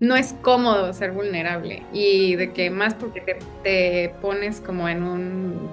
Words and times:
no 0.00 0.16
es 0.16 0.34
cómodo 0.42 0.92
ser 0.92 1.12
vulnerable 1.12 1.82
y 1.92 2.36
de 2.36 2.52
que 2.52 2.70
más 2.70 2.94
porque 2.94 3.20
te, 3.20 3.38
te 3.62 4.14
pones 4.20 4.60
como 4.60 4.88
en 4.88 5.02
un, 5.02 5.68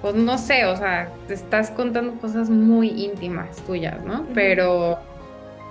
pues 0.00 0.14
no 0.14 0.38
sé, 0.38 0.66
o 0.66 0.76
sea, 0.76 1.08
te 1.26 1.34
estás 1.34 1.70
contando 1.70 2.14
cosas 2.20 2.48
muy 2.48 2.88
íntimas 2.88 3.56
tuyas, 3.66 4.02
¿no? 4.04 4.24
Pero, 4.34 4.98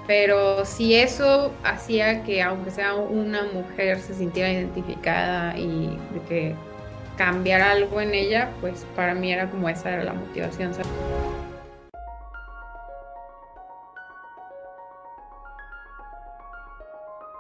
pero 0.08 0.66
si 0.66 0.96
eso 0.96 1.54
hacía 1.64 2.24
que 2.24 2.42
aunque 2.42 2.72
sea 2.72 2.96
una 2.96 3.44
mujer 3.44 4.00
se 4.00 4.14
sintiera 4.14 4.52
identificada 4.52 5.58
y 5.58 5.98
de 6.14 6.22
que 6.28 6.56
cambiar 7.18 7.62
algo 7.62 8.02
en 8.02 8.14
ella, 8.14 8.50
pues 8.60 8.86
para 8.96 9.16
mí 9.16 9.32
era 9.32 9.50
como 9.50 9.70
esa 9.70 9.94
era 9.94 10.04
la 10.04 10.14
motivación. 10.14 10.74
¿sabes? 10.74 10.90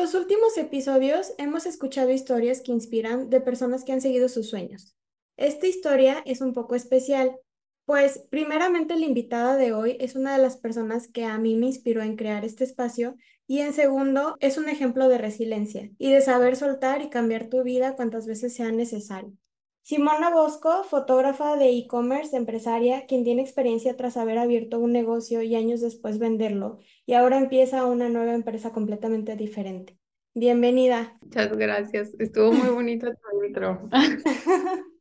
Los 0.00 0.14
últimos 0.14 0.56
episodios 0.56 1.34
hemos 1.36 1.66
escuchado 1.66 2.10
historias 2.10 2.62
que 2.62 2.72
inspiran 2.72 3.28
de 3.28 3.42
personas 3.42 3.84
que 3.84 3.92
han 3.92 4.00
seguido 4.00 4.30
sus 4.30 4.48
sueños. 4.48 4.96
Esta 5.36 5.66
historia 5.66 6.22
es 6.24 6.40
un 6.40 6.54
poco 6.54 6.74
especial, 6.74 7.36
pues 7.84 8.26
primeramente 8.30 8.96
la 8.96 9.04
invitada 9.04 9.56
de 9.56 9.74
hoy 9.74 9.98
es 10.00 10.14
una 10.16 10.34
de 10.34 10.42
las 10.42 10.56
personas 10.56 11.06
que 11.06 11.26
a 11.26 11.36
mí 11.36 11.54
me 11.54 11.66
inspiró 11.66 12.02
en 12.02 12.16
crear 12.16 12.46
este 12.46 12.64
espacio 12.64 13.16
y 13.46 13.58
en 13.58 13.74
segundo 13.74 14.36
es 14.40 14.56
un 14.56 14.70
ejemplo 14.70 15.06
de 15.06 15.18
resiliencia 15.18 15.90
y 15.98 16.10
de 16.10 16.22
saber 16.22 16.56
soltar 16.56 17.02
y 17.02 17.10
cambiar 17.10 17.48
tu 17.48 17.62
vida 17.62 17.94
cuantas 17.94 18.26
veces 18.26 18.54
sea 18.54 18.72
necesario. 18.72 19.36
Simona 19.82 20.30
Bosco, 20.30 20.84
fotógrafa 20.84 21.56
de 21.56 21.70
e-commerce, 21.70 22.36
empresaria, 22.36 23.06
quien 23.06 23.24
tiene 23.24 23.42
experiencia 23.42 23.96
tras 23.96 24.16
haber 24.16 24.38
abierto 24.38 24.78
un 24.78 24.92
negocio 24.92 25.42
y 25.42 25.54
años 25.54 25.80
después 25.80 26.18
venderlo, 26.18 26.78
y 27.06 27.14
ahora 27.14 27.38
empieza 27.38 27.86
una 27.86 28.08
nueva 28.08 28.34
empresa 28.34 28.72
completamente 28.72 29.36
diferente. 29.36 29.98
Bienvenida. 30.34 31.18
Muchas 31.22 31.56
gracias. 31.56 32.14
Estuvo 32.18 32.52
muy 32.52 32.68
bonito 32.68 33.08
tu 33.10 33.44
intro. 33.44 33.88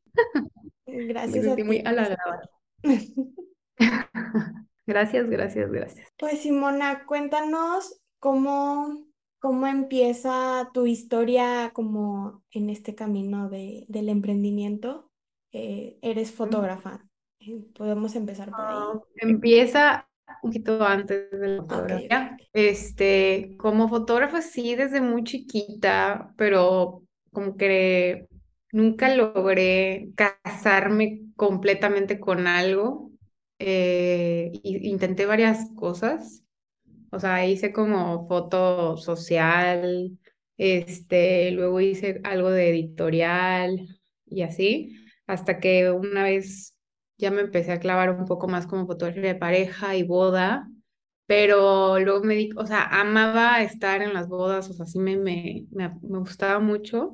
gracias. 0.85 1.35
Me 1.35 1.41
sentí 1.43 1.63
muy 1.63 1.83
halagada. 1.85 2.49
gracias, 4.87 5.29
gracias, 5.29 5.71
gracias. 5.71 6.07
Pues 6.17 6.41
Simona, 6.41 7.05
cuéntanos 7.05 8.01
cómo 8.19 9.08
¿Cómo 9.39 9.67
empieza 9.67 10.69
tu 10.73 10.85
historia 10.85 11.71
como 11.73 12.43
en 12.51 12.69
este 12.69 12.93
camino 12.93 13.49
de, 13.49 13.85
del 13.87 14.09
emprendimiento? 14.09 15.09
Eh, 15.53 15.97
eres 16.01 16.31
fotógrafa. 16.31 17.05
Eh, 17.39 17.63
Podemos 17.73 18.15
empezar 18.15 18.51
por 18.51 18.59
ahí. 18.59 18.75
Ah, 18.75 18.99
empieza 19.15 20.09
un 20.43 20.49
poquito 20.49 20.83
antes 20.83 21.31
de 21.31 21.47
la 21.47 21.61
fotografía. 21.63 22.37
Este, 22.53 23.55
como 23.57 23.87
fotógrafa 23.87 24.41
sí 24.41 24.75
desde 24.75 24.99
muy 24.99 25.23
chiquita, 25.23 26.33
pero 26.37 27.03
como 27.31 27.55
que 27.55 28.27
nunca 28.73 29.15
logré 29.15 30.09
casarme 30.15 31.21
completamente 31.37 32.19
con 32.19 32.45
algo. 32.47 33.11
Eh, 33.57 34.51
intenté 34.63 35.25
varias 35.25 35.69
cosas 35.75 36.43
o 37.11 37.19
sea, 37.19 37.45
hice 37.45 37.71
como 37.71 38.27
foto 38.27 38.97
social, 38.97 40.17
este, 40.57 41.51
luego 41.51 41.79
hice 41.81 42.21
algo 42.23 42.51
de 42.51 42.69
editorial 42.69 43.87
y 44.25 44.41
así, 44.43 44.95
hasta 45.27 45.59
que 45.59 45.89
una 45.91 46.23
vez 46.23 46.75
ya 47.17 47.31
me 47.31 47.41
empecé 47.41 47.71
a 47.71 47.79
clavar 47.79 48.11
un 48.11 48.25
poco 48.25 48.47
más 48.47 48.67
como 48.67 48.87
fotografía 48.87 49.33
de 49.33 49.35
pareja 49.35 49.95
y 49.95 50.03
boda, 50.03 50.67
pero 51.25 51.99
luego 51.99 52.23
me 52.23 52.35
di, 52.35 52.49
o 52.57 52.65
sea, 52.65 52.83
amaba 52.83 53.61
estar 53.61 54.01
en 54.01 54.13
las 54.13 54.27
bodas, 54.27 54.69
o 54.69 54.73
sea, 54.73 54.85
sí 54.85 54.99
me, 54.99 55.15
me, 55.17 55.67
me, 55.71 55.89
gustaba 56.01 56.59
mucho, 56.59 57.13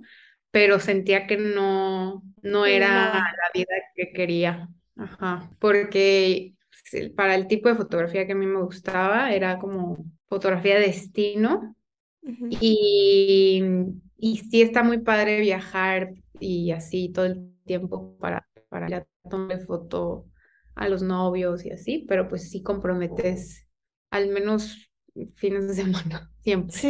pero 0.51 0.79
sentía 0.79 1.27
que 1.27 1.37
no, 1.37 2.23
no 2.41 2.65
era 2.65 3.13
la 3.13 3.51
vida 3.53 3.73
que 3.95 4.13
quería. 4.13 4.69
Ajá, 4.95 5.51
porque 5.59 6.54
para 7.15 7.35
el 7.35 7.47
tipo 7.47 7.69
de 7.69 7.75
fotografía 7.75 8.25
que 8.25 8.33
a 8.33 8.35
mí 8.35 8.45
me 8.45 8.61
gustaba, 8.61 9.31
era 9.33 9.59
como 9.59 9.97
fotografía 10.27 10.75
de 10.75 10.87
destino. 10.87 11.75
y, 12.49 13.63
y 14.17 14.37
sí 14.37 14.61
está 14.61 14.83
muy 14.83 14.99
padre 14.99 15.39
viajar 15.41 16.13
y 16.39 16.71
así 16.71 17.09
todo 17.11 17.25
el 17.25 17.53
tiempo 17.65 18.17
para, 18.19 18.47
para 18.69 18.87
ir 18.89 18.95
a 18.95 19.07
tomar 19.29 19.59
foto 19.65 20.27
a 20.75 20.89
los 20.89 21.01
novios 21.03 21.65
y 21.65 21.71
así, 21.71 22.05
pero 22.07 22.27
pues 22.29 22.49
sí 22.51 22.61
comprometes 22.63 23.67
al 24.11 24.29
menos 24.29 24.89
fines 25.35 25.67
de 25.67 25.73
semana, 25.83 26.31
siempre. 26.41 26.83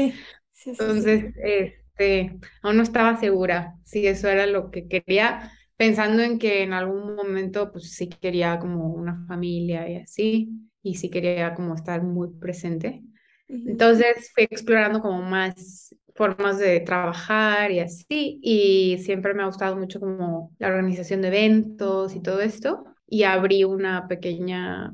Sí, 0.52 0.74
sí, 0.74 0.76
Entonces, 0.78 1.34
este, 1.38 2.40
aún 2.62 2.78
no 2.78 2.84
estaba 2.84 3.18
segura 3.18 3.76
si 3.86 4.08
eso 4.08 4.28
era 4.30 4.46
lo 4.48 4.72
que 4.72 4.88
quería, 4.88 5.52
pensando 5.78 6.24
en 6.24 6.40
que 6.40 6.64
en 6.64 6.74
algún 6.74 7.16
momento 7.16 7.72
pues 7.72 7.94
sí 7.94 8.08
quería 8.10 8.60
como 8.60 8.94
una 8.94 9.26
familia 9.28 9.90
y 9.90 9.98
así, 9.98 10.50
y 10.82 10.96
sí 10.96 11.10
quería 11.10 11.54
como 11.54 11.76
estar 11.76 12.04
muy 12.04 12.30
presente. 12.40 13.04
Entonces 13.48 14.32
fui 14.34 14.46
explorando 14.46 15.02
como 15.02 15.22
más 15.22 15.96
formas 16.16 16.58
de 16.58 16.80
trabajar 16.80 17.72
y 17.72 17.80
así, 17.80 18.40
y 18.42 18.98
siempre 19.00 19.34
me 19.34 19.44
ha 19.44 19.48
gustado 19.48 19.76
mucho 19.76 20.00
como 20.00 20.52
la 20.60 20.70
organización 20.70 21.22
de 21.22 21.28
eventos 21.28 22.16
y 22.16 22.22
todo 22.22 22.42
esto, 22.42 22.86
y 23.08 23.24
abrí 23.24 23.64
una 23.66 24.08
pequeña, 24.08 24.94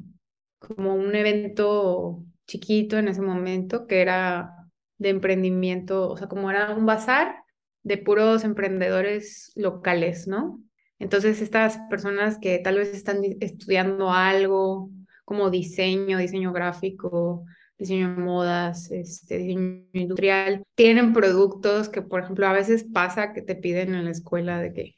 como 0.59 0.95
un 0.95 1.15
evento 1.15 2.23
chiquito 2.47 2.97
en 2.97 3.07
ese 3.07 3.21
momento 3.21 3.87
que 3.87 4.01
era 4.01 4.55
de 4.97 5.09
emprendimiento, 5.09 6.09
o 6.09 6.17
sea, 6.17 6.27
como 6.27 6.49
era 6.49 6.75
un 6.75 6.85
bazar 6.85 7.35
de 7.83 7.97
puros 7.97 8.43
emprendedores 8.43 9.51
locales, 9.55 10.27
¿no? 10.27 10.61
Entonces, 11.01 11.41
estas 11.41 11.79
personas 11.89 12.37
que 12.37 12.59
tal 12.59 12.77
vez 12.77 12.93
están 12.93 13.23
estudiando 13.39 14.11
algo 14.11 14.91
como 15.25 15.49
diseño, 15.49 16.19
diseño 16.19 16.53
gráfico, 16.53 17.43
diseño 17.75 18.09
de 18.15 18.21
modas, 18.21 18.91
este, 18.91 19.39
diseño 19.39 19.87
industrial, 19.93 20.63
tienen 20.75 21.11
productos 21.11 21.89
que, 21.89 22.03
por 22.03 22.21
ejemplo, 22.21 22.45
a 22.45 22.53
veces 22.53 22.83
pasa 22.83 23.33
que 23.33 23.41
te 23.41 23.55
piden 23.55 23.95
en 23.95 24.05
la 24.05 24.11
escuela 24.11 24.59
de 24.59 24.73
que 24.73 24.95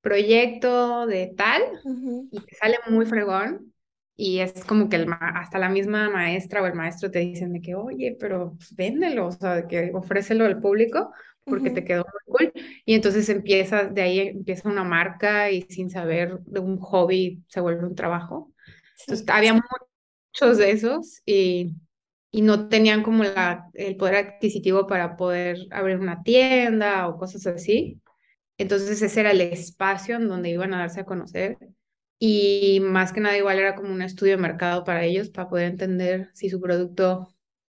proyecto 0.00 1.06
de 1.06 1.34
tal 1.36 1.60
y 2.30 2.40
te 2.40 2.54
sale 2.56 2.78
muy 2.88 3.04
fregón 3.04 3.74
y 4.16 4.38
es 4.38 4.64
como 4.64 4.88
que 4.88 4.96
el 4.96 5.06
hasta 5.20 5.58
la 5.58 5.68
misma 5.68 6.08
maestra 6.08 6.62
o 6.62 6.66
el 6.66 6.74
maestro 6.74 7.10
te 7.10 7.18
dicen 7.18 7.52
de 7.52 7.60
que, 7.60 7.74
oye, 7.74 8.16
pero 8.18 8.54
pues, 8.56 8.74
véndelo, 8.74 9.26
o 9.26 9.32
sea, 9.32 9.56
de 9.56 9.66
que 9.66 9.90
ofrécelo 9.92 10.46
al 10.46 10.60
público 10.60 11.12
porque 11.44 11.70
te 11.70 11.84
quedó 11.84 12.04
muy 12.04 12.50
cool. 12.50 12.52
Y 12.84 12.94
entonces 12.94 13.28
empieza, 13.28 13.84
de 13.84 14.02
ahí 14.02 14.20
empieza 14.20 14.68
una 14.68 14.84
marca 14.84 15.50
y 15.50 15.62
sin 15.62 15.90
saber 15.90 16.40
de 16.46 16.60
un 16.60 16.78
hobby 16.78 17.44
se 17.48 17.60
vuelve 17.60 17.86
un 17.86 17.94
trabajo. 17.94 18.52
Entonces 19.06 19.26
había 19.28 19.54
muchos 19.54 20.58
de 20.58 20.70
esos 20.70 21.22
y, 21.26 21.74
y 22.30 22.42
no 22.42 22.68
tenían 22.68 23.02
como 23.02 23.24
la, 23.24 23.70
el 23.74 23.96
poder 23.96 24.16
adquisitivo 24.16 24.86
para 24.86 25.16
poder 25.16 25.58
abrir 25.70 25.98
una 25.98 26.22
tienda 26.22 27.08
o 27.08 27.18
cosas 27.18 27.46
así. 27.46 28.00
Entonces 28.58 29.02
ese 29.02 29.20
era 29.20 29.32
el 29.32 29.40
espacio 29.42 30.16
en 30.16 30.28
donde 30.28 30.50
iban 30.50 30.74
a 30.74 30.80
darse 30.80 31.00
a 31.00 31.06
conocer 31.06 31.58
y 32.18 32.80
más 32.82 33.12
que 33.12 33.20
nada 33.20 33.36
igual 33.36 33.58
era 33.58 33.74
como 33.74 33.92
un 33.92 34.02
estudio 34.02 34.36
de 34.36 34.42
mercado 34.42 34.84
para 34.84 35.04
ellos 35.04 35.30
para 35.30 35.48
poder 35.48 35.66
entender 35.72 36.30
si 36.34 36.48
su 36.50 36.60
producto 36.60 37.28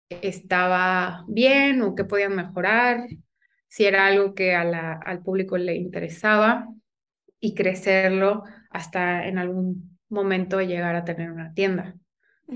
estaba 0.10 1.26
bien 1.28 1.82
o 1.82 1.96
qué 1.96 2.06
podían 2.06 2.36
mejorar 2.36 3.08
si 3.74 3.86
era 3.86 4.06
algo 4.06 4.36
que 4.36 4.54
a 4.54 4.64
la, 4.64 4.94
al 4.94 5.24
público 5.24 5.58
le 5.58 5.76
interesaba 5.76 6.68
y 7.40 7.56
crecerlo 7.56 8.44
hasta 8.70 9.28
en 9.28 9.40
algún 9.40 9.98
momento 10.10 10.62
llegar 10.62 10.96
a 10.96 11.06
tener 11.06 11.32
una 11.32 11.56
tienda 11.56 11.96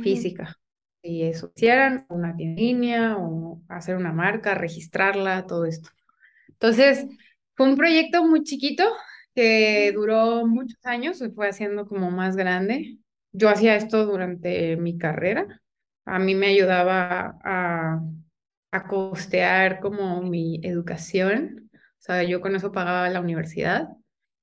física. 0.03 0.55
Y 1.01 1.23
eso 1.23 1.51
hicieran 1.55 2.05
una 2.09 2.35
tienda 2.35 2.61
línea 2.61 3.17
o 3.17 3.63
hacer 3.67 3.95
una 3.95 4.13
marca, 4.13 4.53
registrarla, 4.53 5.47
todo 5.47 5.65
esto. 5.65 5.89
Entonces, 6.49 7.07
fue 7.55 7.67
un 7.67 7.77
proyecto 7.77 8.23
muy 8.23 8.43
chiquito 8.43 8.83
que 9.33 9.91
duró 9.95 10.45
muchos 10.45 10.85
años, 10.85 11.17
se 11.17 11.31
fue 11.31 11.49
haciendo 11.49 11.87
como 11.87 12.11
más 12.11 12.35
grande. 12.35 12.99
Yo 13.31 13.49
hacía 13.49 13.75
esto 13.75 14.05
durante 14.05 14.77
mi 14.77 14.99
carrera, 14.99 15.63
a 16.05 16.19
mí 16.19 16.35
me 16.35 16.49
ayudaba 16.49 17.39
a, 17.43 18.01
a 18.77 18.87
costear 18.87 19.79
como 19.79 20.21
mi 20.21 20.59
educación. 20.63 21.69
O 21.73 22.01
sea, 22.01 22.23
yo 22.23 22.41
con 22.41 22.55
eso 22.55 22.71
pagaba 22.71 23.09
la 23.09 23.21
universidad 23.21 23.89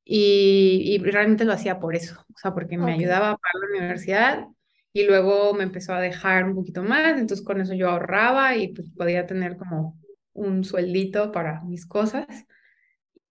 y, 0.05 0.83
y 0.95 0.99
realmente 0.99 1.45
lo 1.45 1.53
hacía 1.55 1.81
por 1.81 1.97
eso, 1.97 2.21
o 2.21 2.39
sea, 2.39 2.53
porque 2.55 2.77
me 2.79 2.93
ayudaba 2.93 3.31
a 3.31 3.37
pagar 3.39 3.55
la 3.63 3.79
universidad 3.79 4.47
y 4.93 5.05
luego 5.07 5.55
me 5.55 5.65
empezó 5.65 5.95
a 5.95 6.01
dejar 6.01 6.45
un 6.45 6.55
poquito 6.55 6.83
más, 6.85 7.19
entonces 7.19 7.45
con 7.45 7.61
eso 7.61 7.75
yo 7.75 7.91
ahorraba 7.91 8.57
y 8.57 8.69
pues 8.69 8.91
podía 8.91 9.27
tener 9.27 9.57
como 9.57 9.99
un 10.35 10.65
sueldito 10.65 11.33
para 11.33 11.63
mis 11.63 11.87
cosas. 11.87 12.27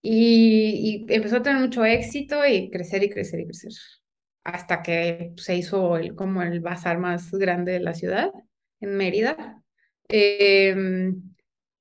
Y, 0.02 1.06
y 1.08 1.14
empezó 1.14 1.38
a 1.38 1.44
tener 1.44 1.62
mucho 1.62 1.86
éxito 1.86 2.46
y 2.46 2.70
crecer 2.70 3.04
y 3.04 3.10
crecer 3.10 3.40
y 3.42 3.46
crecer. 3.46 3.72
Hasta 4.44 4.82
que 4.84 5.34
se 5.38 5.56
hizo 5.56 5.98
el, 5.98 6.16
como 6.16 6.42
el 6.42 6.60
bazar 6.60 7.00
más 7.00 7.32
grande 7.32 7.74
de 7.74 7.80
la 7.80 7.94
ciudad, 7.94 8.32
en 8.82 8.98
Mérida. 8.98 9.63
Em, 10.08 11.22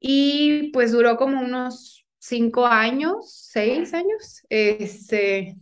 y 0.00 0.70
pues 0.72 0.92
duró 0.92 1.16
como 1.16 1.40
unos 1.40 2.06
cinco 2.18 2.66
años, 2.66 3.48
seis 3.50 3.94
años, 3.94 4.44
este, 4.48 5.56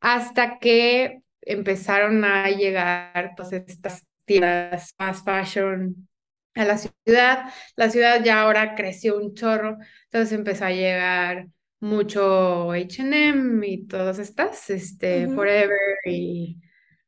hasta 0.00 0.58
que 0.58 1.22
empezaron 1.42 2.24
a 2.24 2.48
llegar 2.50 3.34
todas 3.36 3.52
estas 3.52 4.06
tiendas 4.24 4.94
fast 4.96 5.24
fashion 5.24 6.08
a 6.54 6.64
la 6.64 6.78
ciudad. 6.78 7.52
La 7.76 7.90
ciudad 7.90 8.22
ya 8.22 8.42
ahora 8.42 8.74
creció 8.74 9.18
un 9.18 9.34
chorro, 9.34 9.78
entonces 10.04 10.32
empezó 10.32 10.66
a 10.66 10.70
llegar 10.70 11.48
mucho 11.80 12.72
H&M 12.72 13.66
y 13.66 13.86
todas 13.86 14.18
estas, 14.18 14.70
este. 14.70 15.28
Forever 15.28 15.78
y 16.06 16.60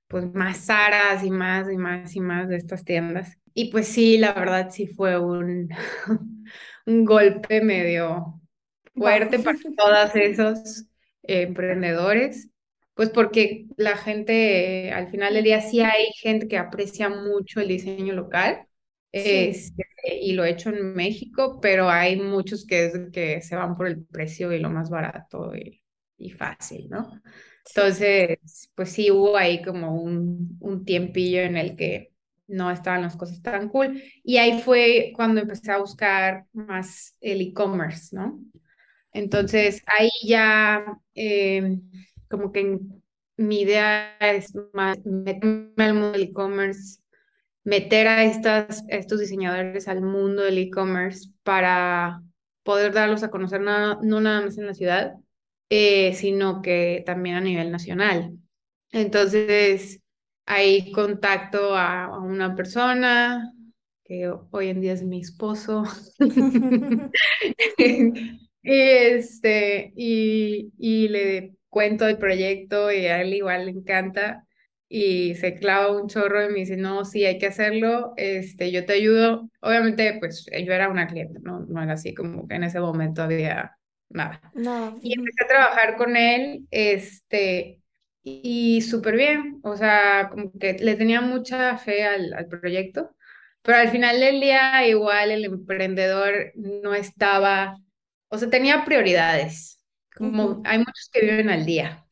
pues 0.08 0.32
más 0.34 0.66
Zaras 0.66 1.24
y 1.24 1.30
más 1.30 1.70
y 1.70 1.76
más 1.76 2.14
y 2.16 2.20
más 2.20 2.48
de 2.48 2.56
estas 2.56 2.84
tiendas. 2.84 3.38
Y 3.54 3.70
pues 3.70 3.88
sí, 3.88 4.18
la 4.18 4.32
verdad 4.34 4.70
sí 4.70 4.86
fue 4.88 5.18
un, 5.18 5.68
un 6.86 7.04
golpe 7.04 7.60
medio 7.62 8.40
fuerte 8.94 9.38
para 9.40 9.58
todos 9.76 10.16
esos 10.16 10.82
eh, 11.24 11.42
emprendedores, 11.42 12.50
pues 12.94 13.10
porque 13.10 13.66
la 13.76 13.96
gente, 13.96 14.88
eh, 14.88 14.92
al 14.92 15.10
final 15.10 15.34
del 15.34 15.44
día, 15.44 15.60
sí 15.60 15.80
hay 15.82 16.06
gente 16.20 16.48
que 16.48 16.58
aprecia 16.58 17.08
mucho 17.10 17.60
el 17.60 17.68
diseño 17.68 18.14
local, 18.14 18.66
Sí, 19.16 19.64
este, 19.74 19.84
y 20.20 20.32
lo 20.34 20.44
he 20.44 20.50
hecho 20.50 20.70
en 20.70 20.94
México, 20.94 21.60
pero 21.62 21.88
hay 21.90 22.16
muchos 22.20 22.66
que, 22.66 22.86
es 22.86 22.94
que 23.12 23.42
se 23.42 23.56
van 23.56 23.76
por 23.76 23.86
el 23.88 24.04
precio 24.06 24.52
y 24.52 24.58
lo 24.60 24.70
más 24.70 24.90
barato 24.90 25.54
y, 25.56 25.82
y 26.18 26.30
fácil, 26.30 26.88
¿no? 26.90 27.22
Entonces, 27.68 28.70
pues 28.74 28.90
sí 28.92 29.10
hubo 29.10 29.36
ahí 29.36 29.62
como 29.62 29.94
un, 30.02 30.56
un 30.60 30.84
tiempillo 30.84 31.40
en 31.42 31.56
el 31.56 31.76
que 31.76 32.13
no 32.46 32.70
estaban 32.70 33.02
las 33.02 33.16
cosas 33.16 33.42
tan 33.42 33.68
cool. 33.68 34.02
Y 34.22 34.38
ahí 34.38 34.60
fue 34.60 35.12
cuando 35.14 35.40
empecé 35.40 35.72
a 35.72 35.78
buscar 35.78 36.46
más 36.52 37.16
el 37.20 37.40
e-commerce, 37.40 38.14
¿no? 38.14 38.40
Entonces, 39.12 39.82
ahí 39.86 40.10
ya 40.26 40.84
eh, 41.14 41.78
como 42.28 42.52
que 42.52 42.80
mi 43.36 43.60
idea 43.62 44.16
es 44.20 44.52
más 44.72 44.98
meterme 45.04 45.72
al 45.76 45.94
mundo 45.94 46.12
del 46.12 46.22
e-commerce, 46.24 47.00
meter 47.64 48.08
a, 48.08 48.24
estos 48.24 49.20
diseñadores 49.20 49.88
al 49.88 50.02
mundo 50.02 50.42
del 50.42 50.58
e-commerce 50.58 51.30
para 51.42 52.22
poder 52.62 52.92
darlos 52.92 53.22
a 53.22 53.30
conocer 53.30 53.60
no, 53.60 54.00
no 54.02 54.20
nada 54.20 54.42
más 54.42 54.58
en 54.58 54.66
la 54.66 54.74
ciudad, 54.74 55.14
eh, 55.70 56.14
sino 56.14 56.62
que 56.62 57.02
también 57.06 57.36
a 57.36 57.40
nivel 57.40 57.70
nacional. 57.70 58.36
Entonces, 58.92 60.00
ahí 60.46 60.92
contacto 60.92 61.74
a, 61.76 62.04
a 62.06 62.18
una 62.18 62.54
persona 62.56 63.52
que 64.04 64.30
hoy 64.50 64.68
en 64.68 64.80
día 64.80 64.92
es 64.92 65.02
mi 65.04 65.20
esposo. 65.20 65.84
Y, 68.62 68.72
este, 68.80 69.92
y, 69.96 70.72
y 70.78 71.08
le 71.08 71.54
cuento 71.68 72.06
el 72.08 72.18
proyecto 72.18 72.90
y 72.90 73.06
a 73.06 73.20
él 73.20 73.34
igual 73.34 73.66
le 73.66 73.72
encanta 73.72 74.46
y 74.88 75.34
se 75.34 75.54
clava 75.54 75.92
un 75.96 76.08
chorro 76.08 76.44
y 76.44 76.48
me 76.52 76.60
dice, 76.60 76.76
no, 76.76 77.04
sí, 77.04 77.24
hay 77.24 77.38
que 77.38 77.46
hacerlo, 77.46 78.14
este, 78.16 78.70
yo 78.70 78.84
te 78.86 78.94
ayudo. 78.94 79.50
Obviamente, 79.60 80.16
pues 80.20 80.46
yo 80.46 80.72
era 80.72 80.88
una 80.88 81.06
cliente, 81.06 81.40
no, 81.42 81.60
no 81.60 81.82
era 81.82 81.94
así 81.94 82.14
como 82.14 82.46
que 82.48 82.54
en 82.54 82.64
ese 82.64 82.80
momento 82.80 83.22
había 83.22 83.76
nada. 84.08 84.40
No. 84.54 84.98
Y 85.02 85.14
empecé 85.18 85.44
a 85.44 85.48
trabajar 85.48 85.96
con 85.96 86.16
él, 86.16 86.66
este, 86.70 87.80
y 88.24 88.82
súper 88.82 89.16
bien, 89.16 89.60
o 89.64 89.76
sea, 89.76 90.28
como 90.30 90.52
que 90.58 90.74
le 90.74 90.96
tenía 90.96 91.20
mucha 91.22 91.76
fe 91.78 92.04
al, 92.04 92.32
al 92.34 92.48
proyecto, 92.48 93.14
pero 93.62 93.78
al 93.78 93.90
final 93.90 94.20
del 94.20 94.40
día 94.40 94.86
igual 94.88 95.30
el 95.30 95.44
emprendedor 95.46 96.52
no 96.56 96.94
estaba, 96.94 97.76
o 98.28 98.38
sea, 98.38 98.50
tenía 98.50 98.84
prioridades, 98.84 99.80
como 100.16 100.60
ujú, 100.60 100.64
hay 100.64 100.78
muchos 100.78 101.10
que 101.12 101.20
viven 101.22 101.50
al 101.50 101.66
día. 101.66 102.06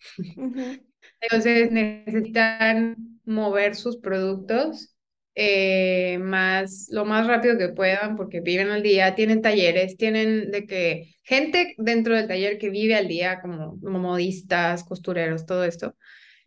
Entonces 1.20 1.70
necesitan 1.72 2.96
mover 3.24 3.74
sus 3.76 3.96
productos 3.98 4.91
eh, 5.34 6.18
más, 6.20 6.88
lo 6.90 7.04
más 7.04 7.26
rápido 7.26 7.58
que 7.58 7.68
puedan 7.70 8.16
porque 8.16 8.40
viven 8.40 8.68
al 8.70 8.82
día, 8.82 9.14
tienen 9.14 9.42
talleres, 9.42 9.96
tienen 9.96 10.50
de 10.50 10.66
que 10.66 11.14
gente 11.22 11.74
dentro 11.78 12.14
del 12.16 12.28
taller 12.28 12.58
que 12.58 12.70
vive 12.70 12.94
al 12.96 13.08
día, 13.08 13.40
como, 13.40 13.80
como 13.80 13.98
modistas, 13.98 14.84
costureros, 14.84 15.46
todo 15.46 15.64
esto. 15.64 15.96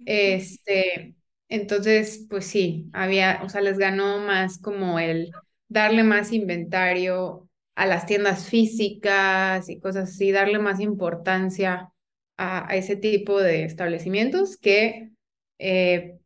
Este, 0.06 1.16
entonces, 1.50 2.26
pues 2.30 2.46
sí, 2.46 2.90
había, 2.94 3.42
o 3.44 3.50
sea, 3.50 3.62
les 3.62 3.78
ganó 3.78 4.20
más 4.20 4.60
como 4.60 5.00
el 5.00 5.32
darle 5.68 6.04
más 6.04 6.32
inventario 6.34 7.50
a 7.76 7.86
las 7.86 8.06
tiendas 8.06 8.48
físicas 8.50 9.70
y 9.70 9.80
cosas 9.80 10.10
así, 10.10 10.32
darle 10.32 10.60
más 10.60 10.80
importancia 10.80 11.92
a, 12.38 12.70
a 12.72 12.76
ese 12.76 12.96
tipo 12.96 13.42
de 13.42 13.64
establecimientos 13.66 14.58
que, 14.58 15.12
eh, 15.60 16.20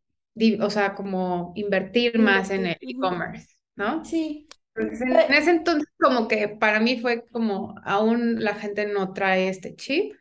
o 0.62 0.70
sea, 0.70 0.96
como 0.96 1.54
invertir 1.56 2.20
más 2.20 2.50
en 2.52 2.66
el 2.68 2.78
e-commerce, 2.82 3.48
¿no? 3.76 4.04
Sí. 4.04 4.48
Entonces, 4.76 5.02
en 5.30 5.34
ese 5.34 5.52
entonces 5.52 5.90
como 6.00 6.28
que 6.28 6.48
para 6.50 6.80
mí 6.80 7.00
fue 7.02 7.26
como 7.32 7.76
aún 7.84 8.44
la 8.44 8.56
gente 8.56 8.88
no 8.88 9.14
trae 9.14 9.50
este 9.50 9.76
chip, 9.76 10.14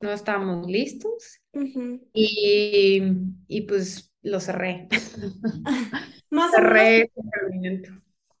no 0.00 0.12
estábamos 0.12 0.66
listos 0.68 1.40
y, 2.12 3.02
y 3.48 3.62
pues 3.62 4.12
lo 4.22 4.40
cerré. 4.40 4.88
Más 6.30 6.56
o 6.58 6.62
menos, 6.62 6.88
Cerré 6.90 7.10
emprendimiento. 7.16 7.92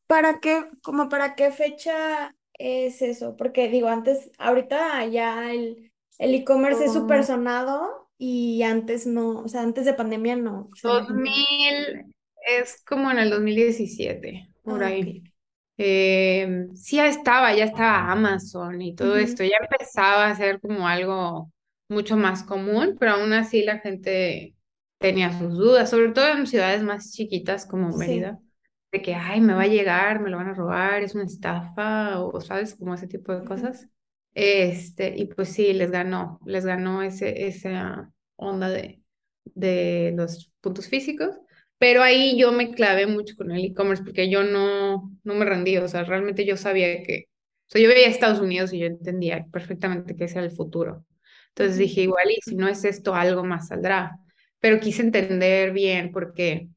¿para 0.06 0.40
qué, 0.40 0.68
como 0.82 1.08
para 1.08 1.34
qué 1.36 1.50
fecha 1.52 2.34
es 2.54 3.02
eso? 3.02 3.36
Porque 3.36 3.68
digo, 3.68 3.88
antes, 3.88 4.30
ahorita 4.38 5.06
ya 5.06 5.52
el 5.52 5.90
el 6.18 6.32
e-commerce 6.34 6.84
es 6.84 6.92
súper 6.92 7.24
Oh, 7.24 7.24
sonado 7.24 8.03
y 8.58 8.62
antes 8.62 9.06
no, 9.06 9.40
o 9.40 9.48
sea, 9.48 9.62
antes 9.62 9.84
de 9.84 9.94
pandemia 9.94 10.36
no, 10.36 10.70
o 10.72 10.76
sea, 10.76 10.92
la 10.94 11.04
gente 11.06 11.30
no. 11.30 11.48
2000 11.52 12.06
es 12.46 12.82
como 12.86 13.10
en 13.10 13.18
el 13.18 13.30
2017 13.30 14.50
por 14.62 14.82
Ah, 14.82 14.84
ahí. 14.84 15.24
Eh, 15.76 16.68
sí, 16.74 16.96
ya 16.96 17.06
estaba, 17.08 17.54
ya 17.54 17.64
estaba 17.64 18.12
Amazon 18.12 18.80
y 18.82 18.94
todo 18.94 19.16
Ujú, 19.16 19.18
esto, 19.18 19.42
ya 19.44 19.56
empezaba 19.60 20.28
a 20.28 20.34
ser 20.36 20.60
como 20.60 20.86
algo 20.88 21.50
mucho 21.88 22.16
más 22.16 22.42
común, 22.44 22.96
pero 22.98 23.12
aún 23.14 23.32
así 23.32 23.62
la 23.64 23.78
gente 23.80 24.54
tenía 24.98 25.36
sus 25.38 25.54
dudas, 25.58 25.90
sobre 25.90 26.12
todo 26.12 26.28
en 26.28 26.46
ciudades 26.46 26.82
más 26.82 27.12
chiquitas 27.12 27.66
como 27.66 27.90
Sí. 27.90 27.96
Mérida, 27.96 28.38
de 28.92 29.02
que, 29.02 29.14
ay, 29.14 29.40
me 29.40 29.54
va 29.54 29.62
a 29.62 29.66
llegar, 29.66 30.20
me 30.20 30.30
lo 30.30 30.36
van 30.38 30.48
a 30.48 30.54
robar, 30.54 31.02
es 31.02 31.14
una 31.14 31.24
estafa, 31.24 32.20
o 32.20 32.40
sabes, 32.40 32.76
como 32.76 32.94
ese 32.94 33.08
tipo 33.08 33.34
de 33.34 33.44
cosas. 33.44 33.88
Este, 34.34 35.14
y 35.16 35.26
pues 35.26 35.50
sí, 35.50 35.72
les 35.74 35.90
ganó, 35.90 36.40
les 36.46 36.64
ganó 36.66 37.02
ese, 37.02 37.46
esa 37.48 38.12
onda 38.36 38.68
de, 38.70 39.02
de 39.44 40.12
los 40.16 40.52
puntos 40.60 40.88
físicos. 40.88 41.36
Pero 41.78 42.02
ahí 42.02 42.38
yo 42.38 42.52
me 42.52 42.72
clavé 42.72 43.06
mucho 43.06 43.34
con 43.36 43.50
el 43.50 43.64
e-commerce 43.64 44.04
porque 44.04 44.30
yo 44.30 44.42
no, 44.44 45.12
no 45.24 45.34
me 45.34 45.44
rendí, 45.44 45.76
o 45.76 45.88
sea, 45.88 46.04
realmente 46.04 46.46
yo 46.46 46.56
sabía 46.56 47.02
que, 47.02 47.24
o 47.66 47.70
sea, 47.70 47.82
yo 47.82 47.88
veía 47.88 48.06
Estados 48.08 48.40
Unidos 48.40 48.72
y 48.72 48.78
yo 48.78 48.86
entendía 48.86 49.44
perfectamente 49.52 50.16
que 50.16 50.24
ese 50.24 50.38
era 50.38 50.46
el 50.46 50.52
futuro. 50.52 51.04
Entonces 51.48 51.76
dije, 51.78 52.02
igual, 52.02 52.30
y 52.30 52.40
si 52.42 52.54
no 52.56 52.68
es 52.68 52.84
esto, 52.84 53.14
algo 53.14 53.44
más 53.44 53.68
saldrá. 53.68 54.18
Pero 54.60 54.80
quise 54.80 55.02
entender 55.02 55.72
bien 55.72 56.10
porque, 56.12 56.68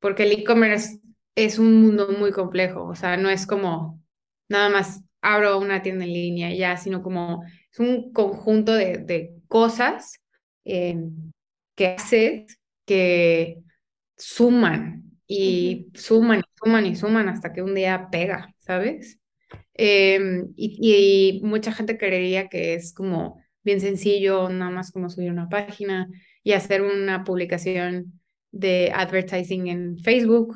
porque 0.00 0.22
el 0.24 0.32
e-commerce 0.32 1.00
es 1.34 1.58
un 1.58 1.80
mundo 1.82 2.08
muy 2.18 2.30
complejo, 2.32 2.84
o 2.84 2.94
sea, 2.94 3.16
no 3.16 3.28
es 3.30 3.46
como 3.46 4.00
nada 4.48 4.68
más 4.70 5.02
abro 5.20 5.58
una 5.58 5.82
tienda 5.82 6.04
en 6.04 6.12
línea 6.12 6.54
ya, 6.54 6.76
sino 6.76 7.02
como 7.02 7.42
es 7.72 7.78
un 7.80 8.12
conjunto 8.12 8.72
de, 8.74 8.98
de 8.98 9.34
cosas 9.48 10.20
eh, 10.64 10.96
que 11.74 11.86
haces 11.88 12.58
que 12.86 13.62
suman 14.16 15.04
y 15.26 15.88
suman 15.94 16.40
y 16.40 16.44
suman 16.58 16.86
y 16.86 16.96
suman 16.96 17.28
hasta 17.28 17.52
que 17.52 17.62
un 17.62 17.74
día 17.74 18.08
pega, 18.10 18.54
¿sabes? 18.58 19.18
Eh, 19.74 20.44
y, 20.56 21.40
y 21.40 21.46
mucha 21.46 21.72
gente 21.72 21.98
creería 21.98 22.48
que 22.48 22.74
es 22.74 22.92
como 22.94 23.40
bien 23.62 23.80
sencillo, 23.80 24.48
nada 24.50 24.70
más 24.70 24.92
como 24.92 25.10
subir 25.10 25.30
una 25.30 25.48
página 25.48 26.08
y 26.42 26.52
hacer 26.52 26.82
una 26.82 27.24
publicación 27.24 28.20
de 28.52 28.92
advertising 28.94 29.68
en 29.68 29.98
Facebook 29.98 30.54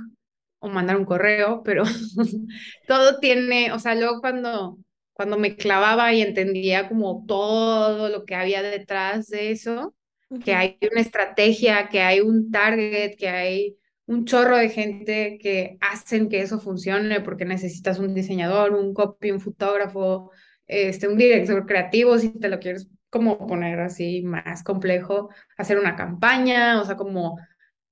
o 0.61 0.69
mandar 0.69 0.97
un 0.97 1.05
correo, 1.05 1.63
pero 1.65 1.85
todo 2.87 3.19
tiene, 3.21 3.73
o 3.73 3.79
sea, 3.79 3.95
luego 3.95 4.21
cuando, 4.21 4.79
cuando 5.13 5.39
me 5.39 5.57
clavaba 5.57 6.13
y 6.13 6.23
entendía 6.23 6.89
como 6.89 7.25
todo 7.27 8.09
lo 8.09 8.25
que 8.25 8.35
había 8.35 8.63
detrás 8.63 9.29
de 9.29 9.51
eso, 9.53 9.95
que 10.45 10.55
hay 10.55 10.79
una 10.93 11.01
estrategia, 11.01 11.89
que 11.89 12.01
hay 12.01 12.21
un 12.21 12.51
target, 12.51 13.17
que 13.17 13.29
hay 13.29 13.79
un 14.07 14.25
chorro 14.25 14.57
de 14.57 14.71
gente 14.71 15.39
que 15.41 15.79
hacen 15.81 16.29
que 16.29 16.41
eso 16.41 16.61
funcione 16.61 17.21
porque 17.21 17.45
necesitas 17.45 17.99
un 17.99 18.15
diseñador, 18.15 18.73
un 18.73 18.95
copy, 18.95 19.31
un 19.31 19.41
fotógrafo, 19.41 20.31
este, 20.67 21.09
un 21.09 21.19
director 21.19 21.67
creativo, 21.67 22.19
si 22.19 22.31
te 22.39 22.49
lo 22.49 22.59
quieres 22.59 22.89
como 23.11 23.47
poner 23.47 23.81
así 23.81 24.23
más 24.23 24.63
complejo, 24.63 25.31
hacer 25.57 25.79
una 25.79 25.97
campaña, 25.97 26.81
o 26.81 26.85
sea, 26.85 26.97
como 26.97 27.39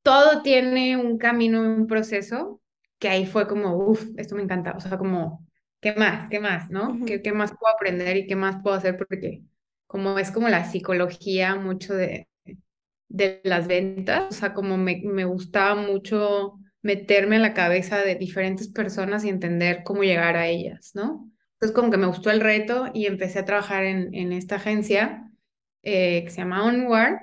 todo 0.03 0.43
tiene 0.43 0.97
un 0.97 1.19
camino, 1.19 1.61
un 1.63 1.87
proceso, 1.87 2.61
que 2.99 3.09
ahí 3.09 3.27
fue 3.27 3.47
como, 3.49 3.77
uff, 3.77 4.07
esto 4.17 4.37
me 4.37 4.43
encanta, 4.43 4.73
o 4.77 4.81
sea, 4.81 4.99
como, 4.99 5.47
¿qué 5.81 5.95
más? 5.95 6.29
¿Qué 6.31 6.41
más? 6.41 6.71
¿No? 6.71 6.99
¿Qué, 7.07 7.23
¿Qué 7.23 7.33
más 7.33 7.53
puedo 7.59 7.75
aprender 7.75 8.17
y 8.17 8.27
qué 8.27 8.37
más 8.37 8.63
puedo 8.63 8.77
hacer? 8.77 8.97
Porque 8.97 9.43
como 9.87 10.19
es 10.19 10.31
como 10.31 10.49
la 10.49 10.65
psicología 10.65 11.55
mucho 11.57 11.95
de, 11.95 12.29
de 13.09 13.41
las 13.45 13.67
ventas, 13.67 14.27
o 14.31 14.33
sea, 14.33 14.55
como 14.55 14.77
me, 14.77 15.01
me 15.05 15.25
gustaba 15.25 15.75
mucho 15.75 16.59
meterme 16.83 17.37
en 17.37 17.43
la 17.43 17.55
cabeza 17.55 17.99
de 17.99 18.15
diferentes 18.15 18.69
personas 18.69 19.25
y 19.25 19.29
entender 19.29 19.83
cómo 19.85 20.03
llegar 20.03 20.37
a 20.37 20.49
ellas, 20.49 20.93
¿no? 20.95 21.31
Entonces 21.55 21.75
como 21.75 21.91
que 21.91 21.97
me 21.97 22.07
gustó 22.07 22.31
el 22.31 22.41
reto 22.41 22.87
y 22.93 23.07
empecé 23.07 23.41
a 23.41 23.45
trabajar 23.45 23.85
en, 23.85 24.15
en 24.15 24.33
esta 24.33 24.57
agencia 24.57 25.31
eh, 25.83 26.25
que 26.25 26.31
se 26.31 26.39
llama 26.39 26.65
Onward 26.65 27.21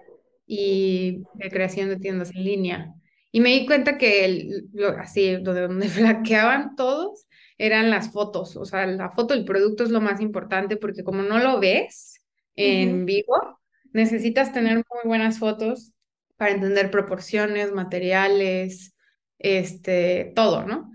y 0.48 1.24
de 1.36 1.50
creación 1.50 1.90
de 1.90 1.98
tiendas 1.98 2.32
en 2.32 2.44
línea. 2.44 2.94
Y 3.32 3.42
me 3.42 3.50
di 3.50 3.66
cuenta 3.66 3.98
que 3.98 4.26
el, 4.26 4.70
lo, 4.74 4.90
así, 4.90 5.38
donde 5.38 5.88
flaqueaban 5.90 6.76
todos 6.76 7.28
eran 7.58 7.90
las 7.90 8.12
fotos. 8.12 8.56
O 8.58 8.66
sea, 8.66 8.86
la 8.88 9.12
foto 9.12 9.34
del 9.34 9.46
producto 9.46 9.84
es 9.84 9.90
lo 9.90 10.02
más 10.02 10.22
importante 10.22 10.78
porque 10.78 11.04
como 11.04 11.24
no 11.24 11.40
lo 11.40 11.60
ves 11.60 12.22
en 12.56 13.06
vivo, 13.06 13.60
necesitas 13.92 14.54
tener 14.54 14.76
muy 14.76 15.02
buenas 15.06 15.40
fotos 15.40 15.94
para 16.38 16.52
entender 16.52 16.92
proporciones, 16.92 17.72
materiales, 17.72 18.96
este, 19.40 20.32
todo, 20.36 20.64
¿no? 20.66 20.92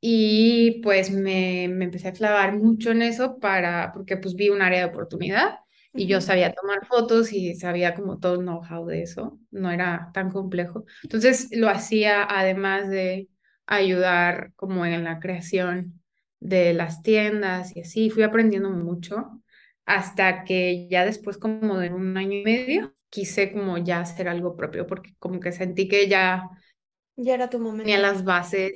Y 0.00 0.80
pues 0.82 1.10
me, 1.10 1.68
me 1.68 1.84
empecé 1.84 2.08
a 2.08 2.12
clavar 2.12 2.56
mucho 2.56 2.90
en 2.90 3.02
eso 3.02 3.38
para, 3.38 3.92
porque 3.92 4.16
pues 4.16 4.34
vi 4.34 4.48
un 4.48 4.62
área 4.62 4.80
de 4.80 4.86
oportunidad 4.86 5.58
y 5.92 6.06
yo 6.06 6.20
sabía 6.20 6.54
tomar 6.54 6.86
fotos 6.86 7.32
y 7.32 7.54
sabía 7.54 7.94
como 7.94 8.18
todo 8.18 8.34
el 8.34 8.40
know-how 8.40 8.86
de 8.86 9.02
eso, 9.02 9.38
no 9.50 9.70
era 9.70 10.10
tan 10.14 10.30
complejo. 10.30 10.84
Entonces 11.02 11.48
lo 11.52 11.68
hacía 11.68 12.24
además 12.28 12.88
de 12.88 13.28
ayudar 13.66 14.52
como 14.56 14.86
en 14.86 15.04
la 15.04 15.18
creación 15.20 16.00
de 16.38 16.72
las 16.72 17.02
tiendas 17.02 17.76
y 17.76 17.80
así, 17.80 18.10
fui 18.10 18.22
aprendiendo 18.22 18.70
mucho 18.70 19.42
hasta 19.86 20.44
que 20.44 20.88
ya 20.88 21.04
después 21.04 21.38
como 21.38 21.78
de 21.78 21.90
un 21.90 22.16
año 22.16 22.38
y 22.38 22.44
medio 22.44 22.94
quise 23.08 23.52
como 23.52 23.78
ya 23.78 24.00
hacer 24.00 24.28
algo 24.28 24.56
propio 24.56 24.86
porque 24.86 25.14
como 25.18 25.40
que 25.40 25.52
sentí 25.52 25.88
que 25.88 26.08
ya 26.08 26.48
ya 27.16 27.34
era 27.34 27.50
tu 27.50 27.58
momento. 27.58 27.84
Tenía 27.84 27.98
las 27.98 28.24
bases, 28.24 28.72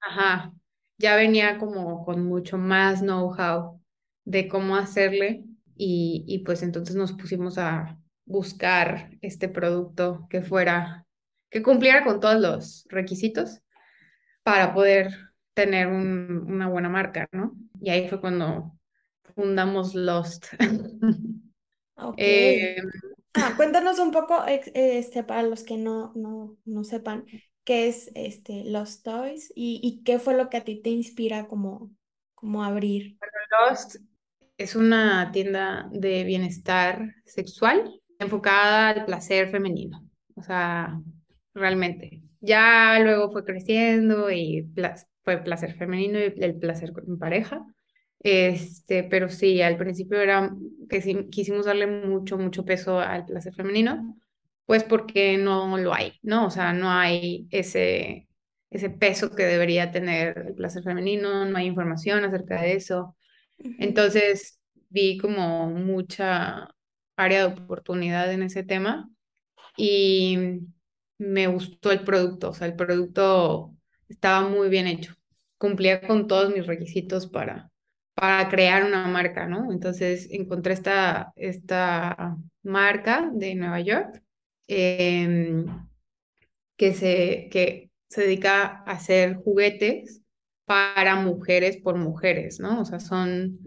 ajá, 0.00 0.52
ya 0.98 1.16
venía 1.16 1.58
como 1.58 2.04
con 2.04 2.24
mucho 2.24 2.58
más 2.58 3.00
know-how 3.00 3.80
de 4.24 4.48
cómo 4.48 4.76
hacerle 4.76 5.44
y, 5.78 6.42
pues 6.44 6.62
entonces 6.62 6.96
nos 6.96 7.12
pusimos 7.12 7.58
a 7.58 7.98
buscar 8.24 9.10
este 9.20 9.48
producto 9.48 10.26
que 10.30 10.42
fuera, 10.42 11.06
que 11.50 11.62
cumpliera 11.62 12.02
con 12.02 12.18
todos 12.18 12.40
los 12.40 12.86
requisitos 12.88 13.60
para 14.42 14.72
poder 14.72 15.14
tener 15.54 15.88
una 15.88 16.68
buena 16.68 16.88
marca, 16.88 17.28
¿no? 17.32 17.56
Y 17.80 17.90
ahí 17.90 18.08
fue 18.08 18.20
cuando 18.20 18.75
fundamos 19.36 19.94
Lost. 19.94 20.46
Ok. 21.98 22.16
Eh, 22.18 22.76
ah, 23.34 23.54
cuéntanos 23.56 23.98
un 23.98 24.10
poco, 24.10 24.44
este, 24.44 25.24
para 25.24 25.42
los 25.42 25.62
que 25.62 25.78
no, 25.78 26.12
no, 26.14 26.58
no 26.66 26.84
sepan, 26.84 27.24
qué 27.64 27.88
es 27.88 28.10
este, 28.14 28.64
Lost 28.64 29.02
Toys 29.02 29.50
y, 29.54 29.80
y 29.82 30.02
qué 30.02 30.18
fue 30.18 30.36
lo 30.36 30.50
que 30.50 30.58
a 30.58 30.64
ti 30.64 30.82
te 30.82 30.90
inspira 30.90 31.46
como, 31.48 31.90
como 32.34 32.62
abrir. 32.62 33.16
Bueno, 33.18 33.70
Lost 33.70 33.96
es 34.58 34.76
una 34.76 35.30
tienda 35.32 35.88
de 35.90 36.24
bienestar 36.24 37.14
sexual 37.24 37.98
enfocada 38.18 38.90
al 38.90 39.06
placer 39.06 39.50
femenino. 39.50 40.06
O 40.34 40.42
sea, 40.42 41.00
realmente. 41.54 42.22
Ya 42.40 42.98
luego 43.00 43.32
fue 43.32 43.44
creciendo 43.44 44.30
y 44.30 44.70
fue 45.22 45.38
placer 45.38 45.74
femenino 45.74 46.18
y 46.18 46.32
el 46.36 46.58
placer 46.58 46.92
en 47.06 47.18
pareja. 47.18 47.66
Este, 48.20 49.04
pero 49.04 49.28
sí, 49.28 49.62
al 49.62 49.76
principio 49.76 50.20
era 50.20 50.50
que 50.88 51.28
quisimos 51.30 51.66
darle 51.66 51.86
mucho, 51.86 52.38
mucho 52.38 52.64
peso 52.64 52.98
al 53.00 53.24
placer 53.26 53.54
femenino, 53.54 54.16
pues 54.64 54.82
porque 54.84 55.38
no 55.38 55.78
lo 55.78 55.94
hay, 55.94 56.14
¿no? 56.22 56.46
O 56.46 56.50
sea, 56.50 56.72
no 56.72 56.90
hay 56.90 57.46
ese, 57.50 58.28
ese 58.70 58.90
peso 58.90 59.30
que 59.30 59.44
debería 59.44 59.92
tener 59.92 60.38
el 60.48 60.54
placer 60.54 60.82
femenino, 60.82 61.44
no 61.44 61.56
hay 61.58 61.66
información 61.66 62.24
acerca 62.24 62.60
de 62.62 62.74
eso. 62.74 63.16
Entonces 63.58 64.60
vi 64.90 65.18
como 65.18 65.70
mucha 65.70 66.68
área 67.16 67.46
de 67.48 67.54
oportunidad 67.54 68.32
en 68.32 68.42
ese 68.42 68.62
tema 68.64 69.08
y 69.76 70.60
me 71.18 71.46
gustó 71.48 71.92
el 71.92 72.04
producto, 72.04 72.50
o 72.50 72.54
sea, 72.54 72.66
el 72.66 72.76
producto 72.76 73.74
estaba 74.08 74.48
muy 74.48 74.68
bien 74.68 74.86
hecho, 74.86 75.14
cumplía 75.58 76.00
con 76.06 76.26
todos 76.26 76.52
mis 76.54 76.66
requisitos 76.66 77.26
para, 77.26 77.70
para 78.16 78.48
crear 78.48 78.84
una 78.84 79.06
marca, 79.08 79.46
¿no? 79.46 79.70
Entonces 79.70 80.28
encontré 80.30 80.72
esta, 80.72 81.32
esta 81.36 82.38
marca 82.62 83.30
de 83.32 83.54
Nueva 83.54 83.80
York 83.80 84.22
em, 84.68 85.66
que, 86.78 86.94
se, 86.94 87.48
que 87.50 87.90
se 88.08 88.22
dedica 88.22 88.82
a 88.86 88.92
hacer 88.92 89.36
juguetes 89.36 90.22
para 90.64 91.16
mujeres 91.16 91.76
por 91.76 91.96
mujeres, 91.96 92.58
¿no? 92.58 92.80
O 92.80 92.84
sea, 92.86 93.00
son 93.00 93.58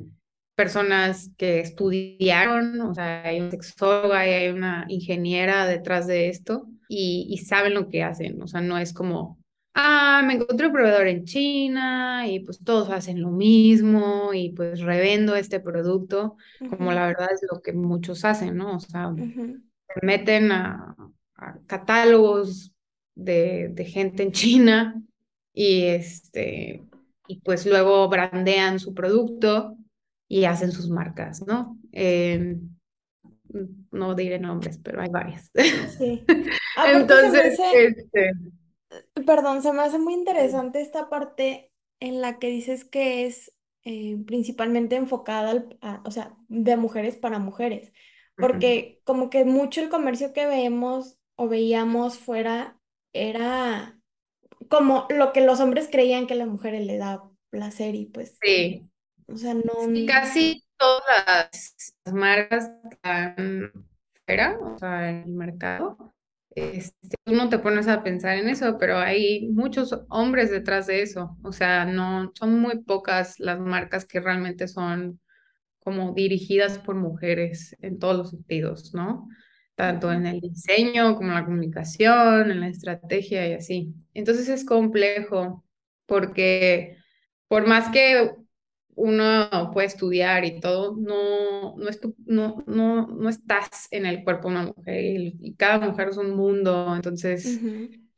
personas 0.56 1.30
que 1.38 1.60
estudiaron, 1.60 2.82
o 2.82 2.94
sea, 2.96 3.22
hay 3.22 3.40
una 3.40 3.52
sexóloga 3.52 4.28
y 4.28 4.32
hay 4.32 4.50
una 4.50 4.86
ingeniera 4.90 5.68
detrás 5.68 6.08
de 6.08 6.28
esto 6.30 6.68
y, 6.88 7.28
y, 7.30 7.38
saben 7.38 7.76
lo 7.76 7.88
que 7.88 8.04
hacen, 8.04 8.42
o 8.42 8.48
sea, 8.48 8.62
no 8.62 8.80
es 8.80 8.94
como, 8.94 9.39
ah, 9.80 10.22
me 10.26 10.34
encontré 10.34 10.68
un 10.68 10.74
proveedor 10.74 11.08
en 11.08 11.26
China 11.26 12.28
y 12.28 12.42
pues 12.42 12.64
todos 12.64 12.90
hacen 12.90 13.22
lo 13.22 13.32
mismo 13.32 14.34
y 14.34 14.52
pues 14.52 14.82
revendo 14.82 15.36
este 15.36 15.60
producto, 15.60 16.38
como 16.70 16.92
la 16.92 17.08
verdad 17.08 17.30
es 17.34 17.42
lo 17.50 17.62
que 17.62 17.74
muchos 17.74 18.26
hacen, 18.26 18.58
¿no? 18.58 18.76
O 18.76 18.80
sea, 18.80 19.14
se 19.16 20.06
meten 20.06 20.52
a, 20.52 20.96
a 21.36 21.60
catálogos 21.66 22.74
de, 23.16 23.70
de 23.70 23.86
gente 23.86 24.24
en 24.24 24.32
China 24.32 25.02
y 25.54 25.84
este 25.84 26.84
y 27.28 27.42
pues 27.42 27.66
luego 27.66 28.10
brandean 28.10 28.80
su 28.80 28.94
producto 28.96 29.78
y 30.28 30.46
hacen 30.46 30.72
sus 30.72 30.90
marcas, 30.90 31.46
¿no? 31.46 31.78
Em, 31.92 32.76
no 33.92 34.16
diré 34.16 34.40
nombres, 34.40 34.80
pero 34.84 35.02
hay 35.02 35.10
varias. 35.10 35.52
Sí. 35.98 36.24
Entonces, 36.94 37.60
este... 37.76 38.32
Perdón, 39.26 39.62
se 39.62 39.72
me 39.74 39.84
hace 39.84 40.00
muy 40.00 40.14
interesante 40.14 40.82
esta 40.82 41.10
parte 41.10 41.72
en 42.00 42.22
la 42.22 42.40
que 42.40 42.48
dices 42.48 42.86
que 42.86 43.26
es 43.26 43.54
eh, 43.84 44.18
principalmente 44.26 44.96
enfocada, 44.96 45.52
al, 45.52 45.80
o 46.06 46.12
sea, 46.12 46.36
de 46.48 46.78
mujeres 46.78 47.18
para 47.18 47.40
mujeres, 47.40 47.94
porque 48.36 49.02
como 49.04 49.30
que 49.30 49.46
mucho 49.46 49.82
el 49.82 49.90
comercio 49.90 50.34
que 50.34 50.48
vemos 50.48 51.18
o 51.36 51.48
veíamos 51.48 52.18
fuera 52.20 52.78
era 53.14 54.00
como 54.70 55.08
lo 55.10 55.34
que 55.34 55.42
los 55.42 55.60
hombres 55.60 55.88
creían 55.92 56.28
que 56.28 56.34
a 56.34 56.38
las 56.38 56.48
mujeres 56.48 56.86
le 56.86 56.98
da 56.98 57.24
placer 57.50 57.96
y 57.96 58.06
pues, 58.06 58.38
sí. 58.42 58.88
o 59.28 59.38
sea, 59.38 59.54
no... 59.54 59.64
casi 60.08 60.64
todas 60.78 61.04
las 62.06 62.14
marcas 62.14 62.72
están 62.92 63.72
fuera, 64.26 64.60
o 64.60 64.78
sea, 64.78 65.10
en 65.10 65.24
el 65.24 65.32
mercado. 65.32 65.98
Este, 66.56 67.16
tú 67.24 67.34
no 67.34 67.50
te 67.50 67.60
pones 67.60 67.88
a 67.88 68.04
pensar 68.04 68.38
en 68.38 68.50
eso, 68.50 68.78
pero 68.80 68.98
hay 68.98 69.48
muchos 69.50 69.96
hombres 70.10 70.52
detrás 70.52 70.88
de 70.88 71.02
eso. 71.02 71.38
O 71.44 71.52
sea, 71.52 71.86
no, 71.86 72.32
son 72.36 72.60
muy 72.60 72.84
pocas 72.84 73.40
las 73.40 73.60
marcas 73.60 74.06
que 74.06 74.20
realmente 74.20 74.68
son 74.68 75.20
como 75.80 76.14
dirigidas 76.14 76.80
por 76.80 76.96
mujeres 76.96 77.76
en 77.82 78.00
todos 78.00 78.18
los 78.18 78.30
sentidos, 78.32 78.94
¿no? 78.94 79.28
tanto 79.80 80.12
en 80.12 80.26
el 80.26 80.42
diseño 80.42 81.16
como 81.16 81.30
en 81.30 81.36
la 81.36 81.46
comunicación, 81.46 82.52
en 82.52 82.60
la 82.60 82.68
estrategia 82.68 83.48
y 83.48 83.54
así. 83.54 83.94
Entonces 84.14 84.50
es 84.50 84.66
complejo 84.66 85.64
porque 86.06 86.98
por 87.48 87.66
más 87.66 87.88
que 87.88 88.30
uno 89.00 89.72
puede 89.74 89.88
estudiar 89.88 90.46
y 90.46 90.60
todo, 90.60 90.96
no, 90.98 91.76
no, 91.78 91.90
no, 92.26 92.64
no, 92.68 93.08
no 93.08 93.30
estás 93.30 93.88
en 93.92 94.06
el 94.06 94.24
cuerpo 94.24 94.50
de 94.50 94.56
una 94.56 94.64
mujer 94.64 95.04
y, 95.04 95.56
cada 95.56 95.80
mujer 95.80 96.10
es 96.10 96.18
un 96.18 96.36
mundo, 96.36 96.94
entonces 96.96 97.60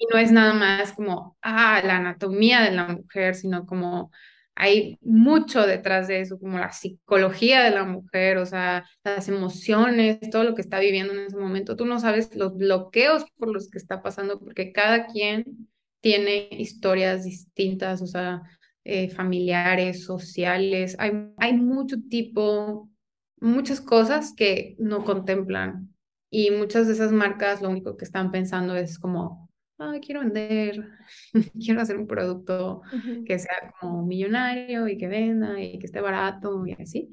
y 0.02 0.08
no 0.12 0.18
es 0.18 0.32
nada 0.32 0.54
más 0.54 0.94
como, 0.94 1.38
ah, 1.44 1.80
la 1.86 1.98
anatomía 1.98 2.62
de 2.62 2.72
la 2.72 2.88
mujer, 2.88 3.36
sino 3.36 3.68
como 3.68 4.12
hay 4.56 4.98
mucho 5.02 5.66
detrás 5.66 6.08
de 6.08 6.22
eso, 6.22 6.40
como 6.40 6.58
la 6.58 6.72
psicología 6.72 7.64
de 7.64 7.72
la 7.72 7.84
mujer, 7.84 8.38
o 8.38 8.46
sea, 8.48 8.84
las 9.04 9.30
emociones, 9.30 10.20
todo 10.32 10.44
lo 10.44 10.56
que 10.56 10.62
está 10.62 10.80
viviendo 10.80 11.14
en 11.14 11.20
ese 11.20 11.38
momento. 11.38 11.76
Tú 11.76 11.86
no 11.86 12.00
sabes 12.00 12.36
los 12.36 12.58
bloqueos 12.58 13.26
por 13.38 13.52
los 13.54 13.70
que 13.70 13.78
está 13.78 14.02
pasando, 14.02 14.40
porque 14.40 14.72
cada 14.72 15.06
quien 15.06 15.70
tiene 16.02 16.50
historias 16.52 17.24
distintas, 17.24 18.02
o 18.02 18.08
sea, 18.08 18.42
eh, 18.84 19.10
familiares, 19.10 20.04
sociales. 20.06 20.96
Hay, 21.00 21.12
hay 21.38 21.54
mucho 21.54 21.98
tipo, 22.10 22.90
muchas 23.40 23.82
cosas 23.82 24.34
que 24.36 24.76
no 24.80 25.04
contemplan. 25.04 25.94
Y 26.30 26.52
muchas 26.52 26.88
de 26.88 26.94
esas 26.94 27.12
marcas 27.12 27.62
lo 27.62 27.70
único 27.70 27.98
que 27.98 28.06
están 28.06 28.32
pensando 28.32 28.76
es 28.76 28.98
como, 29.00 29.50
quiero 30.02 30.22
vender, 30.22 30.88
quiero 31.60 31.82
hacer 31.82 31.98
un 31.98 32.08
producto 32.08 32.82
que 33.26 33.40
sea 33.40 33.74
como 33.80 34.06
millonario 34.06 34.88
y 34.88 34.98
que 34.98 35.08
venda 35.08 35.60
y 35.62 35.80
que 35.80 35.86
esté 35.86 36.02
barato 36.02 36.66
y 36.66 36.74
así. 36.74 37.10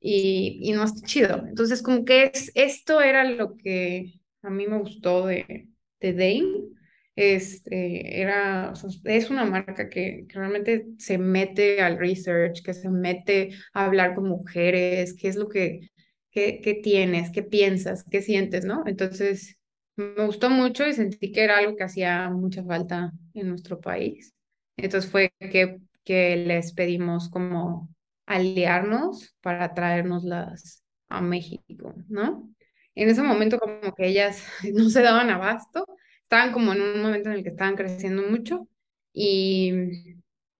Y, 0.00 0.58
y 0.62 0.72
no 0.72 0.84
está 0.84 1.06
chido. 1.06 1.44
Entonces, 1.46 1.82
como 1.82 2.04
que 2.04 2.30
es, 2.34 2.50
esto 2.54 3.00
era 3.00 3.24
lo 3.24 3.56
que 3.56 4.14
a 4.42 4.50
mí 4.50 4.66
me 4.66 4.78
gustó 4.78 5.26
de, 5.26 5.68
de 6.00 6.12
Dane. 6.12 6.81
Este, 7.14 8.20
era, 8.22 8.72
es 9.04 9.30
una 9.30 9.44
marca 9.44 9.88
que, 9.88 10.24
que, 10.28 10.34
realmente 10.34 10.86
se 10.98 11.18
mete 11.18 11.82
al 11.82 11.98
research, 11.98 12.62
que 12.62 12.72
se 12.72 12.88
mete 12.88 13.50
a 13.74 13.84
hablar 13.84 14.14
con 14.14 14.28
mujeres, 14.28 15.14
qué 15.14 15.28
es 15.28 15.36
lo 15.36 15.48
que, 15.48 15.90
qué, 16.30 16.60
qué 16.62 16.74
tienes, 16.74 17.30
qué 17.30 17.42
piensas, 17.42 18.04
qué 18.10 18.22
sientes, 18.22 18.64
¿no? 18.64 18.84
Entonces, 18.86 19.58
me 19.96 20.24
gustó 20.26 20.50
mucho 20.50 20.86
y 20.86 20.94
sentí 20.94 21.32
que 21.32 21.44
era 21.44 21.58
algo 21.58 21.76
que 21.76 21.84
hacía 21.84 22.30
mucha 22.30 22.64
falta 22.64 23.12
en 23.34 23.48
nuestro 23.48 23.80
país. 23.80 24.34
Entonces 24.76 25.10
fue 25.10 25.32
que, 25.38 25.78
que 26.04 26.36
les 26.36 26.72
pedimos 26.72 27.28
como 27.28 27.90
aliarnos 28.26 29.34
para 29.40 29.74
traernoslas 29.74 30.82
a 31.08 31.20
México, 31.20 31.94
¿no? 32.08 32.50
En 32.94 33.08
ese 33.08 33.22
momento 33.22 33.58
como 33.58 33.94
que 33.94 34.06
ellas 34.06 34.44
no 34.74 34.88
se 34.90 35.02
daban 35.02 35.30
abasto, 35.30 35.84
estaban 36.32 36.52
como 36.52 36.72
en 36.72 36.80
un 36.80 37.02
momento 37.02 37.28
en 37.28 37.36
el 37.36 37.42
que 37.42 37.50
estaban 37.50 37.76
creciendo 37.76 38.22
mucho 38.22 38.66
y 39.12 39.72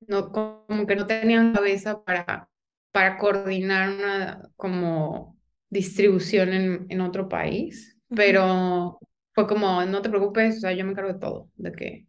no, 0.07 0.31
como 0.33 0.87
que 0.87 0.97
no 0.97 1.07
tenían 1.07 1.55
cabeza 1.55 2.03
para, 2.05 2.49
para 2.93 3.17
coordinar 3.19 3.91
una 3.91 4.51
como 4.57 5.39
distribución 5.71 6.53
en, 6.53 6.87
en 6.91 7.01
otro 7.01 7.29
país, 7.29 7.97
pero 8.09 8.99
fue 9.35 9.47
como, 9.47 9.83
no 9.87 10.03
te 10.03 10.11
preocupes, 10.11 10.59
o 10.59 10.61
sea, 10.61 10.73
yo 10.73 10.85
me 10.85 10.91
encargo 10.93 11.13
de 11.15 11.19
todo, 11.19 11.51
de 11.57 11.73
que 11.73 12.07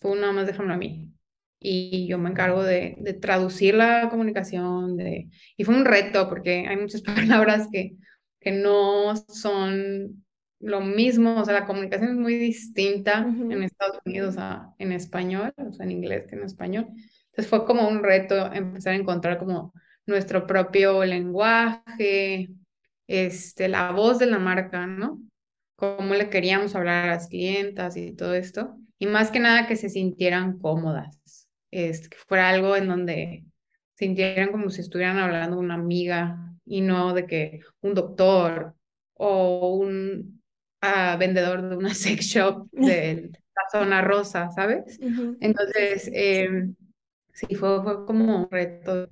tú 0.00 0.14
nada 0.14 0.32
más 0.32 0.46
déjame 0.46 0.74
a 0.74 0.76
mí. 0.76 1.12
Y 1.58 2.06
yo 2.06 2.18
me 2.18 2.28
encargo 2.30 2.62
de, 2.62 2.96
de 3.00 3.14
traducir 3.14 3.74
la 3.74 4.08
comunicación, 4.10 4.96
de... 4.98 5.30
y 5.56 5.64
fue 5.64 5.74
un 5.74 5.86
reto 5.86 6.28
porque 6.28 6.66
hay 6.68 6.76
muchas 6.76 7.00
palabras 7.02 7.68
que, 7.72 7.96
que 8.40 8.52
no 8.52 9.16
son 9.16 10.25
lo 10.60 10.80
mismo, 10.80 11.40
o 11.40 11.44
sea, 11.44 11.54
la 11.54 11.66
comunicación 11.66 12.10
es 12.10 12.16
muy 12.16 12.36
distinta 12.36 13.26
en 13.26 13.62
Estados 13.62 13.98
Unidos 14.04 14.36
a, 14.38 14.74
en 14.78 14.92
español, 14.92 15.52
o 15.56 15.72
sea, 15.72 15.84
en 15.84 15.92
inglés 15.92 16.26
que 16.28 16.36
en 16.36 16.44
español. 16.44 16.86
Entonces 17.26 17.48
fue 17.48 17.66
como 17.66 17.86
un 17.88 18.02
reto 18.02 18.52
empezar 18.52 18.94
a 18.94 18.96
encontrar 18.96 19.38
como 19.38 19.72
nuestro 20.06 20.46
propio 20.46 21.04
lenguaje, 21.04 22.48
este, 23.06 23.68
la 23.68 23.92
voz 23.92 24.18
de 24.18 24.26
la 24.26 24.38
marca, 24.38 24.86
¿no? 24.86 25.20
cómo 25.76 26.14
le 26.14 26.30
queríamos 26.30 26.74
hablar 26.74 27.04
a 27.04 27.12
las 27.12 27.28
clientas 27.28 27.96
y 27.96 28.12
todo 28.12 28.34
esto. 28.34 28.76
Y 28.98 29.06
más 29.06 29.30
que 29.30 29.40
nada 29.40 29.66
que 29.66 29.76
se 29.76 29.90
sintieran 29.90 30.58
cómodas, 30.58 31.48
es, 31.70 32.08
que 32.08 32.16
fuera 32.26 32.48
algo 32.48 32.76
en 32.76 32.88
donde 32.88 33.44
sintieran 33.94 34.50
como 34.50 34.70
si 34.70 34.80
estuvieran 34.80 35.18
hablando 35.18 35.58
una 35.58 35.74
amiga 35.74 36.54
y 36.64 36.80
no 36.80 37.14
de 37.14 37.26
que 37.26 37.60
un 37.82 37.94
doctor 37.94 38.74
o 39.14 39.76
un 39.76 40.35
ah, 40.80 41.16
vendedor 41.18 41.68
de 41.68 41.76
una 41.76 41.94
sex 41.94 42.26
shop 42.26 42.68
de 42.72 43.30
la 43.32 43.62
zona 43.70 44.02
rosa, 44.02 44.50
¿sabes? 44.50 44.98
Entonces, 45.40 46.10
em, 46.12 46.74
sí, 47.32 47.54
fue, 47.54 47.82
fue 47.82 48.06
como 48.06 48.36
un 48.36 48.50
reto 48.50 49.08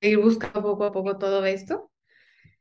ir 0.00 0.18
buscando 0.18 0.62
poco 0.62 0.84
a 0.84 0.92
poco 0.92 1.18
todo 1.18 1.44
esto 1.44 1.90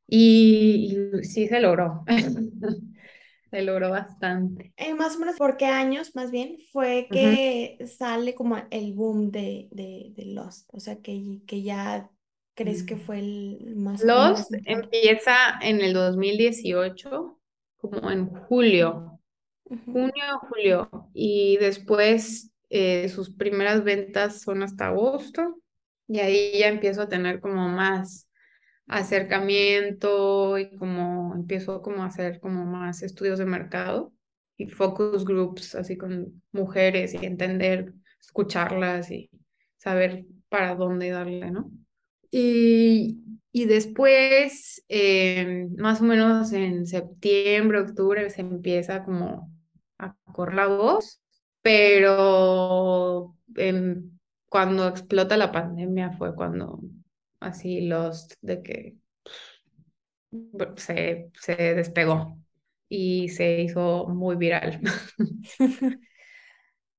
y, 0.08 0.98
y 1.20 1.24
sí 1.24 1.48
se 1.48 1.60
logró. 1.60 2.04
Se 3.52 3.62
logró 3.62 3.90
bastante. 3.90 4.74
Eh, 4.76 4.94
más 4.96 5.16
o 5.16 5.20
menos, 5.20 5.38
¿por 5.38 5.56
qué 5.56 5.66
años 5.66 6.14
más 6.14 6.30
bien? 6.30 6.58
Fue 6.74 7.08
que 7.10 7.78
sale 7.88 8.36
como 8.36 8.58
el 8.70 8.94
boom 8.94 9.32
de, 9.32 9.70
de, 9.72 10.12
de, 10.14 10.26
Lost, 10.26 10.68
o 10.74 10.80
sea, 10.82 10.98
que, 10.98 11.40
que 11.48 11.62
ya 11.62 12.10
crees 12.54 12.84
que 12.84 12.96
mm. 12.96 13.00
fue 13.00 13.20
el 13.20 13.76
más... 13.78 14.04
Lost 14.04 14.52
empieza 14.66 15.36
en 15.62 15.80
el 15.80 15.94
2018, 15.94 17.35
como 17.90 18.12
en 18.12 18.28
julio, 18.28 19.20
junio 19.86 20.24
o 20.36 20.48
julio, 20.48 21.10
y 21.14 21.58
después 21.58 22.52
eh, 22.70 23.10
sus 23.10 23.34
primeras 23.36 23.84
ventas 23.84 24.42
son 24.42 24.64
hasta 24.64 24.88
agosto, 24.88 25.62
y 26.08 26.20
ahí 26.20 26.60
ya 26.60 26.68
empiezo 26.68 27.02
a 27.02 27.10
tener 27.10 27.40
como 27.40 27.68
más 27.70 28.30
acercamiento 28.88 30.58
y 30.60 30.76
como 30.78 31.34
empiezo 31.36 31.82
como 31.82 32.04
a 32.04 32.08
hacer 32.08 32.40
como 32.40 32.66
más 32.66 33.02
estudios 33.02 33.40
de 33.40 33.46
mercado 33.46 34.14
y 34.58 34.68
focus 34.68 35.26
groups 35.26 35.76
así 35.76 35.98
con 35.98 36.42
mujeres 36.52 37.14
y 37.14 37.26
entender, 37.26 37.94
escucharlas 38.22 39.12
y 39.12 39.30
saber 39.78 40.26
para 40.50 40.76
dónde 40.76 41.10
darle, 41.10 41.52
¿no? 41.52 41.72
Y, 42.32 43.20
y 43.52 43.66
después, 43.66 44.84
eh, 44.90 45.68
más 45.78 46.02
o 46.02 46.04
menos 46.04 46.52
en 46.54 46.86
septiembre, 46.88 47.80
octubre, 47.80 48.30
se 48.30 48.42
empieza 48.42 49.04
como 49.04 49.52
a 49.98 50.16
correr 50.34 50.56
la 50.56 50.68
voz, 50.68 51.22
pero 51.62 53.36
cuando 54.50 54.88
explota 54.88 55.38
la 55.38 55.52
pandemia 55.52 56.12
fue 56.12 56.36
cuando 56.36 56.80
así 57.40 57.82
los 57.82 58.28
de 58.42 58.62
que 58.64 58.96
se, 60.78 61.32
se 61.40 61.56
despegó 61.56 62.38
y 62.90 63.30
se 63.30 63.62
hizo 63.62 64.08
muy 64.08 64.36
viral. 64.36 64.82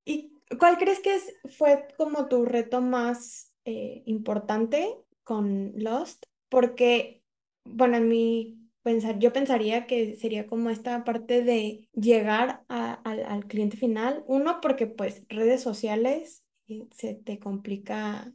¿Y 0.04 0.32
cuál 0.58 0.78
crees 0.78 1.00
que 1.00 1.14
es, 1.14 1.34
fue 1.56 1.86
como 1.96 2.28
tu 2.28 2.44
reto 2.44 2.80
más 2.80 3.52
eh, 3.64 4.02
importante 4.06 4.94
con 5.26 5.72
Lost? 5.74 6.24
Porque, 6.48 7.24
bueno, 7.64 7.96
en 7.96 8.08
mi 8.08 8.70
pensar, 8.82 9.18
yo 9.18 9.32
pensaría 9.32 9.86
que 9.86 10.14
sería 10.14 10.46
como 10.46 10.70
esta 10.70 11.02
parte 11.02 11.42
de 11.42 11.88
llegar 11.92 12.64
al 12.68 13.46
cliente 13.48 13.76
final. 13.76 14.22
Uno, 14.28 14.60
porque 14.62 14.86
pues 14.86 15.24
redes 15.28 15.60
sociales 15.60 16.44
eh, 16.68 16.86
se 16.92 17.14
te 17.14 17.40
complica 17.40 18.32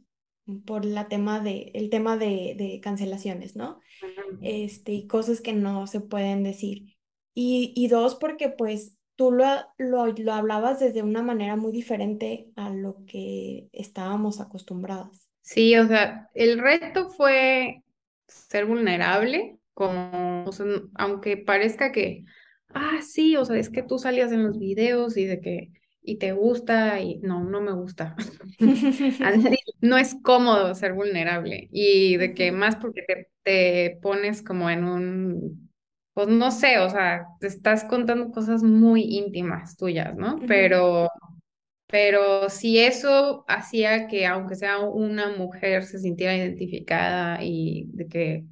por 0.66 0.84
la 0.84 1.08
tema 1.08 1.40
de, 1.40 1.70
el 1.74 1.88
tema 1.88 2.18
de, 2.18 2.54
de 2.58 2.80
cancelaciones, 2.82 3.56
¿no? 3.56 3.80
Este, 4.42 4.92
y 4.92 5.06
cosas 5.06 5.40
que 5.40 5.54
no 5.54 5.86
se 5.86 6.00
pueden 6.00 6.42
decir. 6.42 6.96
Y, 7.34 7.72
y 7.74 7.88
dos, 7.88 8.16
porque 8.16 8.50
pues 8.50 8.98
tú 9.16 9.32
lo, 9.32 9.46
lo, 9.78 10.06
lo 10.08 10.32
hablabas 10.34 10.80
desde 10.80 11.02
una 11.02 11.22
manera 11.22 11.56
muy 11.56 11.72
diferente 11.72 12.50
a 12.56 12.68
lo 12.68 13.04
que 13.06 13.68
estábamos 13.72 14.40
acostumbradas. 14.40 15.21
Sí, 15.42 15.76
o 15.76 15.86
sea, 15.86 16.28
el 16.34 16.58
reto 16.58 17.10
fue 17.10 17.82
ser 18.26 18.66
vulnerable, 18.66 19.58
como, 19.74 20.48
aunque 20.94 21.36
parezca 21.36 21.92
que, 21.92 22.24
ah, 22.70 23.00
sí, 23.02 23.36
o 23.36 23.44
sea, 23.44 23.56
es 23.56 23.68
que 23.68 23.82
tú 23.82 23.98
salías 23.98 24.32
en 24.32 24.44
los 24.44 24.58
videos 24.58 25.16
y 25.16 25.26
de 25.26 25.40
que 25.40 25.72
y 26.04 26.16
te 26.16 26.32
gusta 26.32 27.00
y 27.00 27.18
no, 27.18 27.44
no 27.44 27.60
me 27.60 27.72
gusta. 27.72 28.16
no 29.80 29.98
es 29.98 30.16
cómodo 30.22 30.74
ser 30.74 30.94
vulnerable 30.94 31.68
y 31.70 32.16
de 32.16 32.34
que 32.34 32.52
más 32.52 32.76
porque 32.76 33.02
te, 33.02 33.28
te, 33.42 33.98
pones 34.02 34.42
como 34.42 34.68
en 34.68 34.84
un, 34.84 35.70
pues 36.14 36.28
no 36.28 36.50
sé, 36.50 36.78
o 36.78 36.90
sea, 36.90 37.26
te 37.40 37.46
estás 37.46 37.84
contando 37.84 38.30
cosas 38.30 38.62
muy 38.62 39.02
íntimas 39.02 39.76
tuyas, 39.76 40.16
¿no? 40.16 40.38
Pero, 40.46 41.08
pero 41.92 42.48
si 42.48 42.78
eso 42.78 43.44
hacía 43.48 44.08
que 44.08 44.26
aunque 44.26 44.54
sea 44.56 44.80
una 44.80 45.28
mujer 45.36 45.84
se 45.84 45.98
sintiera 45.98 46.34
identificada 46.34 47.44
y 47.44 47.84
de 47.92 48.08
que 48.08 48.46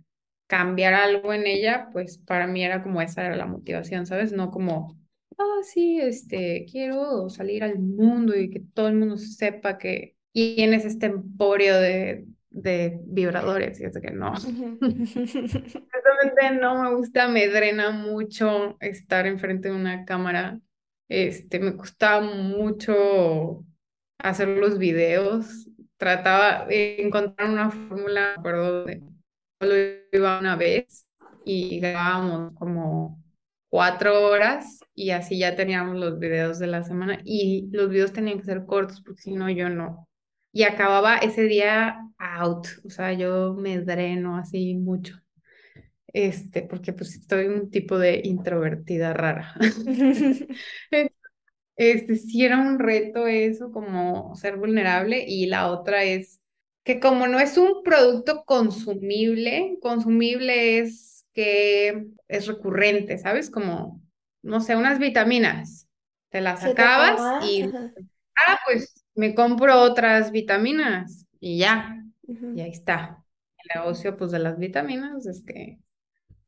cambiara 0.47 1.05
algo 1.05 1.33
en 1.33 1.47
ella, 1.47 1.89
pues 1.91 2.19
para 2.19 2.47
mí 2.47 2.63
era 2.63 2.83
como 2.83 3.01
esa 3.01 3.25
era 3.25 3.37
la 3.37 3.47
motivación, 3.47 4.05
¿sabes? 4.05 4.33
No 4.33 4.51
como 4.51 4.95
ah, 5.39 5.63
sí, 5.63 5.99
este, 6.03 6.67
quiero 6.71 7.31
salir 7.31 7.65
al 7.65 7.79
mundo 7.79 8.37
y 8.37 8.51
que 8.51 8.61
todo 8.75 8.89
el 8.89 8.97
mundo 8.97 9.17
sepa 9.17 9.79
que 9.79 10.17
tienes 10.33 10.85
este 10.85 11.07
emporio 11.07 11.81
de, 11.81 12.27
de 12.51 13.01
vibradores 13.05 13.81
y 13.81 13.85
es 13.85 13.99
que 13.99 14.11
no. 14.11 14.37
Simplemente 14.37 15.81
no 16.61 16.83
me 16.83 16.95
gusta, 16.95 17.27
me 17.29 17.49
drena 17.49 17.91
mucho 17.91 18.77
estar 18.81 19.27
enfrente 19.27 19.71
de 19.71 19.77
una 19.77 20.05
cámara 20.05 20.61
Este, 21.11 21.59
me 21.59 21.77
costaba 21.77 22.21
mucho 22.23 23.65
hacer 24.19 24.49
los 24.49 24.79
videos. 24.79 25.69
Trataba 25.99 26.67
de 26.67 27.03
encontrar 27.03 27.51
una 27.51 27.71
fórmula, 27.71 28.37
de 28.87 29.03
solo 29.61 29.75
iba 30.13 30.39
una 30.39 30.57
vez 30.57 31.09
y 31.45 31.81
grabábamos 31.81 32.55
como 32.55 33.23
cuatro 33.69 34.25
horas 34.29 34.81
y 34.95 35.11
así 35.11 35.39
ya 35.39 35.57
teníamos 35.57 35.97
los 35.97 36.19
videos 36.19 36.59
de 36.61 36.69
la 36.69 36.85
semana 36.85 37.21
y 37.25 37.69
los 37.73 37.91
videos 37.91 38.13
tenían 38.13 38.39
que 38.39 38.45
ser 38.45 38.65
cortos 38.65 39.03
porque 39.03 39.21
si 39.21 39.33
no 39.33 39.51
yo 39.51 39.69
no. 39.69 40.09
Y 40.53 40.63
acababa 40.63 41.19
ese 41.19 41.43
día 41.43 41.99
out, 42.19 42.67
o 42.85 42.91
sea, 42.91 43.13
yo 43.13 43.55
me 43.55 43.81
dreno 43.81 44.37
así 44.37 44.75
mucho. 44.77 45.20
Este, 46.13 46.63
porque 46.63 46.93
pues 46.93 47.15
estoy 47.15 47.47
un 47.47 47.71
tipo 47.71 47.99
de 47.99 48.21
introvertida 48.25 49.13
rara. 49.13 49.55
Este, 51.81 52.17
sí 52.17 52.45
era 52.45 52.59
un 52.59 52.79
reto 52.79 53.27
eso, 53.27 53.73
como 53.73 54.35
ser 54.37 54.59
vulnerable, 54.59 55.25
y 55.27 55.47
la 55.47 55.71
otra 55.71 56.05
es 56.05 56.39
que 56.85 57.01
como 57.01 57.27
no 57.27 57.41
es 57.41 57.57
un 57.57 57.83
producto 57.83 58.45
consumible, 58.45 59.79
consumible 59.81 60.81
es 60.81 61.25
que 61.33 62.09
es 62.29 62.47
recurrente, 62.49 63.17
¿sabes? 63.17 63.49
Como, 63.49 64.03
no 64.43 64.61
sé, 64.61 64.77
unas 64.77 64.99
vitaminas, 64.99 65.89
te 66.29 66.43
las 66.43 66.63
acabas 66.65 67.47
y, 67.47 67.63
ah, 67.63 68.59
pues 68.67 69.03
me 69.15 69.35
compro 69.35 69.81
otras 69.81 70.33
vitaminas 70.33 71.25
y 71.41 71.61
ya, 71.61 72.05
y 72.27 72.61
ahí 72.61 72.73
está. 72.73 73.25
El 73.57 73.81
negocio, 73.81 74.19
pues, 74.19 74.33
de 74.33 74.39
las 74.39 74.59
vitaminas 74.59 75.25
es 75.25 75.43
que, 75.43 75.79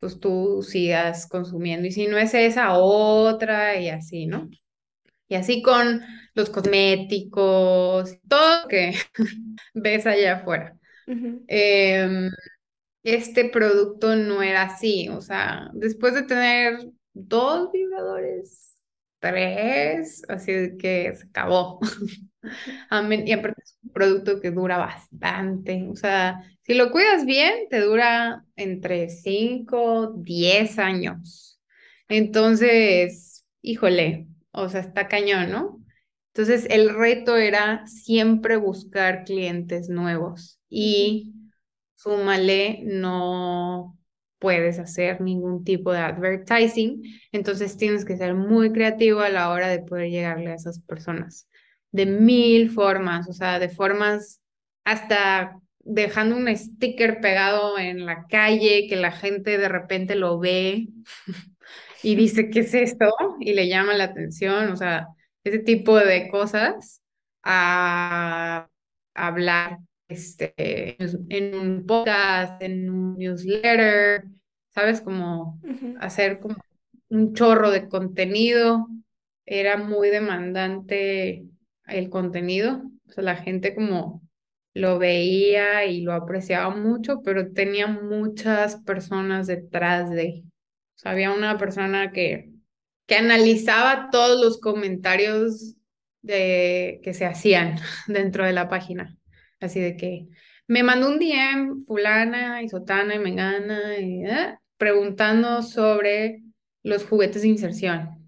pues, 0.02 0.18
tú 0.18 0.64
sigas 0.64 1.28
consumiendo, 1.28 1.86
y 1.86 1.92
si 1.92 2.08
no 2.08 2.18
es 2.18 2.34
esa, 2.34 2.72
otra, 2.74 3.80
y 3.80 3.88
así, 3.88 4.26
¿no? 4.26 4.50
Y 5.28 5.36
así 5.36 5.62
con 5.62 6.02
los 6.34 6.50
cosméticos, 6.50 8.18
todo 8.28 8.66
que 8.68 8.94
ves 9.74 10.04
allá 10.06 10.38
afuera. 10.38 10.76
Em, 11.06 12.32
este 13.04 13.48
producto 13.50 14.16
no 14.16 14.42
era 14.42 14.62
así, 14.64 15.08
o 15.08 15.20
sea, 15.20 15.70
después 15.74 16.14
de 16.14 16.24
tener 16.24 16.78
dos 17.12 17.70
vibradores, 17.72 18.76
tres, 19.20 20.22
así 20.28 20.76
que 20.78 21.14
se 21.14 21.26
acabó. 21.28 21.78
y 23.24 23.32
aparte 23.32 23.62
es 23.62 23.78
un 23.82 23.90
producto 23.90 24.40
que 24.40 24.50
dura 24.50 24.78
bastante, 24.78 25.86
o 25.88 25.96
sea, 25.96 26.42
si 26.62 26.74
lo 26.74 26.90
cuidas 26.90 27.24
bien, 27.24 27.68
te 27.70 27.80
dura 27.80 28.44
entre 28.56 29.08
5, 29.08 30.12
10 30.16 30.78
años. 30.78 31.60
Entonces, 32.08 33.44
híjole, 33.62 34.26
o 34.52 34.68
sea, 34.68 34.80
está 34.80 35.08
cañón, 35.08 35.50
¿no? 35.50 35.80
Entonces, 36.34 36.66
el 36.70 36.94
reto 36.94 37.36
era 37.36 37.86
siempre 37.86 38.56
buscar 38.56 39.24
clientes 39.24 39.88
nuevos 39.88 40.60
y 40.68 41.34
súmale, 41.96 42.80
no 42.84 43.98
puedes 44.38 44.78
hacer 44.80 45.20
ningún 45.20 45.62
tipo 45.62 45.92
de 45.92 46.00
advertising, 46.00 47.02
entonces 47.30 47.76
tienes 47.76 48.04
que 48.04 48.16
ser 48.16 48.34
muy 48.34 48.72
creativo 48.72 49.20
a 49.20 49.28
la 49.28 49.50
hora 49.50 49.68
de 49.68 49.78
poder 49.80 50.10
llegarle 50.10 50.50
a 50.50 50.54
esas 50.56 50.80
personas 50.80 51.46
de 51.92 52.06
mil 52.06 52.70
formas, 52.70 53.28
o 53.28 53.32
sea, 53.32 53.58
de 53.58 53.68
formas 53.68 54.40
hasta 54.84 55.58
dejando 55.84 56.36
un 56.36 56.54
sticker 56.56 57.20
pegado 57.20 57.78
en 57.78 58.06
la 58.06 58.26
calle 58.26 58.86
que 58.88 58.96
la 58.96 59.12
gente 59.12 59.58
de 59.58 59.68
repente 59.68 60.14
lo 60.14 60.38
ve 60.38 60.88
y 62.02 62.14
dice, 62.14 62.50
¿qué 62.50 62.60
es 62.60 62.74
esto? 62.74 63.12
Y 63.40 63.52
le 63.52 63.68
llama 63.68 63.94
la 63.94 64.04
atención, 64.04 64.70
o 64.70 64.76
sea, 64.76 65.08
ese 65.44 65.58
tipo 65.58 65.96
de 65.96 66.28
cosas 66.28 67.02
a 67.42 68.68
hablar 69.14 69.78
este, 70.08 70.96
en 71.28 71.54
un 71.54 71.86
podcast, 71.86 72.62
en 72.62 72.90
un 72.90 73.16
newsletter, 73.18 74.24
¿sabes? 74.70 75.00
Como 75.00 75.60
hacer 76.00 76.38
como 76.40 76.56
un 77.08 77.34
chorro 77.34 77.70
de 77.70 77.88
contenido. 77.88 78.88
Era 79.44 79.76
muy 79.76 80.10
demandante 80.10 81.44
el 81.86 82.10
contenido, 82.10 82.82
o 83.08 83.12
sea, 83.12 83.24
la 83.24 83.36
gente 83.36 83.74
como 83.74 84.22
lo 84.74 84.98
veía 84.98 85.84
y 85.84 86.02
lo 86.02 86.12
apreciaba 86.14 86.74
mucho, 86.74 87.20
pero 87.22 87.52
tenía 87.52 87.86
muchas 87.86 88.76
personas 88.82 89.46
detrás 89.46 90.10
de 90.10 90.44
había 91.04 91.32
una 91.32 91.58
persona 91.58 92.12
que, 92.12 92.50
que 93.06 93.16
analizaba 93.16 94.08
todos 94.10 94.42
los 94.42 94.60
comentarios 94.60 95.76
de, 96.22 97.00
que 97.02 97.14
se 97.14 97.26
hacían 97.26 97.76
dentro 98.06 98.44
de 98.44 98.52
la 98.52 98.68
página. 98.68 99.16
Así 99.60 99.80
de 99.80 99.96
que 99.96 100.28
me 100.66 100.82
mandó 100.82 101.08
un 101.08 101.18
DM 101.18 101.84
fulana 101.86 102.62
y 102.62 102.68
sotana 102.68 103.14
y 103.14 103.18
mengana 103.18 103.98
y, 103.98 104.24
¿eh? 104.24 104.56
preguntando 104.76 105.62
sobre 105.62 106.42
los 106.82 107.04
juguetes 107.04 107.42
de 107.42 107.48
inserción. 107.48 108.18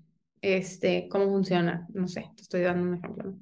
Este, 0.40 1.08
cómo 1.08 1.26
funciona, 1.30 1.86
no 1.94 2.06
sé, 2.06 2.30
te 2.36 2.42
estoy 2.42 2.60
dando 2.60 2.86
un 2.86 2.98
ejemplo. 2.98 3.34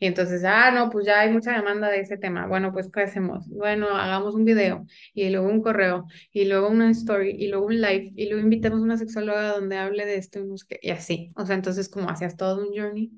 Y 0.00 0.06
entonces, 0.06 0.42
ah, 0.44 0.70
no, 0.70 0.88
pues 0.88 1.04
ya 1.06 1.20
hay 1.20 1.30
mucha 1.30 1.52
demanda 1.52 1.90
de 1.90 2.00
ese 2.00 2.16
tema. 2.16 2.46
Bueno, 2.46 2.72
pues, 2.72 2.90
¿qué 2.90 3.02
hacemos? 3.02 3.46
Bueno, 3.48 3.88
hagamos 3.90 4.34
un 4.34 4.46
video 4.46 4.86
y 5.12 5.28
luego 5.28 5.46
un 5.46 5.60
correo 5.62 6.06
y 6.32 6.46
luego 6.46 6.68
una 6.70 6.90
story 6.90 7.32
y 7.38 7.48
luego 7.48 7.66
un 7.66 7.80
live 7.82 8.10
y 8.16 8.26
luego 8.26 8.42
invitamos 8.42 8.80
a 8.80 8.82
una 8.84 8.96
sexóloga 8.96 9.52
donde 9.52 9.76
hable 9.76 10.06
de 10.06 10.16
esto 10.16 10.40
y, 10.80 10.90
así. 10.90 11.32
O 11.36 11.44
sea, 11.44 11.54
entonces 11.54 11.90
como 11.90 12.08
hacías 12.08 12.36
todo 12.38 12.66
un 12.66 12.74
journey 12.74 13.12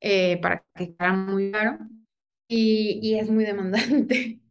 eh, 0.00 0.40
para 0.42 0.64
que 0.74 0.92
quedara 0.96 1.12
muy 1.12 1.52
claro 1.52 1.78
y, 2.48 2.98
y 3.00 3.18
es 3.18 3.30
muy 3.30 3.44
demandante. 3.44 4.40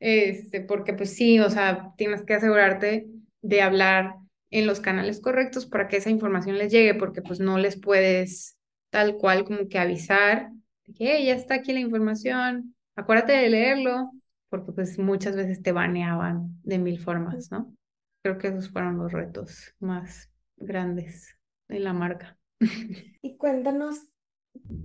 Este, 0.00 0.60
porque 0.60 0.92
pues 0.92 1.14
sí, 1.16 1.40
o 1.40 1.48
sea, 1.48 1.94
tienes 1.96 2.22
que 2.22 2.34
asegurarte 2.34 3.06
de 3.40 3.62
hablar 3.62 4.16
en 4.50 4.66
los 4.66 4.80
canales 4.80 5.20
correctos 5.20 5.64
para 5.64 5.88
que 5.88 5.96
esa 5.96 6.10
información 6.10 6.58
les 6.58 6.70
llegue, 6.70 6.94
porque 6.94 7.22
pues 7.22 7.40
no 7.40 7.56
les 7.56 7.80
puedes 7.80 8.58
tal 8.90 9.16
cual 9.16 9.44
como 9.44 9.68
que 9.68 9.78
avisar 9.78 10.50
que 10.96 11.24
ya 11.24 11.34
está 11.34 11.54
aquí 11.56 11.72
la 11.72 11.80
información, 11.80 12.74
acuérdate 12.96 13.32
de 13.32 13.48
leerlo, 13.48 14.10
porque 14.48 14.72
pues 14.72 14.98
muchas 14.98 15.36
veces 15.36 15.62
te 15.62 15.72
baneaban 15.72 16.60
de 16.62 16.78
mil 16.78 17.00
formas, 17.00 17.50
¿no? 17.50 17.74
Creo 18.22 18.38
que 18.38 18.48
esos 18.48 18.70
fueron 18.70 18.98
los 18.98 19.12
retos 19.12 19.74
más 19.80 20.30
grandes 20.56 21.36
de 21.68 21.80
la 21.80 21.92
marca. 21.92 22.38
Y 23.22 23.36
cuéntanos 23.36 24.00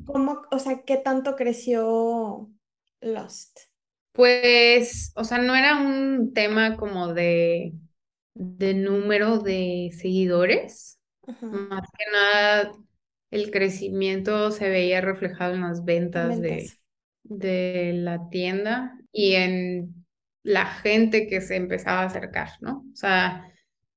cómo, 0.05 0.41
o 0.51 0.59
sea, 0.59 0.83
qué 0.83 0.97
tanto 0.97 1.35
creció 1.35 2.49
Lost. 3.01 3.59
Pues, 4.13 5.11
o 5.15 5.23
sea, 5.23 5.37
no 5.37 5.55
era 5.55 5.77
un 5.77 6.33
tema 6.33 6.77
como 6.77 7.13
de, 7.13 7.73
de 8.33 8.73
número 8.73 9.39
de 9.39 9.91
seguidores, 9.99 10.99
más 11.41 11.83
que 11.97 12.11
nada 12.11 12.71
el 13.31 13.51
crecimiento 13.51 14.51
se 14.51 14.69
veía 14.69 15.01
reflejado 15.01 15.53
en 15.55 15.61
las 15.61 15.85
ventas, 15.85 16.39
De, 16.39 16.71
de 17.23 17.93
la 17.95 18.29
tienda 18.29 18.97
y 19.11 19.33
en 19.35 20.05
la 20.43 20.65
gente 20.65 21.27
que 21.27 21.41
se 21.41 21.55
empezaba 21.55 22.01
a 22.01 22.05
acercar, 22.05 22.49
¿no? 22.61 22.85
O 22.91 22.95
sea, 22.95 23.51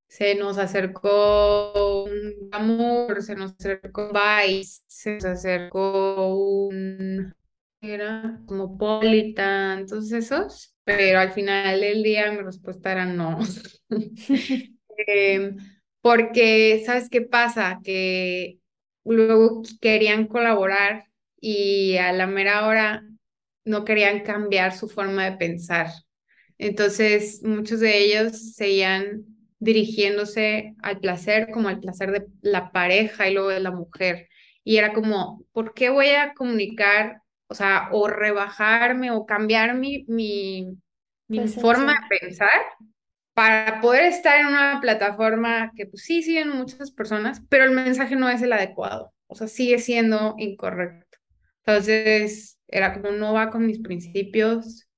se 0.08 0.34
nos 0.34 0.58
acercó 0.58 2.04
un 2.04 2.48
amor, 2.52 3.22
se 3.22 3.34
nos 3.34 3.52
acercó 3.52 4.10
Vice, 4.12 4.82
se 4.86 5.14
nos 5.14 5.24
acercó 5.24 6.28
un 6.68 7.32
era 7.80 8.40
como 8.46 8.78
Politan, 8.78 9.86
todos 9.86 10.12
esos, 10.12 10.74
pero 10.84 11.18
al 11.18 11.32
final 11.32 11.80
del 11.80 12.02
día 12.02 12.30
mi 12.30 12.38
respuesta 12.42 12.92
era 12.92 13.06
no. 13.06 13.38
Em, 15.06 15.56
porque, 16.00 16.82
¿sabes 16.84 17.08
qué 17.08 17.22
pasa? 17.22 17.80
Que 17.82 18.58
luego 19.04 19.62
querían 19.80 20.26
colaborar 20.26 21.06
y 21.40 21.96
a 21.96 22.12
la 22.12 22.26
mera 22.26 22.66
hora 22.66 23.04
no 23.64 23.84
querían 23.84 24.20
cambiar 24.20 24.76
su 24.76 24.88
forma 24.88 25.24
de 25.24 25.36
pensar. 25.36 25.88
Entonces, 26.58 27.42
muchos 27.42 27.80
de 27.80 27.98
ellos 27.98 28.54
seguían 28.54 29.24
dirigiéndose 29.58 30.74
al 30.82 31.00
placer 31.00 31.48
como 31.52 31.68
al 31.68 31.80
placer 31.80 32.12
de 32.12 32.26
la 32.42 32.72
pareja 32.72 33.28
y 33.28 33.34
luego 33.34 33.48
de 33.48 33.60
la 33.60 33.70
mujer. 33.70 34.28
Y 34.64 34.76
era 34.76 34.92
como, 34.92 35.44
¿por 35.52 35.74
qué 35.74 35.90
voy 35.90 36.08
a 36.10 36.34
comunicar, 36.34 37.22
o 37.48 37.54
sea, 37.54 37.88
o 37.92 38.08
rebajarme 38.08 39.10
o 39.10 39.26
cambiar 39.26 39.74
mi, 39.74 40.04
mi, 40.08 40.76
mi 41.28 41.48
forma 41.48 41.94
de 41.94 42.18
pensar 42.20 42.50
para 43.34 43.80
poder 43.80 44.04
estar 44.04 44.38
en 44.40 44.46
una 44.48 44.78
plataforma 44.80 45.72
que 45.74 45.86
pues 45.86 46.04
sí 46.04 46.22
siguen 46.22 46.50
muchas 46.50 46.90
personas, 46.90 47.42
pero 47.48 47.64
el 47.64 47.70
mensaje 47.72 48.16
no 48.16 48.28
es 48.28 48.42
el 48.42 48.52
adecuado, 48.52 49.12
o 49.26 49.34
sea, 49.34 49.48
sigue 49.48 49.78
siendo 49.78 50.34
incorrecto. 50.38 51.18
Entonces, 51.64 52.58
era 52.68 52.92
como 52.94 53.12
no 53.12 53.32
va 53.32 53.50
con 53.50 53.66
mis 53.66 53.80
principios, 53.80 54.88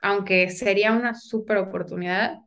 aunque 0.00 0.50
sería 0.50 0.92
una 0.92 1.14
súper 1.14 1.56
oportunidad, 1.56 2.38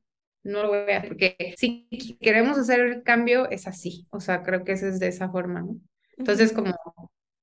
no 0.44 0.62
lo 0.64 0.70
voy 0.70 0.92
a 0.92 0.98
hacer, 0.98 1.10
porque 1.10 1.56
si 1.58 1.88
queremos 2.22 2.58
hacer 2.58 2.80
el 2.80 3.04
cambio 3.04 3.50
es 3.50 3.68
así, 3.68 4.08
o 4.12 4.20
sea, 4.20 4.44
creo 4.44 4.64
que 4.64 4.74
es 4.74 5.00
de 5.00 5.08
esa 5.08 5.30
forma, 5.30 5.62
¿no? 5.62 5.78
Entonces, 6.18 6.54
como 6.54 6.74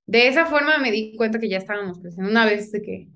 de 0.06 0.28
esa 0.28 0.46
forma 0.46 0.78
me 0.78 0.90
di 0.90 1.16
cuenta 1.16 1.38
que 1.38 1.48
ya 1.48 1.58
estábamos 1.58 1.98
creciendo. 1.98 2.30
Una 2.30 2.44
vez 2.44 2.70
de 2.72 2.82
que 2.82 3.08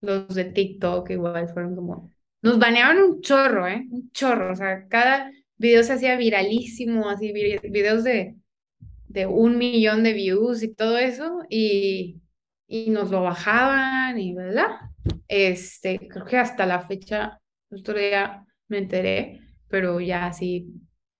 los 0.00 0.34
de 0.34 0.44
TikTok 0.44 1.10
igual 1.10 1.48
fueron 1.48 1.74
como, 1.74 2.10
nos 2.42 2.58
banearon 2.58 3.02
un 3.02 3.20
chorro, 3.20 3.66
¿eh? 3.68 3.86
Un 3.90 4.10
chorro, 4.12 4.52
o 4.52 4.56
sea, 4.56 4.86
cada 4.88 5.30
video 5.56 5.82
se 5.84 5.94
hacía 5.94 6.16
viralísimo, 6.16 7.08
así, 7.10 7.32
videos 7.32 8.04
de, 8.04 8.36
de 9.08 9.26
un 9.26 9.58
millón 9.58 10.02
de 10.04 10.12
views 10.14 10.62
y 10.62 10.74
todo 10.74 10.98
eso, 10.98 11.40
y, 11.48 12.20
y 12.66 12.90
nos 12.90 13.10
lo 13.10 13.22
bajaban 13.22 14.18
y, 14.18 14.34
¿verdad? 14.34 14.68
Este, 15.28 15.98
creo 16.08 16.24
que 16.24 16.36
hasta 16.38 16.66
la 16.66 16.86
fecha, 16.86 17.40
otro 17.70 17.98
día 17.98 18.44
me 18.68 18.78
enteré, 18.78 19.40
pero 19.68 20.00
ya 20.00 20.26
así 20.26 20.68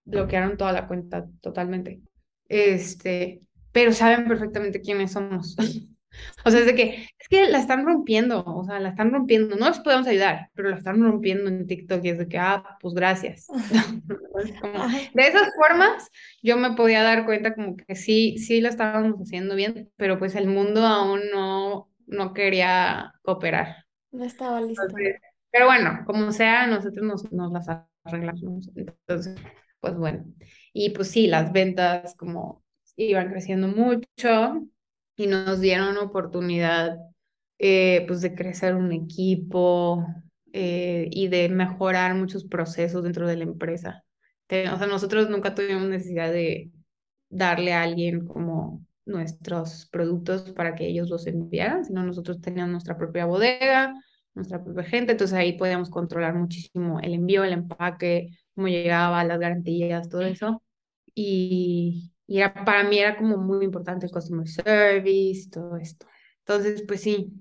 bloquearon 0.04 0.56
toda 0.56 0.72
la 0.72 0.86
cuenta 0.88 1.26
totalmente. 1.40 2.00
Este, 2.48 3.40
pero 3.72 3.92
saben 3.92 4.26
perfectamente 4.26 4.80
quiénes 4.80 5.12
somos. 5.12 5.56
O 6.44 6.50
sea, 6.50 6.60
es 6.60 6.66
de 6.66 6.74
que, 6.74 7.06
que 7.30 7.48
la 7.48 7.58
están 7.58 7.86
rompiendo, 7.86 8.44
o 8.44 8.64
sea, 8.64 8.80
la 8.80 8.88
están 8.88 9.12
rompiendo. 9.12 9.54
No 9.54 9.68
les 9.68 9.78
podemos 9.78 10.08
ayudar, 10.08 10.50
pero 10.52 10.68
la 10.68 10.76
están 10.76 11.00
rompiendo 11.00 11.48
en 11.48 11.64
TikTok 11.64 12.04
y 12.04 12.08
es 12.08 12.18
de 12.18 12.28
que, 12.28 12.38
ah, 12.38 12.76
pues 12.80 12.92
gracias. 12.92 13.46
de 15.14 15.22
esas 15.22 15.52
formas, 15.54 16.10
yo 16.42 16.56
me 16.56 16.72
podía 16.72 17.04
dar 17.04 17.24
cuenta 17.24 17.54
como 17.54 17.76
que 17.76 17.94
sí, 17.94 18.36
sí 18.38 18.60
lo 18.60 18.68
estábamos 18.68 19.16
haciendo 19.20 19.54
bien, 19.54 19.92
pero 19.96 20.18
pues 20.18 20.34
el 20.34 20.48
mundo 20.48 20.84
aún 20.84 21.20
no, 21.32 21.88
no 22.08 22.34
quería 22.34 23.14
cooperar. 23.22 23.86
No 24.10 24.24
estaba 24.24 24.60
listo. 24.60 24.82
pero 25.52 25.66
bueno, 25.66 26.02
como 26.06 26.32
sea, 26.32 26.66
nosotros 26.66 27.06
nos, 27.06 27.32
nos 27.32 27.52
las 27.52 27.68
arreglamos. 28.02 28.68
Entonces, 28.74 29.36
pues 29.78 29.96
bueno. 29.96 30.24
Y 30.72 30.90
pues 30.90 31.08
sí, 31.08 31.28
las 31.28 31.52
ventas 31.52 32.16
como 32.16 32.64
iban 32.96 33.30
creciendo 33.30 33.68
mucho 33.68 34.66
y 35.14 35.28
nos 35.28 35.60
dieron 35.60 35.96
oportunidad 35.96 36.98
eh, 37.62 38.04
pues 38.08 38.22
de 38.22 38.34
crecer 38.34 38.74
un 38.74 38.90
equipo 38.90 40.06
eh, 40.52 41.08
y 41.10 41.28
de 41.28 41.50
mejorar 41.50 42.14
muchos 42.14 42.44
procesos 42.44 43.04
dentro 43.04 43.28
de 43.28 43.36
la 43.36 43.44
empresa. 43.44 44.02
O 44.48 44.78
sea, 44.78 44.86
nosotros 44.86 45.28
nunca 45.28 45.54
tuvimos 45.54 45.86
necesidad 45.86 46.32
de 46.32 46.70
darle 47.28 47.74
a 47.74 47.82
alguien 47.82 48.26
como 48.26 48.84
nuestros 49.04 49.86
productos 49.92 50.50
para 50.52 50.74
que 50.74 50.86
ellos 50.88 51.10
los 51.10 51.26
enviaran, 51.26 51.84
sino 51.84 52.02
nosotros 52.02 52.40
teníamos 52.40 52.72
nuestra 52.72 52.96
propia 52.96 53.26
bodega, 53.26 53.94
nuestra 54.34 54.64
propia 54.64 54.84
gente, 54.84 55.12
entonces 55.12 55.36
ahí 55.36 55.52
podíamos 55.58 55.90
controlar 55.90 56.34
muchísimo 56.34 56.98
el 57.00 57.12
envío, 57.12 57.44
el 57.44 57.52
empaque, 57.52 58.30
cómo 58.54 58.68
llegaba, 58.68 59.22
las 59.24 59.38
garantías, 59.38 60.08
todo 60.08 60.22
eso. 60.22 60.62
Y, 61.14 62.10
y 62.26 62.38
era, 62.38 62.54
para 62.64 62.84
mí 62.84 62.98
era 62.98 63.18
como 63.18 63.36
muy 63.36 63.66
importante 63.66 64.06
el 64.06 64.12
customer 64.12 64.48
service, 64.48 65.50
todo 65.50 65.76
esto. 65.76 66.06
Entonces, 66.38 66.84
pues 66.88 67.02
sí, 67.02 67.32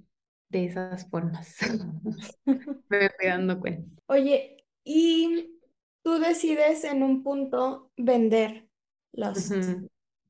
de 0.49 0.65
esas 0.65 1.09
formas 1.09 1.57
me 2.89 3.09
fui 3.09 3.27
dando 3.27 3.59
cuenta. 3.59 3.89
Oye, 4.07 4.65
y 4.83 5.59
tú 6.03 6.19
decides 6.19 6.83
en 6.83 7.03
un 7.03 7.23
punto 7.23 7.91
vender 7.97 8.67
los. 9.13 9.51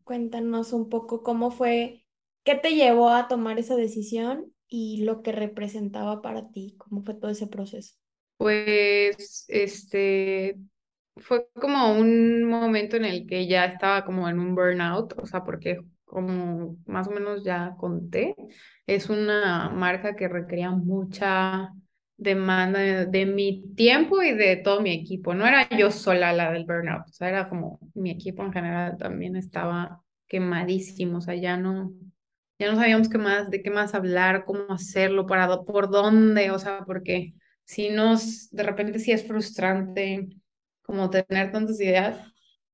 Cuéntanos 0.03 0.73
un 0.73 0.89
poco 0.89 1.21
cómo 1.21 1.51
fue, 1.51 2.03
qué 2.43 2.55
te 2.55 2.73
llevó 2.73 3.09
a 3.09 3.27
tomar 3.27 3.59
esa 3.59 3.75
decisión 3.75 4.51
y 4.67 5.03
lo 5.03 5.21
que 5.21 5.31
representaba 5.31 6.21
para 6.21 6.49
ti, 6.49 6.75
cómo 6.77 7.03
fue 7.03 7.13
todo 7.13 7.29
ese 7.29 7.45
proceso. 7.45 7.95
Pues, 8.37 9.45
este, 9.47 10.57
fue 11.17 11.47
como 11.53 11.93
un 11.93 12.43
momento 12.43 12.97
en 12.97 13.05
el 13.05 13.27
que 13.27 13.47
ya 13.47 13.65
estaba 13.65 14.03
como 14.03 14.27
en 14.27 14.39
un 14.39 14.55
burnout, 14.55 15.13
o 15.17 15.25
sea, 15.25 15.43
porque 15.43 15.79
como 16.09 16.77
más 16.87 17.07
o 17.07 17.11
menos 17.11 17.43
ya 17.43 17.75
conté, 17.77 18.35
es 18.87 19.09
una 19.09 19.69
marca 19.69 20.15
que 20.15 20.27
requería 20.27 20.71
mucha 20.71 21.71
demanda 22.17 22.79
de, 23.05 23.25
mi 23.27 23.63
tiempo 23.75 24.21
y 24.23 24.33
de 24.33 24.57
todo 24.57 24.81
mi 24.81 24.91
equipo. 24.91 25.35
No 25.35 25.45
era 25.45 25.69
yo 25.77 25.91
sola 25.91 26.33
la 26.33 26.51
del 26.51 26.65
burnout, 26.65 27.07
o 27.07 27.13
sea, 27.13 27.29
era 27.29 27.47
como 27.47 27.79
mi 27.93 28.09
equipo 28.09 28.43
en 28.43 28.51
general 28.51 28.97
también 28.97 29.35
estaba 29.35 30.01
quemadísimo, 30.27 31.19
o 31.19 31.21
sea, 31.21 31.35
ya 31.35 31.57
no, 31.57 31.93
ya 32.57 32.71
no 32.71 32.75
sabíamos 32.75 33.07
qué 33.07 33.19
más, 33.19 33.49
de 33.51 33.61
qué 33.61 33.69
más 33.69 33.93
hablar, 33.93 34.45
cómo 34.45 34.63
hacerlo, 34.73 35.27
para, 35.27 35.61
por 35.61 35.91
dónde, 35.91 36.49
o 36.51 36.59
sea, 36.59 36.83
porque 36.85 37.33
si 37.65 37.89
nos, 37.89 38.49
de 38.49 38.63
repente 38.63 38.97
sí 38.99 39.11
es 39.11 39.27
frustrante 39.27 40.27
como 40.81 41.09
tener 41.11 41.51
tantas 41.51 41.79
ideas 41.79 42.28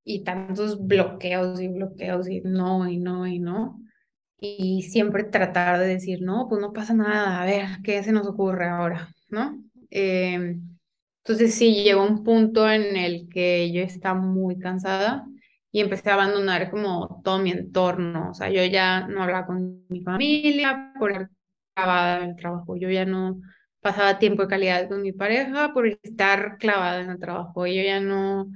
y 0.05 0.23
tantos 0.23 0.85
bloqueos 0.87 1.59
y 1.59 1.67
bloqueos 1.67 2.29
y 2.29 2.41
no 2.41 2.87
y 2.87 2.97
no 2.97 3.27
y 3.27 3.39
no. 3.39 3.81
Y 4.39 4.83
siempre 4.83 5.23
tratar 5.25 5.79
de 5.79 5.87
decir, 5.87 6.21
no, 6.21 6.47
pues 6.49 6.61
no 6.61 6.73
pasa 6.73 6.93
nada, 6.93 7.41
a 7.41 7.45
ver, 7.45 7.67
¿qué 7.83 8.03
se 8.03 8.11
nos 8.13 8.27
ocurre 8.27 8.67
ahora? 8.69 9.09
¿No? 9.29 9.59
Em, 9.89 10.61
entonces 11.23 11.55
sí, 11.55 11.83
llegó 11.83 12.03
un 12.05 12.23
punto 12.23 12.69
en 12.69 12.95
el 12.97 13.27
que 13.29 13.71
yo 13.71 13.81
estaba 13.81 14.19
muy 14.19 14.59
cansada 14.59 15.25
y 15.71 15.81
empecé 15.81 16.09
a 16.11 16.13
abandonar 16.15 16.69
como 16.71 17.21
todo 17.23 17.39
mi 17.39 17.51
entorno. 17.51 18.29
O 18.31 18.33
sea, 18.35 18.49
yo 18.49 18.63
ya 18.65 19.07
no 19.07 19.23
hablaba 19.23 19.47
con 19.47 19.85
mi 19.89 20.01
familia 20.01 20.93
por 20.99 21.31
clavada 21.73 22.23
en 22.23 22.29
el 22.31 22.35
trabajo. 22.35 22.77
Yo 22.77 22.89
ya 22.89 23.05
no 23.05 23.41
pasaba 23.81 24.19
tiempo 24.19 24.43
de 24.43 24.49
calidad 24.49 24.87
con 24.89 25.01
mi 25.01 25.11
pareja 25.13 25.73
por 25.73 25.87
estar 25.87 26.57
clavada 26.59 27.01
en 27.01 27.09
el 27.09 27.19
trabajo. 27.19 27.65
Yo 27.67 27.81
ya 27.81 27.99
no 27.99 28.51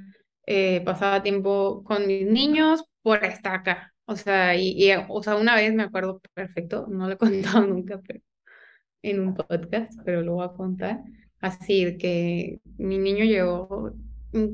eh, 0.51 0.81
pasaba 0.83 1.21
tiempo 1.21 1.83
con 1.83 2.07
mis 2.07 2.25
niños 2.25 2.83
por 3.03 3.23
estar 3.23 3.55
acá. 3.55 3.93
O 4.05 4.15
sea, 4.15 4.55
y, 4.55 4.91
o 5.07 5.21
sea, 5.21 5.35
una 5.35 5.55
vez 5.55 5.73
me 5.75 5.83
acuerdo 5.83 6.19
perfecto, 6.33 6.87
no 6.89 7.07
lo 7.07 7.13
he 7.13 7.17
contado 7.57 7.67
nunca, 7.67 8.01
pero 8.05 8.21
en 9.03 9.19
un 9.19 9.35
podcast, 9.35 9.93
pero 10.03 10.23
lo 10.23 10.33
voy 10.35 10.45
a 10.45 10.53
contar. 10.53 11.03
Así 11.39 11.97
que 11.99 12.61
mi 12.77 12.97
niño 12.97 13.25
llegó 13.25 13.93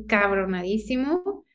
cabronadísimo. 0.08 1.46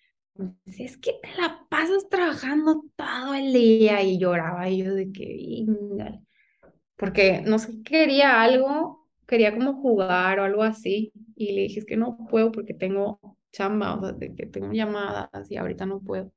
Es 0.65 0.97
que 0.97 1.13
te 1.23 1.29
la 1.39 1.67
pasas 1.69 2.09
trabajando 2.09 2.85
todo 2.97 3.35
el 3.35 3.53
día 3.53 4.03
y 4.03 4.19
lloraba 4.19 4.71
y 4.71 4.79
yo 4.85 4.95
de 4.95 5.13
que, 5.13 5.67
porque 6.97 7.43
no 7.45 7.59
sé, 7.59 7.83
quería 7.83 8.41
algo 8.41 9.07
quería 9.27 9.55
como 9.55 9.75
jugar 9.75 10.41
o 10.41 10.45
algo 10.45 10.63
así 10.63 11.13
y 11.37 11.53
le 11.53 11.63
dije, 11.63 11.81
es 11.81 11.87
que 11.87 11.97
no 11.97 12.19
puedo 12.29 12.51
porque 12.53 12.75
tengo 12.75 13.21
chamba, 13.53 13.95
o 13.95 14.01
sea, 14.01 14.13
de 14.13 14.35
que 14.35 14.47
tengo 14.47 14.73
llamadas 14.73 15.51
y 15.51 15.57
ahorita 15.57 15.87
no 15.87 16.01
puedo. 16.01 16.33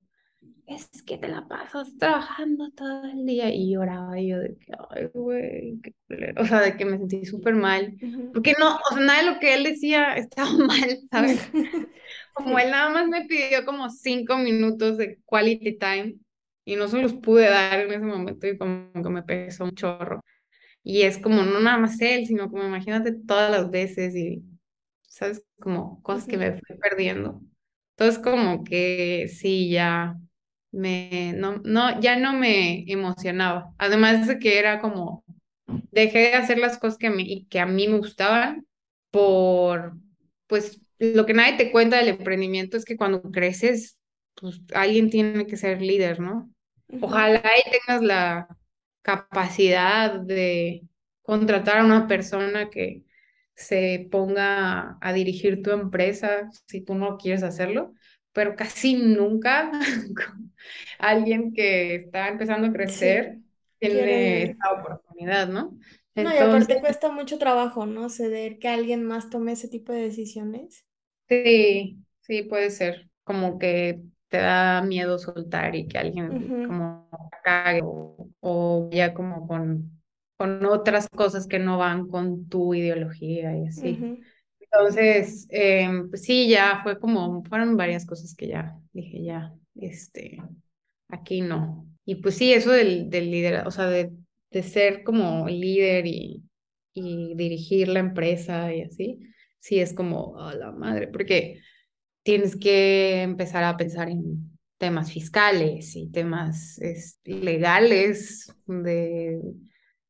Es 0.65 0.89
que 1.03 1.17
te 1.17 1.27
la 1.27 1.45
pasas 1.47 1.97
trabajando 1.97 2.71
todo 2.71 3.03
el 3.03 3.25
día 3.25 3.53
y 3.53 3.71
lloraba 3.71 4.17
y 4.19 4.29
yo 4.29 4.39
de 4.39 4.55
que, 4.55 4.71
ay, 4.89 5.09
güey, 5.13 5.81
qué 5.81 5.93
O 6.37 6.45
sea, 6.45 6.61
de 6.61 6.77
que 6.77 6.85
me 6.85 6.97
sentí 6.97 7.25
súper 7.25 7.55
mal. 7.55 7.95
Porque 8.33 8.55
no, 8.57 8.75
o 8.75 8.93
sea, 8.93 9.03
nada 9.03 9.23
de 9.23 9.31
lo 9.31 9.39
que 9.39 9.55
él 9.55 9.63
decía 9.63 10.15
estaba 10.15 10.49
mal, 10.57 10.99
¿sabes? 11.11 11.51
Como 12.33 12.57
él 12.59 12.71
nada 12.71 12.89
más 12.89 13.07
me 13.07 13.25
pidió 13.25 13.63
como 13.63 13.89
cinco 13.91 14.37
minutos 14.37 14.97
de 14.97 15.19
quality 15.23 15.77
time 15.77 16.15
y 16.65 16.75
no 16.75 16.87
se 16.87 16.99
los 16.99 17.13
pude 17.13 17.47
dar 17.47 17.79
en 17.79 17.91
ese 17.91 18.05
momento 18.05 18.47
y 18.47 18.57
como 18.57 18.91
que 18.91 19.09
me 19.09 19.21
pesó 19.21 19.65
un 19.65 19.75
chorro. 19.75 20.23
Y 20.83 21.03
es 21.03 21.19
como 21.19 21.43
no 21.43 21.59
nada 21.59 21.77
más 21.77 22.01
él, 22.01 22.25
sino 22.25 22.49
como 22.49 22.63
imagínate 22.63 23.13
todas 23.13 23.51
las 23.51 23.69
veces 23.69 24.15
y, 24.15 24.43
¿sabes? 25.13 25.43
Como 25.59 26.01
cosas 26.01 26.27
que 26.27 26.37
me 26.37 26.53
fui 26.53 26.77
perdiendo. 26.77 27.41
Entonces 27.95 28.21
como 28.21 28.63
que 28.63 29.27
sí, 29.29 29.69
ya 29.69 30.17
me, 30.71 31.33
no, 31.37 31.57
no, 31.63 31.99
ya 32.01 32.17
no 32.17 32.33
me 32.33 32.83
emocionaba. 32.91 33.73
Además 33.77 34.27
de 34.27 34.39
que 34.39 34.57
era 34.59 34.79
como, 34.79 35.23
dejé 35.91 36.19
de 36.19 36.33
hacer 36.35 36.57
las 36.57 36.79
cosas 36.79 36.97
que, 36.97 37.09
me, 37.09 37.45
que 37.47 37.59
a 37.59 37.65
mí 37.65 37.87
me 37.87 37.99
gustaban 37.99 38.65
por, 39.11 39.93
pues, 40.47 40.81
lo 40.99 41.25
que 41.25 41.33
nadie 41.33 41.57
te 41.57 41.71
cuenta 41.71 41.97
del 41.97 42.09
emprendimiento 42.09 42.77
es 42.77 42.85
que 42.85 42.97
cuando 42.97 43.21
creces, 43.21 43.99
pues 44.35 44.61
alguien 44.73 45.09
tiene 45.09 45.45
que 45.45 45.57
ser 45.57 45.81
líder, 45.81 46.19
¿no? 46.19 46.51
Ojalá 47.01 47.41
y 47.59 47.69
tengas 47.69 48.01
la, 48.01 48.47
capacidad 49.03 50.19
de 50.19 50.87
contratar 51.21 51.79
a 51.79 51.85
una 51.85 52.07
persona 52.07 52.69
que 52.69 53.03
se 53.55 54.07
ponga 54.11 54.97
a 55.01 55.13
dirigir 55.13 55.61
tu 55.61 55.71
empresa 55.71 56.49
si 56.67 56.81
tú 56.81 56.95
no 56.95 57.17
quieres 57.17 57.43
hacerlo, 57.43 57.93
pero 58.31 58.55
casi 58.55 58.95
nunca 58.95 59.71
alguien 60.99 61.53
que 61.53 61.95
está 61.95 62.29
empezando 62.29 62.67
a 62.67 62.73
crecer 62.73 63.39
tiene 63.79 64.43
esta 64.43 64.71
oportunidad, 64.71 65.47
¿no? 65.47 65.77
no, 66.15 66.33
y 66.33 66.37
aparte 66.37 66.79
cuesta 66.79 67.11
mucho 67.11 67.37
trabajo, 67.37 67.85
¿no? 67.85 68.09
Ceder 68.09 68.59
que 68.59 68.69
alguien 68.69 69.03
más 69.03 69.29
tome 69.29 69.53
ese 69.53 69.67
tipo 69.67 69.91
de 69.91 70.03
decisiones. 70.03 70.85
Sí, 71.27 71.97
sí, 72.21 72.43
puede 72.43 72.69
ser. 72.69 73.09
Como 73.23 73.57
que 73.57 74.01
te 74.29 74.37
da 74.37 74.81
miedo 74.81 75.19
soltar 75.19 75.75
y 75.75 75.87
que 75.87 75.97
alguien 75.97 76.65
como 76.67 77.09
cague 77.43 77.81
o, 77.83 78.89
ya 78.91 79.13
como 79.13 79.47
con, 79.47 79.92
con 80.37 80.65
otras 80.65 81.07
cosas 81.09 81.47
que 81.47 81.59
no 81.59 81.77
van 81.77 82.07
con 82.07 82.47
tu 82.47 82.73
ideología 82.73 83.57
y 83.57 83.67
así. 83.67 84.19
Entonces, 84.59 85.47
em, 85.49 86.09
pues 86.09 86.23
sí, 86.23 86.49
ya 86.49 86.81
fue 86.83 86.99
como, 86.99 87.43
fueron 87.45 87.77
varias 87.77 88.05
cosas 88.05 88.35
que 88.35 88.47
ya 88.47 88.75
dije, 88.91 89.23
ya, 89.23 89.53
este, 89.75 90.41
aquí 91.09 91.41
no. 91.41 91.87
Y 92.05 92.15
pues 92.15 92.35
sí, 92.35 92.53
eso 92.53 92.71
del, 92.71 93.09
del 93.09 93.29
líder, 93.29 93.67
o 93.67 93.71
sea, 93.71 93.87
de, 93.87 94.11
de 94.51 94.63
ser 94.63 95.03
como 95.03 95.47
líder 95.47 96.05
y, 96.07 96.43
y 96.93 97.35
dirigir 97.35 97.87
la 97.87 97.99
empresa 97.99 98.73
y 98.73 98.81
así, 98.81 99.19
sí 99.59 99.79
es 99.79 99.93
como, 99.93 100.39
a 100.39 100.53
la 100.55 100.71
madre, 100.71 101.07
porque 101.07 101.61
tienes 102.23 102.55
que 102.55 103.21
empezar 103.21 103.63
a 103.63 103.77
pensar 103.77 104.09
en 104.09 104.57
temas 104.77 105.11
fiscales 105.11 105.95
y 105.95 106.09
temas 106.09 106.79
es, 106.79 107.19
legales 107.23 108.53
de 108.65 109.39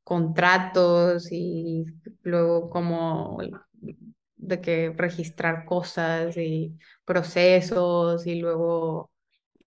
contratos 0.04 1.32
y 1.32 1.86
luego 2.24 2.70
como 2.70 3.38
de 4.36 4.62
que 4.62 4.94
registrar 4.96 5.66
cosas 5.66 6.36
y 6.38 6.78
procesos 7.06 8.28
y 8.28 8.36
luego 8.36 9.12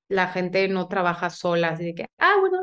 la 0.09 0.29
gente 0.29 0.69
no 0.69 0.89
trabaja 0.89 1.31
sola, 1.31 1.71
así 1.71 1.95
que, 1.95 2.07
ah, 2.19 2.37
bueno, 2.41 2.61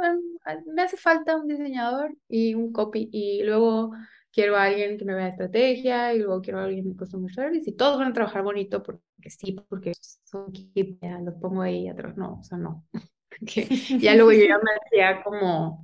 me 0.74 0.82
hace 0.82 0.98
falta 0.98 1.36
un 1.36 1.48
diseñador 1.48 2.16
y 2.30 2.56
un 2.56 2.72
copy 2.72 3.10
y 3.12 3.44
luego 3.44 3.92
quiero 4.32 4.56
a 4.56 4.64
alguien 4.64 4.98
que 4.98 5.06
me 5.06 5.14
vea 5.14 5.28
estrategia 5.28 6.14
y 6.14 6.20
luego 6.20 6.42
quiero 6.42 6.60
a 6.60 6.66
alguien 6.66 6.90
de 6.90 6.96
customer 6.96 7.32
service 7.32 7.70
y 7.70 7.76
todos 7.76 8.00
van 8.00 8.12
a 8.12 8.14
trabajar 8.14 8.44
bonito 8.44 8.82
porque 8.82 9.30
sí, 9.30 9.56
porque 9.70 9.94
son 10.24 10.50
equipo, 10.50 11.06
los 11.24 11.36
pongo 11.36 11.62
ahí 11.62 11.88
atrás, 11.88 12.18
no, 12.18 12.40
o 12.40 12.44
sea, 12.44 12.58
no. 12.58 12.86
ya 14.00 14.16
luego 14.16 14.32
yo 14.32 14.46
ya 14.46 14.58
me 14.58 14.72
hacía 14.86 15.24
como, 15.24 15.84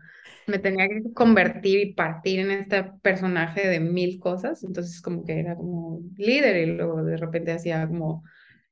me 0.49 0.59
tenía 0.59 0.87
que 0.87 1.13
convertir 1.13 1.79
y 1.79 1.93
partir 1.93 2.39
en 2.39 2.51
este 2.51 2.83
personaje 3.01 3.67
de 3.67 3.79
mil 3.79 4.19
cosas, 4.19 4.63
entonces 4.63 5.01
como 5.01 5.23
que 5.23 5.39
era 5.39 5.55
como 5.55 6.01
líder 6.17 6.67
y 6.67 6.71
luego 6.73 7.03
de 7.03 7.17
repente 7.17 7.51
hacía 7.51 7.87
como 7.87 8.23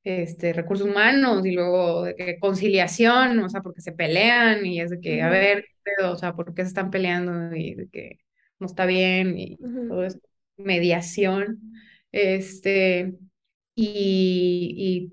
este, 0.04 0.52
recursos 0.52 0.88
humanos 0.88 1.44
y 1.46 1.52
luego 1.52 2.06
conciliación, 2.40 3.40
o 3.40 3.48
sea, 3.48 3.62
porque 3.62 3.80
se 3.80 3.92
pelean 3.92 4.64
y 4.66 4.80
es 4.80 4.90
de 4.90 5.00
que, 5.00 5.22
a 5.22 5.28
ver, 5.28 5.64
o 6.04 6.16
sea, 6.16 6.34
¿por 6.34 6.54
qué 6.54 6.62
se 6.62 6.68
están 6.68 6.90
peleando? 6.90 7.54
Y 7.54 7.74
de 7.74 7.88
que 7.88 8.18
no 8.58 8.66
está 8.66 8.86
bien 8.86 9.38
y 9.38 9.56
todo 9.56 10.04
eso, 10.04 10.18
mediación, 10.56 11.60
este, 12.12 13.14
y, 13.74 15.10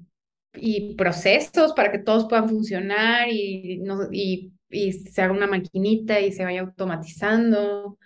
y, 0.53 0.89
y, 0.91 0.95
procesos 0.95 1.73
para 1.73 1.91
que 1.91 1.99
todos 1.99 2.27
puedan 2.27 2.49
funcionar 2.49 3.29
y, 3.29 3.77
no, 3.79 4.09
y, 4.11 4.54
y 4.69 4.93
se 4.93 5.21
haga 5.21 5.33
una 5.33 5.47
maquinita 5.47 6.19
y 6.19 6.31
se 6.31 6.43
vaya 6.43 6.61
automatizando. 6.61 7.97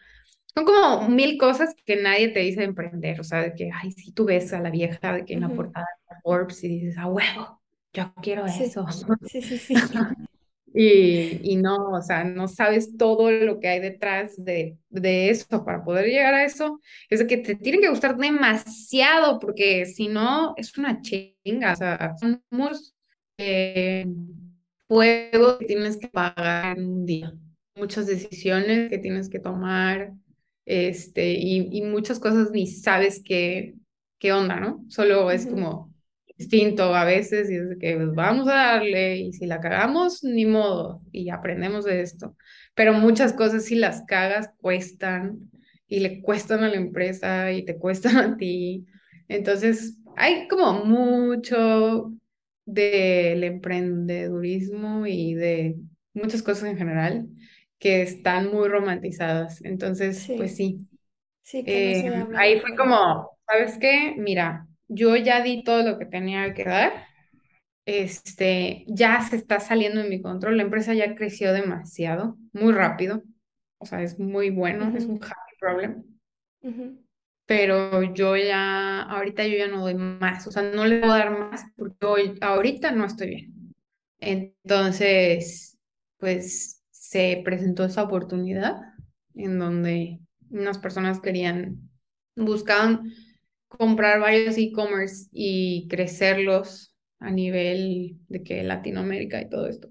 Son 0.54 0.66
como 0.66 1.08
mil 1.10 1.38
cosas 1.38 1.76
que 1.86 1.96
nadie 2.02 2.30
te 2.30 2.40
dice 2.42 2.62
de 2.62 2.66
emprender, 2.68 3.20
o 3.20 3.24
sea, 3.24 3.42
de 3.44 3.54
que, 3.54 3.70
ay, 3.74 3.92
si 3.92 4.12
tú 4.12 4.26
ves 4.26 4.52
a 4.54 4.60
la 4.62 4.70
vieja 4.70 5.14
de 5.14 5.26
que 5.26 5.34
en 5.34 5.42
la 5.42 5.50
portada 5.50 5.86
de 6.10 6.16
Forbes 6.24 6.64
y 6.64 6.68
dices, 6.68 6.98
a 6.98 7.08
huevo, 7.08 7.62
yo 7.94 8.14
quiero 8.22 8.46
eso. 8.46 8.86
Sí, 9.26 9.42
sí, 9.42 9.58
sí. 9.58 9.74
Y, 10.74 11.40
y, 11.52 11.56
no, 11.56 11.94
o 11.94 12.02
sea, 12.02 12.24
no 12.24 12.48
sabes 12.48 12.96
todo 12.96 13.32
lo 13.32 13.60
que 13.60 13.68
hay 13.68 13.80
detrás 13.80 14.36
de, 14.44 14.78
de 14.90 15.30
eso 15.32 15.66
para 15.66 15.84
poder 15.84 16.06
llegar 16.06 16.34
a 16.36 16.44
eso. 16.46 16.80
Es 17.10 17.20
de 17.20 17.28
que 17.28 17.38
te 17.38 17.56
tienen 17.56 17.82
que 17.82 17.90
gustar 17.90 18.16
demasiado, 18.18 19.40
porque 19.40 19.86
si 19.88 20.08
no, 20.10 20.54
es 20.58 20.78
una 20.78 21.02
chinga. 21.02 21.74
O 21.74 21.76
sea, 21.76 22.16
son 22.20 22.44
muchos 22.52 22.96
eh, 23.38 24.06
juegos 24.90 25.60
que 25.60 25.68
tienes 25.68 25.98
que 25.98 26.10
pagar 26.10 26.78
en 26.78 26.86
un 26.86 27.06
día, 27.06 27.34
muchas 27.78 28.08
decisiones 28.08 28.90
que 28.90 28.98
tienes 29.00 29.30
que 29.30 29.40
tomar, 29.40 30.14
este, 30.66 31.34
y, 31.34 31.70
y 31.72 31.84
muchas 31.84 32.20
cosas 32.20 32.52
ni 32.52 32.68
sabes 32.68 33.22
qué, 33.24 33.76
qué 34.20 34.34
onda, 34.34 34.60
¿no? 34.60 34.86
Solo 34.90 35.32
es 35.32 35.48
como 35.48 35.94
instinto 36.38 36.96
a 36.96 37.06
veces 37.06 37.52
y 37.52 37.56
es 37.56 37.78
que 37.80 37.96
pues, 37.98 38.16
vamos 38.16 38.48
a 38.48 38.54
darle 38.54 39.18
y 39.18 39.34
si 39.34 39.46
la 39.46 39.60
cagamos, 39.62 40.24
ni 40.24 40.46
modo, 40.46 41.02
y 41.12 41.30
aprendemos 41.30 41.86
de 41.86 42.02
esto. 42.02 42.36
Pero 42.76 42.94
muchas 42.94 43.34
cosas 43.34 43.66
si 43.66 43.76
las 43.76 44.04
cagas 44.08 44.50
cuestan 44.62 45.52
y 45.88 46.00
le 46.02 46.22
cuestan 46.22 46.64
a 46.64 46.70
la 46.70 46.78
empresa 46.78 47.52
y 47.52 47.66
te 47.66 47.78
cuestan 47.78 48.18
a 48.18 48.38
ti. 48.38 48.86
Entonces, 49.28 49.98
hay 50.16 50.48
como 50.48 50.86
mucho 50.86 52.14
del 52.74 53.44
emprendedurismo 53.44 55.06
y 55.08 55.34
de 55.34 55.76
muchas 56.14 56.44
cosas 56.44 56.66
en 56.66 56.78
general 56.78 57.28
que 57.80 58.02
están 58.02 58.52
muy 58.52 58.68
romantizadas. 58.68 59.64
Entonces, 59.64 60.30
pues 60.38 60.56
sí. 60.56 60.86
Sí, 61.42 61.64
que 61.64 62.00
eh, 62.00 62.26
ahí 62.36 62.60
fue 62.60 62.76
como, 62.76 63.32
¿sabes 63.48 63.78
qué? 63.80 64.14
Mira, 64.18 64.68
yo 64.88 65.16
ya 65.16 65.42
di 65.42 65.64
todo 65.64 65.84
lo 65.84 65.98
que 65.98 66.06
tenía 66.06 66.54
que 66.54 66.64
dar. 66.66 67.06
Este, 67.86 68.86
ya 68.88 69.22
se 69.22 69.36
está 69.38 69.60
saliendo 69.60 70.02
de 70.04 70.10
mi 70.10 70.22
control. 70.22 70.58
La 70.58 70.64
empresa 70.64 70.94
ya 70.94 71.16
creció 71.16 71.54
demasiado, 71.54 72.38
muy 72.54 72.72
rápido. 72.74 73.24
O 73.80 73.86
sea, 73.86 74.04
es 74.04 74.20
muy 74.20 74.52
bueno, 74.52 74.96
es 74.96 75.06
un 75.06 75.16
happy 75.16 75.56
problem. 75.60 76.04
Pero 77.50 78.04
yo 78.14 78.38
ya, 78.38 79.02
ahorita 79.02 79.48
yo 79.48 79.58
ya 79.58 79.68
no 79.68 79.82
doy 79.82 79.96
más. 79.96 80.46
O 80.46 80.52
sea, 80.52 80.62
no 80.62 80.86
le 80.86 81.00
puedo 81.00 81.14
dar 81.14 81.32
más 81.32 81.64
porque 81.76 82.36
ahorita 82.42 82.92
no 82.92 83.06
estoy 83.06 83.30
bien. 83.30 83.74
Entonces, 84.20 85.80
pues 86.20 86.84
se 86.92 87.42
presentó 87.44 87.86
esa 87.86 88.04
oportunidad 88.04 88.76
en 89.34 89.58
donde 89.58 90.20
unas 90.52 90.78
personas 90.78 91.22
querían, 91.22 91.90
buscaban 92.36 93.12
comprar 93.68 94.20
varios 94.20 94.56
e-commerce 94.60 95.28
y 95.32 95.88
crecerlos 95.90 96.94
a 97.20 97.32
nivel 97.32 98.20
de 98.28 98.44
que 98.44 98.62
Latinoamérica 98.62 99.42
y 99.42 99.50
todo 99.50 99.68
esto. 99.68 99.90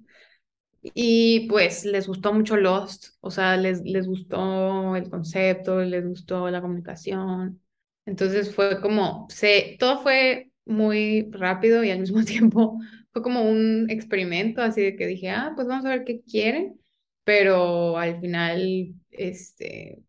Y 0.82 1.48
pues 1.48 1.84
les 1.84 2.06
gustó 2.06 2.32
mucho 2.32 2.56
Lost, 2.56 3.08
o 3.20 3.30
sea, 3.30 3.56
les, 3.56 3.82
les 3.82 4.06
gustó 4.06 4.96
el 4.96 5.10
concepto, 5.10 5.80
les 5.80 6.06
gustó 6.06 6.50
la 6.50 6.60
comunicación. 6.60 7.60
Entonces 8.06 8.54
fue 8.54 8.80
como, 8.80 9.26
se, 9.28 9.76
todo 9.78 10.02
fue 10.02 10.50
muy 10.64 11.28
rápido 11.32 11.82
y 11.84 11.90
al 11.90 12.00
mismo 12.00 12.22
tiempo 12.24 12.78
fue 13.12 13.22
como 13.22 13.42
un 13.42 13.90
experimento, 13.90 14.62
así 14.62 14.82
de 14.82 14.96
que 14.96 15.06
dije, 15.06 15.30
ah, 15.30 15.52
pues 15.56 15.66
vamos 15.66 15.84
a 15.86 15.90
ver 15.90 16.04
qué 16.04 16.22
quieren, 16.22 16.80
pero 17.24 17.98
al 17.98 18.20
final, 18.20 18.94
este, 19.10 20.02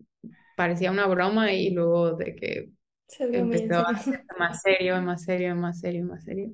parecía 0.56 0.92
una 0.92 1.08
broma 1.08 1.54
y 1.54 1.72
luego 1.72 2.14
de 2.14 2.36
que 2.36 2.70
empezó 3.20 3.88
a 3.88 3.98
ser 3.98 4.26
más 4.38 4.62
serio, 4.62 5.02
más 5.02 5.24
serio, 5.24 5.56
más 5.56 5.80
serio, 5.80 6.06
más 6.06 6.24
serio, 6.24 6.52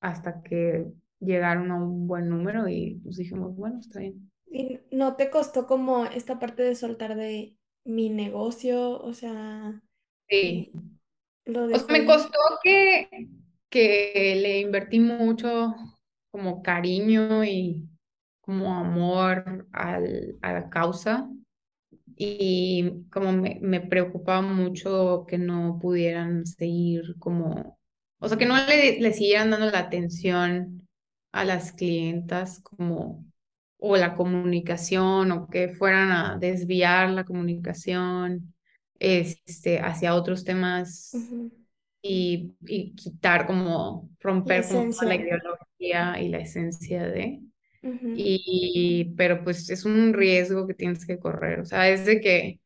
hasta 0.00 0.42
que 0.42 0.86
llegaron 1.24 1.70
a 1.70 1.76
un 1.76 2.06
buen 2.06 2.28
número 2.28 2.68
y 2.68 3.00
nos 3.04 3.16
dijimos, 3.16 3.56
bueno, 3.56 3.80
está 3.80 4.00
bien. 4.00 4.30
¿Y 4.50 4.80
no 4.90 5.16
te 5.16 5.30
costó 5.30 5.66
como 5.66 6.04
esta 6.06 6.38
parte 6.38 6.62
de 6.62 6.74
soltar 6.74 7.16
de 7.16 7.56
mi 7.84 8.10
negocio? 8.10 9.00
O 9.00 9.12
sea... 9.12 9.82
Sí. 10.28 10.72
Lo 11.44 11.66
me 11.66 12.06
costó 12.06 12.38
que, 12.62 13.28
que 13.68 14.38
le 14.40 14.60
invertí 14.60 14.98
mucho 14.98 15.74
como 16.30 16.62
cariño 16.62 17.44
y 17.44 17.86
como 18.40 18.74
amor 18.74 19.66
al, 19.72 20.36
a 20.42 20.52
la 20.52 20.70
causa 20.70 21.28
y 22.16 23.04
como 23.10 23.32
me, 23.32 23.58
me, 23.60 23.80
preocupaba 23.80 24.42
mucho 24.42 25.24
que 25.28 25.38
no 25.38 25.78
pudieran 25.80 26.46
seguir 26.46 27.16
como, 27.18 27.78
o 28.20 28.28
sea, 28.28 28.38
que 28.38 28.46
no 28.46 28.56
le, 28.66 29.00
le 29.00 29.12
siguieran 29.12 29.50
dando 29.50 29.70
la 29.70 29.80
atención 29.80 30.73
a 31.34 31.44
las 31.44 31.72
clientas 31.72 32.60
como, 32.60 33.26
o 33.78 33.96
la 33.96 34.14
comunicación, 34.14 35.32
o 35.32 35.48
que 35.48 35.68
fueran 35.68 36.12
a 36.12 36.38
desviar 36.38 37.10
la 37.10 37.24
comunicación 37.24 38.54
este, 39.00 39.80
hacia 39.80 40.14
otros 40.14 40.44
temas 40.44 41.12
y, 42.00 42.54
y, 42.60 42.94
quitar 42.94 43.48
como, 43.48 44.08
romper 44.20 44.64
como 44.68 44.92
la 45.02 45.16
ideología 45.16 46.22
y 46.22 46.28
la 46.28 46.38
esencia 46.38 47.04
de... 47.08 47.40
Y, 48.16 49.12
pero 49.16 49.42
pues 49.44 49.68
es 49.68 49.84
un 49.84 50.14
riesgo 50.14 50.66
que 50.66 50.72
tienes 50.72 51.04
que 51.04 51.18
correr, 51.18 51.60
o 51.60 51.66
sea, 51.66 51.90
es 51.90 52.06
de 52.06 52.20
que, 52.20 52.60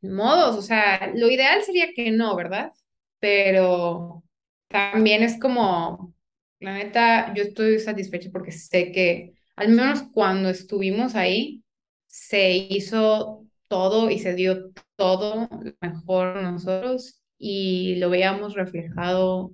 modos, 0.00 0.56
o 0.56 0.62
sea, 0.62 1.10
lo 1.12 1.28
ideal 1.28 1.62
sería 1.62 1.88
que 1.92 2.12
no, 2.12 2.36
¿verdad? 2.36 2.70
Pero 3.18 4.22
también 4.68 5.24
es 5.24 5.40
como, 5.40 6.14
la 6.60 6.74
neta, 6.74 7.34
yo 7.34 7.42
estoy 7.42 7.78
satisfecha 7.80 8.30
porque 8.32 8.52
sé 8.52 8.92
que 8.92 9.34
al 9.56 9.68
menos 9.70 10.02
cuando 10.12 10.48
estuvimos 10.48 11.14
ahí, 11.14 11.62
se 12.06 12.52
hizo 12.52 13.46
todo 13.68 14.10
y 14.10 14.18
se 14.18 14.34
dio 14.34 14.70
todo 14.96 15.48
mejor 15.80 16.42
nosotros 16.42 17.22
y 17.38 17.96
lo 17.96 18.10
veíamos 18.10 18.54
reflejado 18.54 19.52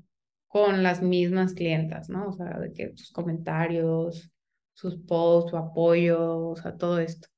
con 0.49 0.83
las 0.83 1.03
mismas 1.03 1.55
clientas, 1.55 2.09
¿no? 2.09 2.29
O 2.29 2.33
sea, 2.33 2.59
de 2.59 2.73
que 2.73 2.93
sus 2.97 3.13
comentarios, 3.13 4.31
sus 4.75 4.97
posts, 4.97 5.51
su 5.51 5.57
apoyo, 5.57 6.49
o 6.49 6.57
sea, 6.57 6.77
todo 6.77 6.99
esto. 6.99 7.29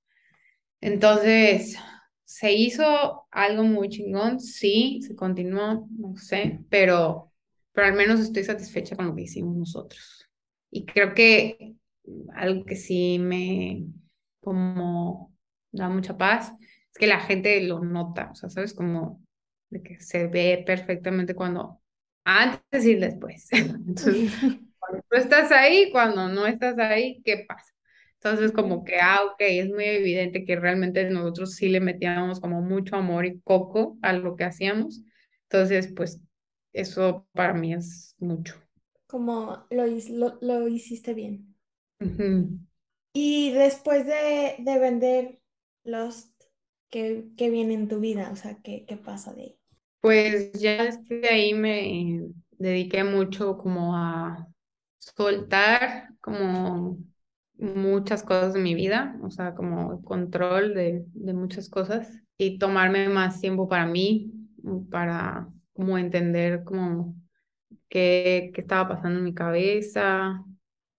Entonces, 0.80 1.76
se 2.24 2.52
hizo 2.52 3.26
algo 3.30 3.64
muy 3.64 3.88
chingón, 3.88 4.40
sí, 4.40 5.00
se 5.02 5.16
continuó, 5.16 5.88
no 5.90 6.16
sé, 6.16 6.60
pero, 6.70 7.27
pero 7.72 7.86
al 7.86 7.94
menos 7.94 8.20
estoy 8.20 8.44
satisfecha 8.44 8.96
con 8.96 9.06
lo 9.06 9.14
que 9.14 9.22
hicimos 9.22 9.56
nosotros. 9.56 10.28
Y 10.70 10.84
creo 10.86 11.14
que 11.14 11.74
algo 12.34 12.64
que 12.64 12.76
sí 12.76 13.18
me 13.18 13.84
como 14.40 15.34
da 15.72 15.88
mucha 15.88 16.16
paz 16.16 16.52
es 16.60 16.98
que 16.98 17.06
la 17.06 17.20
gente 17.20 17.60
lo 17.62 17.80
nota, 17.80 18.30
o 18.32 18.34
sea, 18.34 18.48
sabes 18.48 18.72
como 18.74 19.22
de 19.70 19.82
que 19.82 20.00
se 20.00 20.26
ve 20.26 20.62
perfectamente 20.66 21.34
cuando 21.34 21.80
antes 22.24 22.84
y 22.84 22.94
después. 22.94 23.48
Entonces, 23.52 24.32
cuando 24.78 25.04
tú 25.08 25.16
estás 25.16 25.52
ahí, 25.52 25.90
cuando 25.90 26.28
no 26.28 26.46
estás 26.46 26.78
ahí, 26.78 27.20
¿qué 27.24 27.44
pasa? 27.46 27.72
Entonces, 28.14 28.52
como 28.52 28.84
que, 28.84 28.96
ah, 29.00 29.20
ok, 29.24 29.36
es 29.40 29.68
muy 29.68 29.84
evidente 29.84 30.44
que 30.44 30.56
realmente 30.56 31.08
nosotros 31.08 31.54
sí 31.54 31.68
le 31.68 31.80
metíamos 31.80 32.40
como 32.40 32.60
mucho 32.60 32.96
amor 32.96 33.26
y 33.26 33.40
coco 33.40 33.96
a 34.02 34.12
lo 34.12 34.34
que 34.34 34.44
hacíamos. 34.44 35.02
Entonces, 35.44 35.92
pues, 35.94 36.20
eso 36.72 37.26
para 37.32 37.54
mí 37.54 37.74
es 37.74 38.14
mucho. 38.18 38.54
Como 39.06 39.66
lo, 39.70 39.86
lo, 39.86 40.38
lo 40.40 40.68
hiciste 40.68 41.14
bien. 41.14 41.54
Y 43.12 43.50
después 43.52 44.06
de, 44.06 44.56
de 44.58 44.78
vender 44.78 45.40
Lost, 45.84 46.30
¿qué, 46.90 47.28
¿qué, 47.36 47.50
viene 47.50 47.74
en 47.74 47.88
tu 47.88 48.00
vida? 48.00 48.30
O 48.32 48.36
sea, 48.36 48.58
¿qué, 48.62 48.84
qué 48.86 48.96
pasa 48.96 49.32
de 49.32 49.42
ahí? 49.42 49.58
Pues 50.00 50.52
ya 50.52 50.84
desde 50.84 51.28
ahí 51.28 51.54
me 51.54 52.28
dediqué 52.52 53.02
mucho 53.02 53.58
como 53.58 53.96
a 53.96 54.46
soltar 54.98 56.10
como 56.20 56.98
muchas 57.58 58.22
cosas 58.22 58.54
de 58.54 58.60
mi 58.60 58.74
vida, 58.74 59.18
o 59.22 59.30
sea, 59.30 59.54
como 59.54 60.02
control 60.02 60.74
de, 60.74 61.04
de 61.12 61.32
muchas 61.32 61.68
cosas 61.68 62.22
y 62.36 62.58
tomarme 62.58 63.08
más 63.08 63.40
tiempo 63.40 63.68
para 63.68 63.86
mí, 63.86 64.32
para 64.90 65.48
como 65.78 65.98
entender 65.98 66.64
como 66.64 67.16
qué, 67.88 68.52
qué 68.54 68.60
estaba 68.62 68.88
pasando 68.88 69.18
en 69.20 69.24
mi 69.26 69.34
cabeza, 69.34 70.44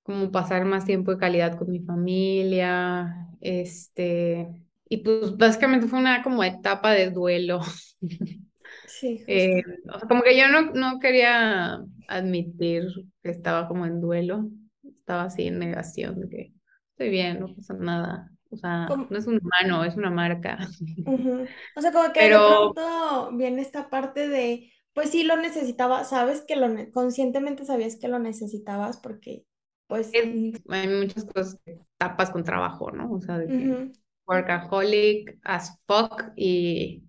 como 0.04 0.32
pasar 0.32 0.66
más 0.66 0.86
tiempo 0.86 1.12
de 1.12 1.18
calidad 1.20 1.58
con 1.58 1.72
mi 1.72 1.80
familia, 1.82 3.30
este, 3.42 4.50
y 4.90 4.98
pues 5.00 5.38
básicamente 5.38 5.88
fue 5.88 6.00
una 6.00 6.24
como 6.24 6.44
etapa 6.44 6.92
de 6.94 7.12
duelo. 7.12 7.62
Sí, 8.86 9.26
eh, 9.28 9.62
o 9.94 10.00
sea, 10.00 10.08
como 10.08 10.24
que 10.24 10.38
yo 10.38 10.48
no, 10.48 10.72
no 10.74 11.00
quería 11.00 11.80
admitir 12.08 12.88
que 13.24 13.30
estaba 13.32 13.68
como 13.68 13.86
en 13.86 14.02
duelo, 14.02 14.50
estaba 14.84 15.24
así 15.24 15.44
en 15.48 15.60
negación 15.60 16.20
de 16.22 16.30
que 16.30 16.54
estoy 16.92 17.10
bien, 17.10 17.40
no 17.40 17.54
pasa 17.56 17.74
nada. 17.76 18.32
O 18.52 18.58
sea, 18.58 18.88
no 18.88 19.18
es 19.18 19.28
un 19.28 19.40
humano, 19.40 19.84
es 19.84 19.96
una 19.96 20.10
marca. 20.10 20.58
O 21.76 21.82
sea, 21.82 21.92
como 21.92 22.12
que 22.12 22.20
Pero... 22.20 22.42
de 22.42 22.74
pronto 22.74 23.38
viene 23.38 23.62
esta 23.62 23.90
parte 23.90 24.28
de, 24.28 24.72
pues 24.94 25.12
sí 25.12 25.24
lo 25.24 25.38
necesitaba, 25.38 26.04
sabes 26.04 26.44
que 26.48 26.56
lo, 26.56 26.68
conscientemente 26.92 27.66
sabías 27.66 27.96
que 27.96 28.08
lo 28.08 28.20
necesitabas 28.20 28.98
porque 28.98 29.46
pues 29.88 30.12
hay 30.14 30.88
muchas 30.88 31.26
cosas 31.26 31.60
que 31.66 31.80
tapas 31.98 32.30
con 32.30 32.44
trabajo, 32.44 32.92
¿no? 32.92 33.12
O 33.12 33.22
sea, 33.22 33.40
de 33.40 33.48
que 33.48 33.92
workaholic 34.28 35.40
as 35.44 35.80
fuck 35.88 36.32
y, 36.36 37.04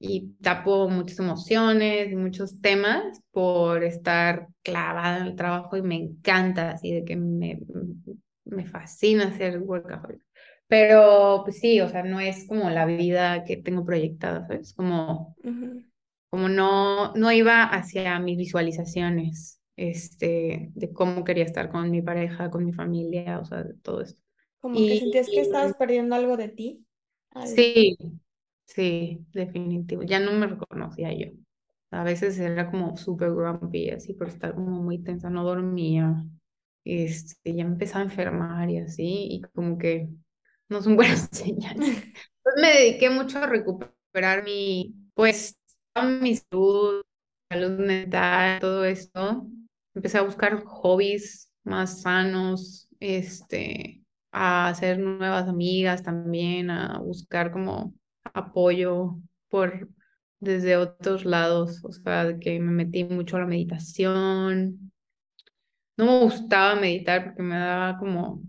y 0.00 0.32
tapo 0.42 0.88
muchas 0.88 1.20
emociones 1.20 2.10
y 2.10 2.16
muchos 2.16 2.60
temas 2.60 3.20
por 3.30 3.84
estar 3.84 4.48
clavada 4.64 5.18
en 5.18 5.26
el 5.26 5.36
trabajo 5.36 5.76
y 5.76 5.82
me 5.82 5.94
encanta, 5.94 6.72
así 6.72 6.92
de 6.92 7.04
que 7.04 7.14
me, 7.14 7.60
me 8.44 8.66
fascina 8.66 9.36
ser 9.36 9.60
workaholic. 9.60 10.23
Pero 10.68 11.42
pues 11.44 11.60
sí, 11.60 11.80
o 11.80 11.88
sea, 11.88 12.02
no 12.02 12.20
es 12.20 12.46
como 12.48 12.70
la 12.70 12.86
vida 12.86 13.44
que 13.44 13.56
tengo 13.56 13.84
proyectada, 13.84 14.46
¿sabes? 14.46 14.74
Como, 14.74 15.36
como 16.30 16.48
no, 16.48 17.12
no 17.14 17.32
iba 17.32 17.64
hacia 17.64 18.18
mis 18.18 18.38
visualizaciones 18.38 19.60
este, 19.76 20.70
de 20.74 20.92
cómo 20.92 21.24
quería 21.24 21.44
estar 21.44 21.70
con 21.70 21.90
mi 21.90 22.02
pareja, 22.02 22.50
con 22.50 22.64
mi 22.64 22.72
familia, 22.72 23.38
o 23.40 23.44
sea, 23.44 23.62
de 23.64 23.74
todo 23.74 24.02
esto. 24.02 24.22
Como 24.60 24.86
que 24.86 24.96
sentías 24.96 25.30
que 25.30 25.40
estabas 25.40 25.74
perdiendo 25.74 26.14
algo 26.16 26.36
de 26.36 26.48
ti. 26.48 26.86
Sí, 27.44 27.96
sí, 28.66 29.26
definitivo. 29.32 30.02
Ya 30.02 30.20
no 30.20 30.32
me 30.32 30.46
reconocía 30.46 31.12
yo. 31.12 31.26
A 31.90 32.02
veces 32.04 32.38
era 32.38 32.70
como 32.70 32.96
súper 32.96 33.30
grumpy, 33.32 33.90
así, 33.90 34.14
por 34.14 34.28
estar 34.28 34.54
como 34.54 34.82
muy 34.82 34.98
tensa, 35.02 35.30
no 35.30 35.44
dormía. 35.44 36.24
Este, 36.84 37.54
ya 37.54 37.64
me 37.64 37.72
empezaba 37.72 38.00
a 38.02 38.04
enfermar 38.04 38.70
y 38.70 38.78
así, 38.78 39.28
y 39.30 39.40
como 39.42 39.78
que 39.78 40.08
no 40.68 40.82
son 40.82 40.96
buenas 40.96 41.28
señales. 41.32 41.88
Entonces 41.98 42.62
me 42.62 42.68
dediqué 42.68 43.10
mucho 43.10 43.38
a 43.38 43.46
recuperar 43.46 44.44
mi, 44.44 44.94
pues, 45.14 45.56
mi 46.20 46.36
salud, 46.36 47.02
salud 47.50 47.78
mental, 47.78 48.60
todo 48.60 48.84
esto 48.84 49.46
empecé 49.94 50.18
a 50.18 50.22
buscar 50.22 50.64
hobbies 50.64 51.50
más 51.64 52.02
sanos, 52.02 52.88
este, 53.00 54.02
a 54.32 54.68
hacer 54.68 54.98
nuevas 54.98 55.48
amigas 55.48 56.02
también, 56.02 56.70
a 56.70 56.98
buscar 56.98 57.52
como 57.52 57.94
apoyo 58.24 59.16
por 59.48 59.88
desde 60.40 60.76
otros 60.76 61.24
lados, 61.24 61.80
o 61.84 61.92
sea, 61.92 62.36
que 62.38 62.58
me 62.60 62.70
metí 62.72 63.04
mucho 63.04 63.36
a 63.36 63.40
la 63.40 63.46
meditación. 63.46 64.92
No 65.96 66.04
me 66.06 66.18
gustaba 66.20 66.74
meditar 66.76 67.24
porque 67.24 67.42
me 67.42 67.56
daba 67.56 67.98
como 67.98 68.42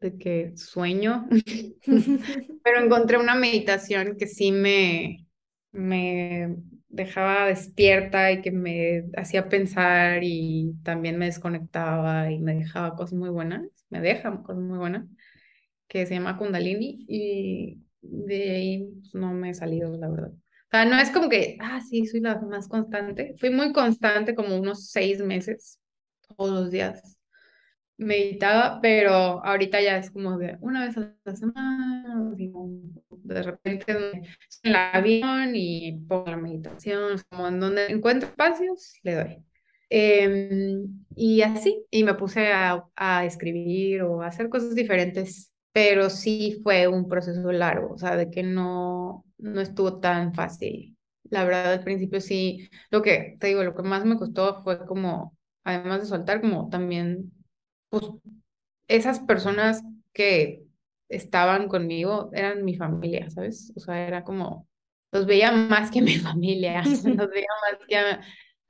de 0.00 0.16
que 0.18 0.56
sueño, 0.56 1.28
pero 2.62 2.84
encontré 2.84 3.18
una 3.18 3.34
meditación 3.34 4.16
que 4.16 4.26
sí 4.26 4.52
me, 4.52 5.26
me 5.72 6.56
dejaba 6.88 7.46
despierta 7.46 8.32
y 8.32 8.40
que 8.40 8.50
me 8.50 9.04
hacía 9.16 9.48
pensar 9.48 10.20
y 10.22 10.74
también 10.82 11.18
me 11.18 11.26
desconectaba 11.26 12.30
y 12.30 12.38
me 12.38 12.54
dejaba 12.54 12.96
cosas 12.96 13.14
muy 13.14 13.30
buenas, 13.30 13.62
me 13.90 14.00
deja 14.00 14.42
cosas 14.42 14.62
muy 14.62 14.78
buenas, 14.78 15.06
que 15.88 16.06
se 16.06 16.14
llama 16.14 16.36
Kundalini 16.36 17.04
y 17.08 17.78
de 18.00 18.50
ahí 18.50 18.88
pues, 19.00 19.14
no 19.14 19.32
me 19.32 19.50
he 19.50 19.54
salido, 19.54 19.96
la 19.96 20.08
verdad. 20.08 20.32
O 20.32 20.70
sea, 20.70 20.84
no 20.84 20.98
es 20.98 21.10
como 21.10 21.30
que, 21.30 21.56
ah, 21.60 21.80
sí, 21.80 22.06
soy 22.06 22.20
la 22.20 22.38
más 22.42 22.68
constante. 22.68 23.34
Fui 23.38 23.48
muy 23.48 23.72
constante 23.72 24.34
como 24.34 24.54
unos 24.54 24.90
seis 24.90 25.18
meses, 25.20 25.80
todos 26.36 26.50
los 26.50 26.70
días 26.70 27.17
meditaba, 27.98 28.80
pero 28.80 29.44
ahorita 29.44 29.80
ya 29.82 29.98
es 29.98 30.10
como 30.10 30.38
de 30.38 30.56
una 30.60 30.86
vez 30.86 30.96
a 30.96 31.12
la 31.24 31.36
semana, 31.36 32.32
de 33.10 33.42
repente 33.42 33.84
en 33.92 34.22
el 34.62 34.76
avión 34.76 35.54
y 35.54 36.00
pongo 36.08 36.30
la 36.30 36.36
meditación, 36.36 37.20
como 37.28 37.48
en 37.48 37.60
donde 37.60 37.86
encuentro 37.86 38.28
espacios, 38.28 38.94
le 39.02 39.14
doy. 39.14 39.44
Em, 39.90 41.04
y 41.16 41.42
así, 41.42 41.84
y 41.90 42.04
me 42.04 42.14
puse 42.14 42.52
a, 42.52 42.84
a, 42.94 43.24
escribir 43.24 44.02
o 44.02 44.22
a 44.22 44.28
hacer 44.28 44.48
cosas 44.48 44.74
diferentes, 44.74 45.50
pero 45.72 46.10
sí 46.10 46.60
fue 46.62 46.86
un 46.88 47.08
proceso 47.08 47.50
largo, 47.52 47.94
o 47.94 47.98
sea, 47.98 48.16
de 48.16 48.30
que 48.30 48.42
no, 48.42 49.24
no 49.38 49.60
estuvo 49.60 49.98
tan 49.98 50.34
fácil. 50.34 50.96
La 51.30 51.44
verdad, 51.44 51.72
al 51.72 51.84
principio 51.84 52.20
sí, 52.20 52.68
lo 52.90 53.02
que 53.02 53.36
te 53.40 53.48
digo, 53.48 53.64
lo 53.64 53.74
que 53.74 53.82
más 53.82 54.04
me 54.04 54.18
costó 54.18 54.62
fue 54.62 54.84
como, 54.86 55.36
además 55.64 56.00
de 56.02 56.06
soltar, 56.06 56.40
como 56.40 56.68
también 56.68 57.32
pues 57.90 58.04
esas 58.88 59.20
personas 59.20 59.82
que 60.12 60.62
estaban 61.08 61.68
conmigo 61.68 62.30
eran 62.32 62.64
mi 62.64 62.76
familia, 62.76 63.30
¿sabes? 63.30 63.72
O 63.76 63.80
sea, 63.80 64.06
era 64.06 64.24
como, 64.24 64.66
los 65.12 65.26
veía 65.26 65.52
más 65.52 65.90
que 65.90 66.02
mi 66.02 66.14
familia, 66.16 66.82
los 66.84 67.02
veía 67.02 67.48
más 67.62 67.80
que 67.88 67.96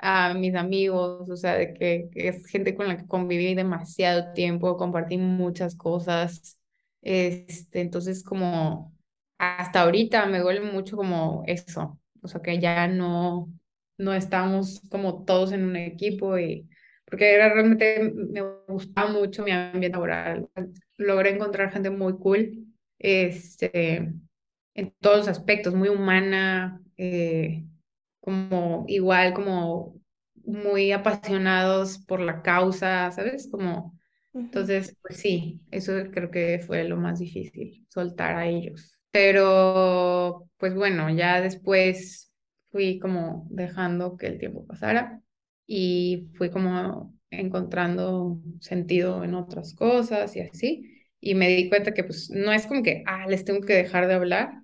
a, 0.00 0.34
mis 0.34 0.54
amigos, 0.54 1.28
o 1.28 1.36
sea, 1.36 1.54
de 1.54 1.74
que, 1.74 2.08
es 2.14 2.46
gente 2.46 2.74
con 2.76 2.88
la 2.88 2.96
que 2.96 3.06
conviví 3.06 3.54
demasiado 3.54 4.32
tiempo, 4.32 4.76
compartí 4.76 5.18
muchas 5.18 5.74
cosas, 5.76 6.58
este, 7.02 7.80
entonces 7.80 8.22
como 8.24 8.92
hasta 9.38 9.82
ahorita 9.82 10.26
me 10.26 10.40
duele 10.40 10.60
mucho 10.60 10.96
como 10.96 11.42
eso, 11.46 11.98
o 12.22 12.28
sea, 12.28 12.40
que 12.42 12.58
ya 12.60 12.88
no, 12.88 13.52
no 13.98 14.14
estamos 14.14 14.80
como 14.90 15.24
todos 15.24 15.52
en 15.52 15.64
un 15.64 15.76
equipo 15.76 16.38
y 16.38 16.68
porque 17.08 17.34
era 17.34 17.52
realmente 17.52 18.12
me 18.12 18.42
gustaba 18.68 19.10
mucho 19.10 19.42
mi 19.44 19.50
ambiente 19.50 19.90
laboral. 19.90 20.48
Logré 20.98 21.30
encontrar 21.30 21.72
gente 21.72 21.90
muy 21.90 22.14
cool, 22.18 22.66
este, 22.98 24.12
en 24.74 24.94
todos 25.00 25.18
los 25.18 25.28
aspectos, 25.28 25.74
muy 25.74 25.88
humana, 25.88 26.82
eh, 26.96 27.64
como 28.20 28.84
igual, 28.88 29.32
como 29.34 29.94
muy 30.44 30.92
apasionados 30.92 31.98
por 31.98 32.20
la 32.20 32.42
causa, 32.42 33.10
¿sabes? 33.12 33.48
Como, 33.50 33.98
entonces, 34.34 34.96
pues 35.02 35.18
sí, 35.18 35.60
eso 35.70 35.92
creo 36.12 36.30
que 36.30 36.58
fue 36.66 36.84
lo 36.84 36.96
más 36.96 37.18
difícil, 37.20 37.86
soltar 37.88 38.36
a 38.36 38.46
ellos. 38.46 38.98
Pero, 39.10 40.48
pues 40.58 40.74
bueno, 40.74 41.08
ya 41.10 41.40
después 41.40 42.32
fui 42.70 42.98
como 42.98 43.46
dejando 43.50 44.16
que 44.16 44.26
el 44.26 44.38
tiempo 44.38 44.66
pasara 44.66 45.22
y 45.68 46.28
fui 46.36 46.50
como 46.50 47.14
encontrando 47.30 48.40
sentido 48.60 49.22
en 49.24 49.34
otras 49.34 49.74
cosas 49.74 50.34
y 50.36 50.40
así. 50.40 51.04
Y 51.20 51.34
me 51.36 51.48
di 51.50 51.68
cuenta 51.68 51.94
que 51.94 52.04
pues 52.04 52.30
no 52.30 52.52
es 52.52 52.66
como 52.66 52.82
que, 52.82 53.04
ah, 53.06 53.26
les 53.28 53.44
tengo 53.44 53.60
que 53.60 53.74
dejar 53.74 54.08
de 54.08 54.14
hablar, 54.14 54.62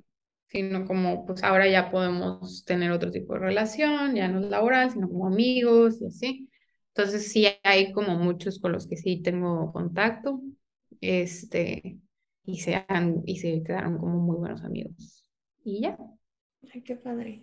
sino 0.48 0.86
como 0.86 1.26
pues 1.26 1.44
ahora 1.44 1.68
ya 1.68 1.90
podemos 1.90 2.64
tener 2.64 2.90
otro 2.92 3.11
tipo 3.12 3.34
de 3.34 3.40
relación, 3.40 4.14
ya 4.16 4.28
no 4.28 4.40
es 4.40 4.46
laboral, 4.50 4.90
sino 4.90 5.09
como 5.09 5.26
amigos 5.28 6.00
y 6.00 6.07
así. 6.07 6.50
Entonces 6.94 7.30
sí 7.32 7.46
hay 7.64 7.92
como 7.92 8.16
muchos 8.18 8.59
con 8.61 8.72
los 8.72 8.86
que 8.86 8.96
sí 8.96 9.20
tengo 9.22 9.72
contacto 9.72 10.40
este, 11.00 11.98
y 12.44 12.61
se, 12.61 12.84
y 13.26 13.36
se 13.38 13.62
quedaron 13.62 13.98
como 13.98 14.18
muy 14.20 14.36
buenos 14.36 14.62
amigos. 14.64 15.24
Y 15.64 15.82
ya. 15.82 15.98
Ay, 16.72 16.82
qué 16.82 16.96
padre. 16.96 17.42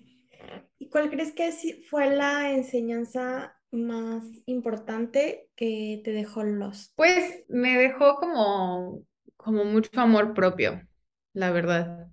¿Y 0.79 0.89
cuál 0.89 1.09
crees 1.09 1.33
que 1.33 1.51
fue 1.89 2.15
la 2.15 2.51
enseñanza 2.51 3.55
más 3.71 4.23
importante 4.45 5.49
que 5.55 6.01
te 6.03 6.11
dejó 6.11 6.43
los? 6.43 6.93
Pues 6.95 7.43
me 7.49 7.77
dejó 7.77 8.15
como, 8.15 9.03
como 9.37 9.65
mucho 9.65 9.89
amor 10.01 10.33
propio, 10.33 10.81
la 11.33 11.51
verdad. 11.51 12.07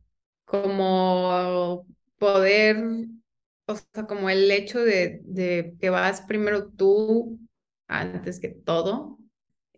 Como 0.45 1.87
poder, 2.19 2.77
o 3.67 3.77
sea, 3.77 4.07
como 4.07 4.31
el 4.31 4.51
hecho 4.51 4.81
de, 4.81 5.21
de 5.25 5.77
que 5.81 5.91
vas 5.91 6.23
primero 6.23 6.71
tú 6.71 7.39
antes 7.87 8.41
que 8.41 8.49
todo, 8.49 9.19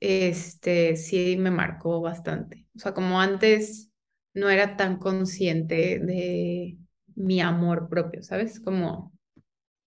este 0.01 0.97
sí 0.97 1.37
me 1.39 1.51
marcó 1.51 2.01
bastante. 2.01 2.67
O 2.77 2.79
sea, 2.79 2.95
como 2.95 3.21
antes 3.21 3.91
no 4.35 4.49
era 4.51 4.77
tan 4.77 4.99
consciente 4.99 5.99
de 6.01 6.79
mi 7.21 7.41
amor 7.41 7.89
propio, 7.89 8.23
¿sabes? 8.23 8.61
Como 8.61 9.13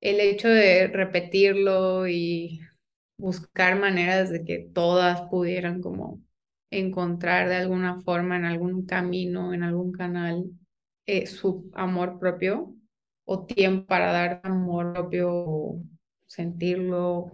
el 0.01 0.19
hecho 0.19 0.49
de 0.49 0.87
repetirlo 0.87 2.07
y 2.07 2.61
buscar 3.17 3.79
maneras 3.79 4.29
de 4.29 4.45
que 4.45 4.59
todas 4.73 5.23
pudieran 5.29 5.81
como 5.81 6.21
encontrar 6.71 7.49
de 7.49 7.55
alguna 7.57 8.01
forma 8.01 8.37
en 8.37 8.45
algún 8.45 8.85
camino, 8.85 9.53
en 9.53 9.63
algún 9.63 9.91
canal, 9.93 10.45
eh, 11.05 11.27
su 11.27 11.69
amor 11.73 12.19
propio 12.19 12.75
o 13.25 13.45
tiempo 13.45 13.87
para 13.87 14.11
dar 14.11 14.41
amor 14.43 14.93
propio, 14.93 15.75
sentirlo, 16.27 17.31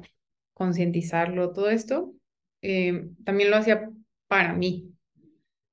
concientizarlo, 0.54 1.52
todo 1.54 1.70
esto, 1.70 2.14
eh, 2.62 3.10
también 3.26 3.50
lo 3.52 3.58
hacía 3.58 3.89
para 4.28 4.54
mí. 4.54 4.89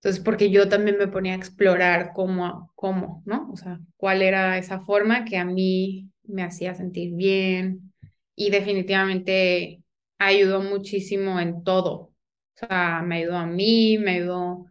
Entonces, 0.06 0.22
porque 0.22 0.50
yo 0.50 0.68
también 0.68 0.98
me 0.98 1.08
ponía 1.08 1.32
a 1.32 1.36
explorar 1.36 2.12
cómo, 2.14 2.70
cómo, 2.76 3.24
¿no? 3.26 3.50
O 3.50 3.56
sea, 3.56 3.80
cuál 3.96 4.22
era 4.22 4.56
esa 4.56 4.78
forma 4.82 5.24
que 5.24 5.36
a 5.36 5.44
mí 5.44 6.12
me 6.22 6.44
hacía 6.44 6.76
sentir 6.76 7.12
bien 7.16 7.92
y 8.36 8.50
definitivamente 8.50 9.82
ayudó 10.18 10.62
muchísimo 10.62 11.40
en 11.40 11.64
todo. 11.64 11.92
O 11.92 12.14
sea, 12.54 13.02
me 13.04 13.16
ayudó 13.16 13.36
a 13.36 13.46
mí, 13.46 13.98
me 13.98 14.12
ayudó 14.18 14.66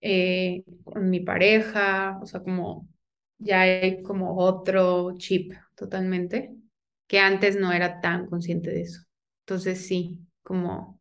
eh, 0.00 0.64
con 0.82 1.08
mi 1.08 1.20
pareja, 1.20 2.18
o 2.20 2.26
sea, 2.26 2.42
como 2.42 2.88
ya 3.38 3.60
hay 3.60 4.02
como 4.02 4.38
otro 4.38 5.14
chip 5.18 5.52
totalmente, 5.76 6.52
que 7.06 7.20
antes 7.20 7.56
no 7.56 7.70
era 7.72 8.00
tan 8.00 8.26
consciente 8.26 8.70
de 8.70 8.80
eso. 8.82 9.02
Entonces 9.46 9.86
sí, 9.86 10.18
como 10.42 10.98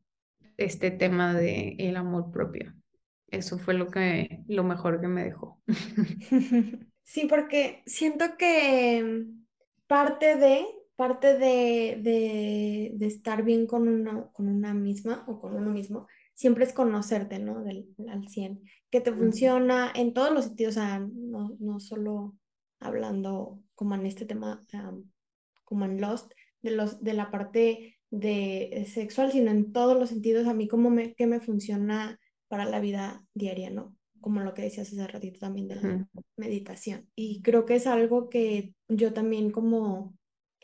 este 0.57 0.91
tema 0.91 1.33
de 1.33 1.75
el 1.79 1.95
amor 1.95 2.29
propio. 2.31 2.78
Eso 3.31 3.57
fue 3.57 3.73
lo 3.73 3.87
que 3.87 4.43
lo 4.47 4.63
mejor 4.63 5.01
que 5.01 5.07
me 5.07 5.23
dejó. 5.23 5.61
Sí, 7.03 7.25
porque 7.27 7.81
siento 7.87 8.37
que 8.37 9.25
parte 9.87 10.35
de 10.35 10.63
parte 10.99 11.37
de, 11.37 11.97
de, 12.01 12.91
de 12.93 13.07
estar 13.07 13.41
bien 13.43 13.67
con 13.67 13.87
una, 13.87 14.27
con 14.33 14.49
una 14.49 14.73
misma 14.73 15.23
o 15.29 15.39
con 15.39 15.55
uno 15.55 15.71
mismo 15.71 16.07
siempre 16.33 16.65
es 16.65 16.73
conocerte, 16.73 17.39
¿no? 17.39 17.63
Del, 17.63 17.87
al 18.09 18.27
100, 18.27 18.61
que 18.89 18.99
te 18.99 19.13
funciona 19.13 19.93
en 19.95 20.13
todos 20.13 20.33
los 20.33 20.43
sentidos, 20.43 20.75
o 20.75 20.79
sea, 20.79 20.99
no, 20.99 21.55
no 21.59 21.79
solo 21.79 22.35
hablando 22.81 23.61
como 23.75 23.95
en 23.95 24.07
este 24.07 24.25
tema, 24.25 24.61
como 25.63 25.85
en 25.85 26.01
Lost, 26.01 26.33
de, 26.61 26.71
los, 26.71 27.01
de 27.01 27.13
la 27.13 27.31
parte 27.31 27.97
de 28.09 28.85
sexual, 28.93 29.31
sino 29.31 29.51
en 29.51 29.71
todos 29.71 29.97
los 29.97 30.09
sentidos, 30.09 30.47
a 30.47 30.53
mí 30.53 30.67
como 30.67 30.89
me, 30.89 31.13
que 31.13 31.27
me 31.27 31.39
funciona 31.39 32.19
para 32.49 32.65
la 32.65 32.81
vida 32.81 33.25
diaria, 33.33 33.69
¿no? 33.69 33.95
Como 34.19 34.41
lo 34.41 34.53
que 34.53 34.63
decías 34.63 34.89
hace 34.89 35.07
ratito 35.07 35.39
también 35.39 35.69
de 35.69 35.75
la 35.75 36.07
meditación. 36.35 37.09
Y 37.15 37.41
creo 37.41 37.65
que 37.65 37.75
es 37.75 37.87
algo 37.87 38.27
que 38.27 38.73
yo 38.89 39.13
también 39.13 39.51
como 39.51 40.13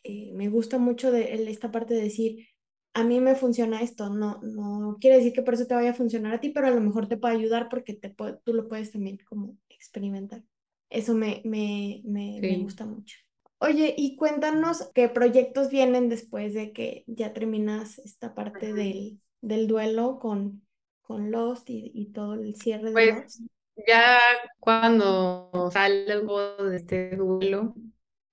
eh, 0.03 0.33
me 0.33 0.49
gusta 0.49 0.77
mucho 0.77 1.11
de 1.11 1.49
esta 1.49 1.71
parte 1.71 1.93
de 1.93 2.01
decir, 2.01 2.47
a 2.93 3.03
mí 3.03 3.19
me 3.19 3.35
funciona 3.35 3.81
esto, 3.81 4.09
no, 4.09 4.39
no 4.41 4.97
quiere 4.99 5.17
decir 5.17 5.33
que 5.33 5.41
por 5.41 5.53
eso 5.53 5.67
te 5.67 5.75
vaya 5.75 5.91
a 5.91 5.95
funcionar 5.95 6.33
a 6.33 6.39
ti, 6.39 6.49
pero 6.49 6.67
a 6.67 6.71
lo 6.71 6.81
mejor 6.81 7.07
te 7.07 7.17
puede 7.17 7.35
ayudar 7.35 7.69
porque 7.69 7.93
te 7.93 8.09
tú 8.43 8.53
lo 8.53 8.67
puedes 8.67 8.91
también 8.91 9.17
como 9.27 9.57
experimentar. 9.69 10.43
Eso 10.89 11.13
me, 11.13 11.41
me, 11.45 12.01
me, 12.05 12.39
me 12.41 12.57
gusta 12.59 12.85
mucho. 12.85 13.17
Oye, 13.59 13.95
y 13.97 14.15
cuéntanos 14.15 14.91
qué 14.93 15.09
proyectos 15.09 15.69
vienen 15.69 16.09
después 16.09 16.53
de 16.53 16.71
que 16.71 17.03
ya 17.07 17.33
terminas 17.33 17.99
esta 17.99 18.35
parte 18.35 18.73
del, 18.73 19.19
del 19.41 19.67
duelo 19.67 20.19
con, 20.19 20.64
con 21.05 21.31
Lost 21.31 21.69
y, 21.69 21.91
y 21.93 22.07
todo 22.07 22.33
el 22.33 22.55
cierre 22.55 22.87
de 22.87 22.91
pues, 22.91 23.15
Lost. 23.15 23.41
Ya 23.87 24.19
cuando 24.59 25.69
salgo 25.71 26.55
de 26.63 26.77
este 26.77 27.15
duelo 27.15 27.75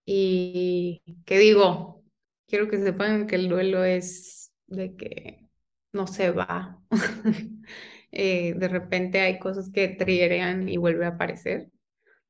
y 0.04 1.02
que 1.24 1.38
digo, 1.38 2.02
quiero 2.46 2.68
que 2.68 2.78
sepan 2.78 3.26
que 3.26 3.36
el 3.36 3.48
duelo 3.48 3.84
es 3.84 4.52
de 4.66 4.94
que 4.96 5.48
no 5.92 6.06
se 6.06 6.30
va. 6.30 6.80
Eh, 8.14 8.52
de 8.58 8.68
repente 8.68 9.20
hay 9.20 9.38
cosas 9.38 9.70
que 9.70 9.88
trierean 9.88 10.68
y 10.68 10.76
vuelve 10.76 11.06
a 11.06 11.14
aparecer. 11.14 11.70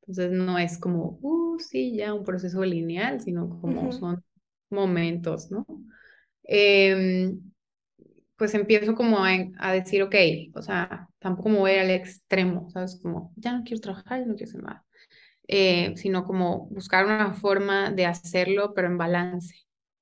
Entonces 0.03 0.31
no 0.31 0.57
es 0.57 0.79
como, 0.79 1.19
uh, 1.23 1.59
sí, 1.59 1.97
ya 1.97 2.15
un 2.15 2.23
proceso 2.23 2.65
lineal, 2.65 3.21
sino 3.21 3.61
como 3.61 3.91
son 3.91 4.23
momentos, 4.71 5.51
¿no? 5.51 5.67
Em, 6.45 7.52
pues 8.43 8.55
empiezo 8.55 8.97
como 8.97 9.25
a, 9.25 9.73
decir, 9.73 10.03
ok, 10.03 10.17
o 10.55 10.63
sea, 10.63 11.09
tampoco 11.21 11.49
me 11.49 11.59
voy 11.59 11.75
al 11.77 11.91
extremo, 11.91 12.69
¿sabes? 12.71 12.99
Como, 13.01 13.33
ya 13.37 13.53
no 13.53 13.63
quiero 13.63 13.81
trabajar, 13.81 14.27
no 14.27 14.35
quiero 14.35 14.51
hacer 14.51 14.65
nada. 14.65 14.85
Eh, 15.47 15.93
sino 15.95 16.25
como 16.25 16.67
buscar 16.67 17.05
una 17.05 17.35
forma 17.35 17.93
de 17.93 18.05
hacerlo, 18.05 18.75
pero 18.75 18.89
en 18.89 18.99
balance. 18.99 19.55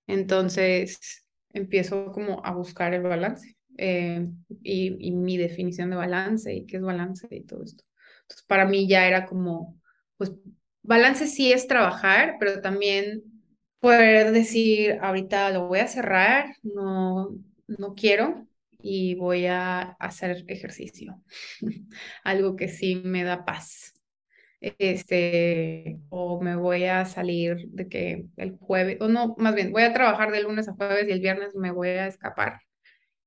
Entonces, 0.07 1.27
empiezo 1.53 2.13
como 2.13 2.41
a 2.43 2.55
buscar 2.55 2.95
el 2.95 3.03
balance 3.03 3.59
eh, 3.77 4.27
y, 4.63 4.97
y, 5.07 5.11
mi 5.13 5.37
definición 5.37 5.91
de 5.91 5.97
balance 5.97 6.51
y 6.51 6.65
qué 6.65 6.79
es 6.79 6.83
balance 6.83 7.29
y 7.31 7.43
todo 7.43 7.63
esto. 7.63 7.85
Entonces, 8.23 8.47
para 8.47 8.65
mí 8.65 8.89
ya 8.89 9.07
era 9.07 9.27
como, 9.27 9.79
pues, 10.17 10.33
balance 10.83 11.27
sí 11.27 11.53
es 11.53 11.67
trabajar, 11.67 12.37
pero 12.41 12.63
también 12.63 13.23
poder 13.81 14.33
decir, 14.33 14.99
ahorita 15.03 15.51
lo 15.51 15.69
voy 15.69 15.81
a 15.81 15.89
cerrar, 15.89 16.55
no, 16.63 17.37
no 17.79 17.95
quiero 17.95 18.47
y 18.83 19.15
voy 19.15 19.47
a 19.47 19.81
hacer 19.99 20.45
ejercicio, 20.49 21.23
algo 22.25 22.57
que 22.57 22.69
sí 22.69 22.97
me 23.05 23.25
da 23.25 23.45
paz. 23.45 23.95
Este, 24.61 25.99
o 26.11 26.41
me 26.43 26.55
voy 26.55 26.85
a 26.85 27.07
salir 27.07 27.69
de 27.69 27.89
que 27.89 28.27
el 28.37 28.59
jueves, 28.59 28.99
o 29.01 29.09
no, 29.09 29.35
más 29.39 29.55
bien, 29.55 29.73
voy 29.73 29.85
a 29.85 29.95
trabajar 29.95 30.33
de 30.33 30.43
lunes 30.43 30.69
a 30.69 30.75
jueves 30.75 31.09
y 31.09 31.13
el 31.13 31.21
viernes 31.21 31.55
me 31.55 31.71
voy 31.71 31.89
a 31.89 32.07
escapar 32.07 32.61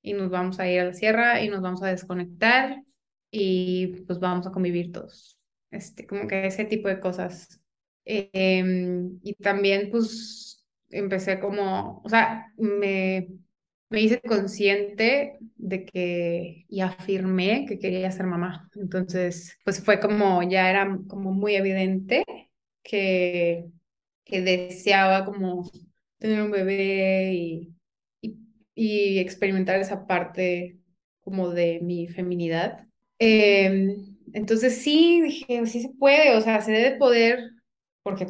y 0.03 0.13
nos 0.13 0.29
vamos 0.29 0.59
a 0.59 0.69
ir 0.69 0.81
a 0.81 0.85
la 0.85 0.93
sierra 0.93 1.41
y 1.41 1.49
nos 1.49 1.61
vamos 1.61 1.81
a 1.81 1.87
desconectar 1.87 2.83
y 3.31 4.03
pues 4.05 4.19
vamos 4.19 4.45
a 4.45 4.51
convivir 4.51 4.91
todos. 4.91 5.39
Este, 5.71 6.05
como 6.05 6.27
que 6.27 6.45
ese 6.45 6.65
tipo 6.65 6.87
de 6.87 6.99
cosas. 6.99 7.59
Em, 8.05 9.19
y 9.23 9.33
también 9.35 9.89
pues 9.89 10.63
empecé 10.89 11.39
como, 11.39 12.01
o 12.03 12.09
sea, 12.09 12.51
me 12.57 13.29
me 13.93 14.01
hice 14.01 14.19
consciente 14.21 15.37
de 15.55 15.85
que 15.85 16.65
y 16.67 16.81
afirmé 16.81 17.67
que 17.67 17.77
quería 17.77 18.09
ser 18.09 18.25
mamá. 18.25 18.67
Entonces, 18.73 19.55
pues 19.63 19.83
fue 19.83 19.99
como, 19.99 20.41
ya 20.41 20.67
era 20.71 20.97
como 21.07 21.31
muy 21.31 21.53
evidente 21.53 22.25
que, 22.81 23.67
que 24.25 24.41
deseaba 24.41 25.25
como 25.25 25.69
tener 26.17 26.41
un 26.41 26.49
bebé 26.49 27.33
y, 27.35 27.75
y, 28.73 29.19
experimentar 29.19 29.79
esa 29.79 30.07
parte 30.07 30.79
como 31.21 31.51
de 31.51 31.79
mi 31.83 32.07
feminidad. 32.07 32.87
Em, 33.19 34.17
entonces 34.33 34.81
sí, 34.81 35.21
dije, 35.21 35.67
sí 35.67 35.83
se 35.83 35.89
puede, 35.89 36.35
o 36.35 36.41
sea, 36.41 36.61
se 36.61 36.71
debe 36.71 36.97
poder, 36.97 37.51
porque 38.01 38.25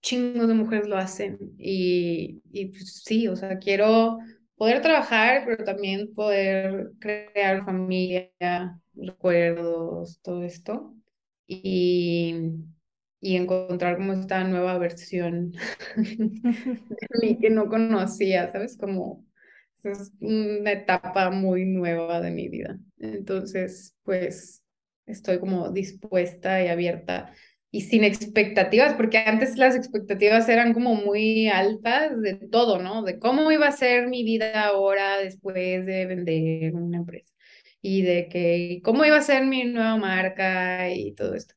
chingos 0.00 0.46
de 0.46 0.54
mujeres 0.54 0.86
lo 0.86 0.96
hacen 0.96 1.38
y, 1.58 2.40
y 2.52 2.66
pues 2.66 3.02
sí, 3.04 3.26
o 3.26 3.34
sea, 3.34 3.58
quiero 3.58 4.18
poder 4.58 4.82
trabajar, 4.82 5.44
pero 5.46 5.64
también 5.64 6.14
poder 6.14 6.92
crear 7.00 7.64
familia, 7.64 8.30
recuerdos, 8.94 10.20
todo 10.22 10.42
esto. 10.44 10.94
Y, 11.46 12.34
y 13.20 13.36
encontrar 13.36 13.96
como 13.96 14.12
esta 14.14 14.44
nueva 14.44 14.78
versión 14.78 15.52
de 15.96 17.08
mí 17.22 17.38
que 17.40 17.50
no 17.50 17.68
conocía, 17.68 18.50
¿sabes? 18.52 18.76
Como 18.76 19.24
es 19.84 20.12
una 20.20 20.72
etapa 20.72 21.30
muy 21.30 21.64
nueva 21.64 22.20
de 22.20 22.30
mi 22.30 22.48
vida. 22.48 22.78
Entonces, 22.98 23.96
pues 24.02 24.62
estoy 25.06 25.38
como 25.40 25.70
dispuesta 25.70 26.62
y 26.62 26.68
abierta 26.68 27.32
y 27.70 27.82
sin 27.82 28.04
expectativas, 28.04 28.94
porque 28.94 29.18
antes 29.18 29.56
las 29.58 29.76
expectativas 29.76 30.48
eran 30.48 30.72
como 30.74 30.94
muy 30.94 31.48
altas 31.48 32.20
de 32.22 32.34
todo, 32.36 32.80
¿no? 32.82 33.02
De 33.02 33.18
cómo 33.18 33.52
iba 33.52 33.68
a 33.68 33.72
ser 33.72 34.08
mi 34.08 34.24
vida 34.24 34.64
ahora 34.66 35.18
después 35.18 35.84
de 35.86 36.06
vender 36.06 36.74
una 36.74 36.98
empresa. 36.98 37.32
y 37.82 38.02
de 38.02 38.28
que 38.28 38.80
cómo 38.84 39.04
iba 39.04 39.16
a 39.18 39.22
ser 39.22 39.44
mi 39.46 39.64
nueva 39.64 39.96
marca 39.96 40.90
y 40.90 41.14
todo 41.14 41.34
esto. 41.34 41.54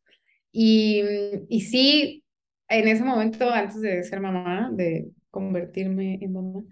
Y, 0.52 1.04
y 1.50 1.62
sí, 1.62 2.24
en 2.70 2.88
ese 2.88 3.04
momento, 3.04 3.50
antes 3.52 3.82
de 3.82 4.04
ser 4.04 4.20
mamá, 4.22 4.70
de 4.74 5.10
convertirme 5.32 6.20
en 6.22 6.34
mamá, 6.34 6.64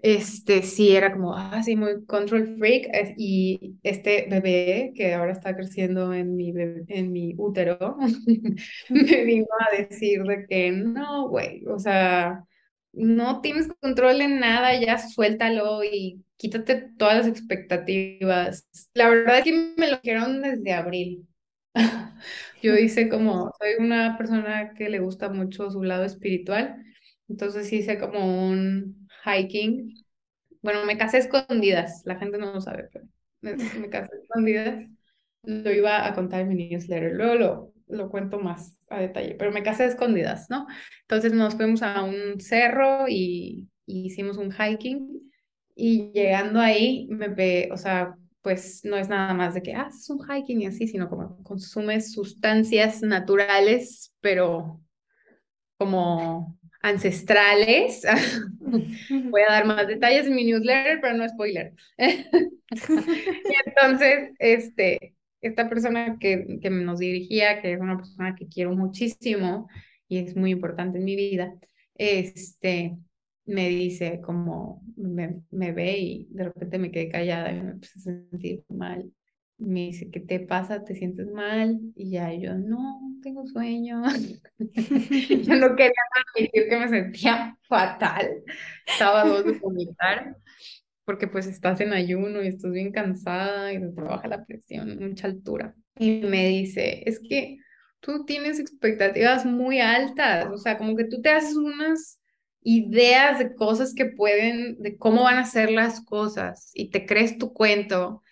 este 0.00 0.62
sí 0.62 0.94
era 0.94 1.12
como, 1.12 1.34
ah, 1.36 1.62
sí, 1.62 1.76
muy 1.76 2.04
control 2.06 2.56
freak. 2.58 2.88
Y 3.16 3.76
este 3.82 4.26
bebé 4.30 4.92
que 4.94 5.14
ahora 5.14 5.32
está 5.32 5.54
creciendo 5.56 6.12
en 6.14 6.36
mi, 6.36 6.52
en 6.88 7.12
mi 7.12 7.34
útero, 7.36 7.96
me 8.90 9.24
vino 9.24 9.46
a 9.60 9.76
decir 9.76 10.22
de 10.22 10.46
que 10.46 10.70
no, 10.72 11.28
güey, 11.28 11.64
o 11.66 11.78
sea, 11.78 12.44
no 12.92 13.40
tienes 13.40 13.68
control 13.80 14.20
en 14.20 14.40
nada, 14.40 14.78
ya 14.80 14.98
suéltalo 14.98 15.82
y 15.84 16.24
quítate 16.36 16.90
todas 16.98 17.18
las 17.18 17.26
expectativas. 17.26 18.68
La 18.94 19.08
verdad 19.08 19.38
es 19.38 19.44
que 19.44 19.74
me 19.76 19.90
lo 19.90 19.98
dijeron 19.98 20.42
desde 20.42 20.72
abril. 20.72 21.26
Yo 22.62 22.76
hice 22.76 23.08
como, 23.08 23.52
soy 23.60 23.84
una 23.84 24.16
persona 24.18 24.74
que 24.74 24.88
le 24.88 24.98
gusta 25.00 25.28
mucho 25.28 25.70
su 25.70 25.82
lado 25.82 26.04
espiritual, 26.04 26.84
entonces 27.28 27.72
hice 27.72 27.98
como 27.98 28.48
un 28.48 28.97
hiking. 29.28 29.94
Bueno, 30.62 30.84
me 30.84 30.98
casé 30.98 31.18
escondidas, 31.18 32.02
la 32.04 32.16
gente 32.16 32.38
no 32.38 32.52
lo 32.52 32.60
sabe, 32.60 32.88
pero 32.92 33.06
me, 33.40 33.54
me 33.54 33.88
casé 33.88 34.16
escondidas. 34.22 34.86
Lo 35.42 35.72
iba 35.72 36.06
a 36.06 36.14
contar 36.14 36.40
en 36.40 36.48
mi 36.48 36.68
newsletter, 36.68 37.12
luego 37.14 37.34
lo, 37.34 37.72
lo 37.88 38.10
cuento 38.10 38.38
más 38.38 38.78
a 38.88 39.00
detalle, 39.00 39.34
pero 39.34 39.52
me 39.52 39.62
casé 39.62 39.86
escondidas, 39.86 40.48
¿no? 40.50 40.66
Entonces 41.02 41.32
nos 41.32 41.54
fuimos 41.54 41.82
a 41.82 42.02
un 42.04 42.40
cerro 42.40 43.06
y, 43.08 43.68
hicimos 43.90 44.36
un 44.36 44.52
hiking 44.52 45.32
y 45.74 46.12
llegando 46.12 46.60
ahí 46.60 47.06
me 47.08 47.28
ve, 47.28 47.70
o 47.72 47.78
sea, 47.78 48.14
pues 48.42 48.82
no 48.84 48.98
es 48.98 49.08
nada 49.08 49.32
más 49.32 49.54
de 49.54 49.62
que 49.62 49.74
haces 49.74 50.10
un 50.10 50.20
hiking 50.22 50.60
y 50.60 50.66
así, 50.66 50.86
sino 50.86 51.08
como 51.08 51.42
consumes 51.42 52.12
sustancias 52.12 53.00
naturales, 53.00 54.14
pero 54.20 54.82
como 55.78 56.57
ancestrales. 56.80 58.02
Voy 59.10 59.42
a 59.42 59.52
dar 59.52 59.66
más 59.66 59.86
detalles 59.86 60.26
en 60.26 60.34
mi 60.34 60.44
newsletter, 60.44 61.00
pero 61.00 61.14
no 61.14 61.28
spoiler. 61.28 61.74
y 61.98 63.54
entonces, 63.66 64.30
este, 64.38 65.14
esta 65.40 65.68
persona 65.68 66.18
que, 66.18 66.58
que 66.60 66.70
nos 66.70 66.98
dirigía, 66.98 67.60
que 67.60 67.72
es 67.72 67.80
una 67.80 67.96
persona 67.96 68.34
que 68.36 68.48
quiero 68.48 68.72
muchísimo 68.74 69.68
y 70.08 70.18
es 70.18 70.36
muy 70.36 70.50
importante 70.52 70.98
en 70.98 71.04
mi 71.04 71.16
vida, 71.16 71.54
este, 71.94 72.96
me 73.44 73.68
dice 73.68 74.20
como, 74.20 74.82
me, 74.96 75.42
me 75.50 75.72
ve 75.72 75.98
y 75.98 76.28
de 76.30 76.44
repente 76.44 76.78
me 76.78 76.90
quedé 76.90 77.08
callada 77.08 77.50
y 77.52 77.60
me 77.60 77.70
empecé 77.72 77.98
a 77.98 78.02
sentir 78.02 78.64
mal. 78.68 79.10
Me 79.58 79.80
dice, 79.80 80.10
¿qué 80.10 80.20
te 80.20 80.40
pasa? 80.40 80.84
¿Te 80.84 80.94
sientes 80.94 81.26
mal? 81.32 81.80
Y 81.96 82.10
ya 82.12 82.32
yo, 82.32 82.54
no, 82.54 83.00
tengo 83.22 83.46
sueño. 83.46 84.02
yo 84.58 85.54
no 85.56 85.76
quería 85.76 85.92
admitir 86.34 86.68
que 86.68 86.78
me 86.78 86.88
sentía 86.88 87.58
fatal. 87.68 88.44
Estaba 88.86 89.24
dos 89.24 89.44
de 89.44 89.52
vomitar 89.52 90.36
porque 91.08 91.26
pues 91.26 91.46
estás 91.46 91.80
en 91.80 91.94
ayuno 91.94 92.42
y 92.42 92.48
estás 92.48 92.70
bien 92.70 92.92
cansada 92.92 93.72
y 93.72 93.78
te 93.78 94.02
baja 94.02 94.28
la 94.28 94.44
presión, 94.44 94.98
mucha 95.00 95.26
altura. 95.26 95.74
Y 95.98 96.20
me 96.20 96.48
dice, 96.48 97.02
es 97.06 97.18
que 97.18 97.56
tú 98.00 98.26
tienes 98.26 98.60
expectativas 98.60 99.46
muy 99.46 99.80
altas, 99.80 100.48
o 100.52 100.58
sea, 100.58 100.76
como 100.76 100.96
que 100.96 101.04
tú 101.04 101.22
te 101.22 101.30
haces 101.30 101.56
unas 101.56 102.20
ideas 102.60 103.38
de 103.38 103.54
cosas 103.54 103.94
que 103.94 104.04
pueden, 104.04 104.82
de 104.82 104.98
cómo 104.98 105.22
van 105.22 105.38
a 105.38 105.46
ser 105.46 105.70
las 105.70 106.04
cosas 106.04 106.70
y 106.74 106.90
te 106.90 107.06
crees 107.06 107.38
tu 107.38 107.54
cuento 107.54 108.22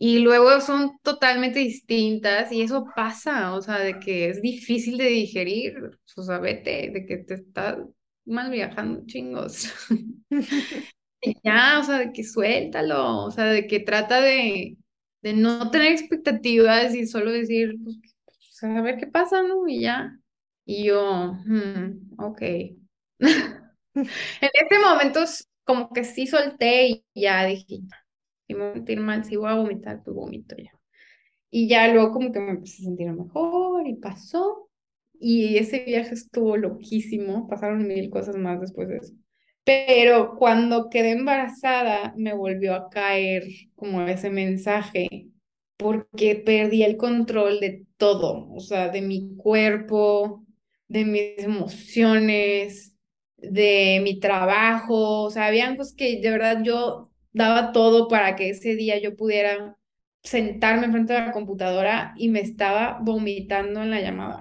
y 0.00 0.20
luego 0.20 0.60
son 0.60 0.98
totalmente 1.02 1.58
distintas 1.58 2.52
y 2.52 2.62
eso 2.62 2.86
pasa, 2.94 3.54
o 3.54 3.60
sea, 3.60 3.80
de 3.80 3.98
que 3.98 4.28
es 4.30 4.40
difícil 4.40 4.96
de 4.96 5.06
digerir, 5.06 5.98
o 6.16 6.22
sea, 6.22 6.38
vete, 6.38 6.90
de 6.92 7.04
que 7.04 7.18
te 7.18 7.34
estás 7.34 7.78
mal 8.24 8.50
viajando 8.52 9.04
chingos. 9.06 9.72
ya, 11.42 11.80
o 11.80 11.84
sea, 11.84 11.98
de 11.98 12.12
que 12.12 12.22
suéltalo, 12.22 13.24
o 13.24 13.30
sea, 13.32 13.46
de 13.46 13.66
que 13.66 13.80
trata 13.80 14.20
de, 14.20 14.76
de 15.22 15.32
no 15.34 15.70
tener 15.72 15.92
expectativas 15.92 16.94
y 16.94 17.06
solo 17.06 17.32
decir, 17.32 17.74
pues, 17.82 17.96
pues 18.24 18.62
a 18.62 18.80
ver 18.82 18.98
qué 18.98 19.08
pasa, 19.08 19.42
¿no? 19.42 19.66
Y 19.66 19.80
ya. 19.82 20.16
Y 20.64 20.84
yo, 20.84 21.32
hmm, 21.44 22.14
ok. 22.18 22.42
En 24.40 24.50
ese 24.52 24.78
momento 24.80 25.24
como 25.64 25.92
que 25.92 26.04
sí 26.04 26.26
solté 26.28 26.88
y 26.88 27.04
ya 27.14 27.44
dije, 27.46 27.80
si 28.48 28.54
me 28.54 28.60
voy 28.62 28.70
a 28.70 28.74
sentir 28.74 29.00
mal, 29.00 29.24
si 29.26 29.36
voy 29.36 29.50
a 29.50 29.54
vomitar, 29.56 30.02
pues 30.04 30.16
vomito 30.16 30.56
ya. 30.56 30.72
Y 31.50 31.68
ya 31.68 31.92
luego 31.92 32.12
como 32.12 32.32
que 32.32 32.40
me 32.40 32.50
empecé 32.52 32.82
a 32.82 32.86
sentir 32.86 33.12
mejor 33.12 33.86
y 33.88 33.96
pasó. 33.96 34.70
Y 35.20 35.58
ese 35.58 35.84
viaje 35.84 36.14
estuvo 36.14 36.56
loquísimo, 36.56 37.48
pasaron 37.48 37.86
mil 37.86 38.10
cosas 38.10 38.36
más 38.36 38.60
después 38.60 38.88
de 38.88 38.98
eso. 38.98 39.14
Pero 39.64 40.36
cuando 40.38 40.88
quedé 40.90 41.12
embarazada 41.12 42.14
me 42.16 42.34
volvió 42.34 42.74
a 42.74 42.90
caer 42.90 43.44
como 43.76 44.02
ese 44.02 44.30
mensaje 44.30 45.28
porque 45.76 46.36
perdí 46.36 46.82
el 46.84 46.96
control 46.96 47.60
de 47.60 47.86
todo, 47.98 48.48
o 48.52 48.60
sea, 48.60 48.88
de 48.90 49.02
mi 49.02 49.36
cuerpo, 49.36 50.44
de 50.88 51.04
mis 51.04 51.38
emociones, 51.38 52.94
de 53.36 54.00
mi 54.02 54.18
trabajo, 54.20 55.24
o 55.24 55.30
sea, 55.30 55.46
habían 55.46 55.76
cosas 55.76 55.94
que 55.94 56.20
de 56.20 56.30
verdad 56.30 56.62
yo 56.64 57.07
daba 57.38 57.72
todo 57.72 58.08
para 58.08 58.36
que 58.36 58.50
ese 58.50 58.76
día 58.76 58.98
yo 59.00 59.16
pudiera 59.16 59.76
sentarme 60.22 60.90
frente 60.90 61.16
a 61.16 61.26
la 61.26 61.32
computadora 61.32 62.12
y 62.16 62.28
me 62.28 62.40
estaba 62.40 62.98
vomitando 63.00 63.82
en 63.82 63.90
la 63.90 64.00
llamada. 64.00 64.40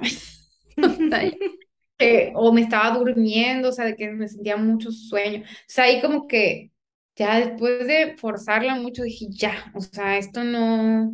o 2.36 2.52
me 2.52 2.62
estaba 2.62 2.98
durmiendo, 2.98 3.70
o 3.70 3.72
sea, 3.72 3.86
de 3.86 3.96
que 3.96 4.10
me 4.12 4.28
sentía 4.28 4.58
mucho 4.58 4.92
sueño. 4.92 5.44
O 5.44 5.46
sea, 5.68 5.86
ahí 5.86 6.02
como 6.02 6.28
que 6.28 6.72
ya 7.16 7.40
después 7.40 7.88
de 7.88 8.16
forzarla 8.18 8.76
mucho 8.76 9.04
dije, 9.04 9.28
ya, 9.30 9.72
o 9.74 9.82
sea, 9.82 10.18
esto 10.18 10.44
no, 10.44 11.14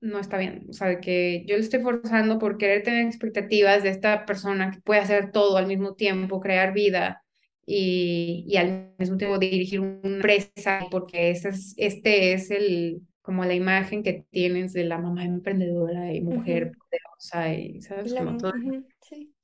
no 0.00 0.18
está 0.18 0.38
bien. 0.38 0.66
O 0.68 0.72
sea, 0.72 0.88
de 0.88 1.00
que 1.00 1.44
yo 1.46 1.56
le 1.56 1.62
estoy 1.62 1.80
forzando 1.80 2.38
por 2.38 2.58
querer 2.58 2.82
tener 2.82 3.06
expectativas 3.06 3.82
de 3.82 3.90
esta 3.90 4.24
persona 4.26 4.70
que 4.70 4.80
puede 4.80 5.00
hacer 5.00 5.32
todo 5.32 5.56
al 5.56 5.66
mismo 5.66 5.94
tiempo, 5.94 6.40
crear 6.40 6.72
vida 6.72 7.25
y, 7.66 8.44
y 8.48 8.56
al 8.56 8.92
mismo 8.98 9.16
tiempo 9.16 9.38
dirigir 9.38 9.80
una 9.80 10.00
empresa, 10.04 10.88
porque 10.90 11.30
ese 11.30 11.50
es, 11.50 11.74
este 11.76 12.32
es 12.32 12.50
el 12.50 13.02
como 13.22 13.44
la 13.44 13.54
imagen 13.54 14.04
que 14.04 14.24
tienes 14.30 14.72
de 14.72 14.84
la 14.84 14.98
mamá 14.98 15.24
emprendedora 15.24 16.12
y 16.14 16.20
mujer 16.20 16.72
poderosa 16.78 17.52
y, 17.54 17.82
¿sabes? 17.82 18.14
como 18.14 18.36
todo. 18.38 18.52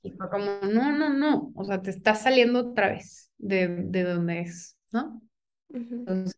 Y 0.02 0.10
fue 0.12 0.28
como, 0.30 0.44
no, 0.72 0.96
no, 0.96 1.12
no, 1.12 1.52
o 1.54 1.64
sea, 1.64 1.82
te 1.82 1.90
estás 1.90 2.22
saliendo 2.22 2.60
otra 2.70 2.90
vez 2.90 3.30
de, 3.38 3.68
de 3.68 4.02
donde 4.04 4.40
es, 4.40 4.76
¿no? 4.92 5.22
Entonces, 5.72 6.36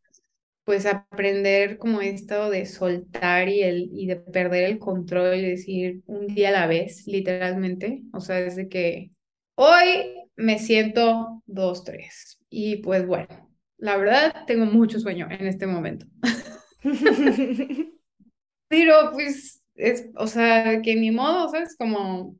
pues 0.64 0.86
aprender 0.86 1.78
como 1.78 2.00
esto 2.00 2.50
de 2.50 2.66
soltar 2.66 3.48
y, 3.48 3.62
el, 3.62 3.90
y 3.92 4.06
de 4.06 4.16
perder 4.16 4.64
el 4.64 4.78
control 4.78 5.36
y 5.36 5.42
decir 5.50 6.02
un 6.06 6.28
día 6.28 6.50
a 6.50 6.52
la 6.52 6.66
vez, 6.66 7.06
literalmente. 7.06 8.02
O 8.12 8.20
sea, 8.20 8.36
desde 8.36 8.68
que 8.68 9.10
hoy 9.56 10.23
me 10.36 10.58
siento 10.58 11.42
dos, 11.46 11.84
tres. 11.84 12.38
Y 12.48 12.76
pues 12.76 13.06
bueno, 13.06 13.50
la 13.78 13.96
verdad 13.96 14.44
tengo 14.46 14.66
mucho 14.66 15.00
sueño 15.00 15.28
en 15.30 15.46
este 15.46 15.66
momento. 15.66 16.06
Pero 18.68 19.10
pues 19.12 19.62
es, 19.74 20.06
o 20.16 20.26
sea, 20.26 20.80
que 20.82 20.94
ni 20.96 21.10
modo, 21.10 21.48
¿sabes? 21.48 21.76
Como 21.76 22.36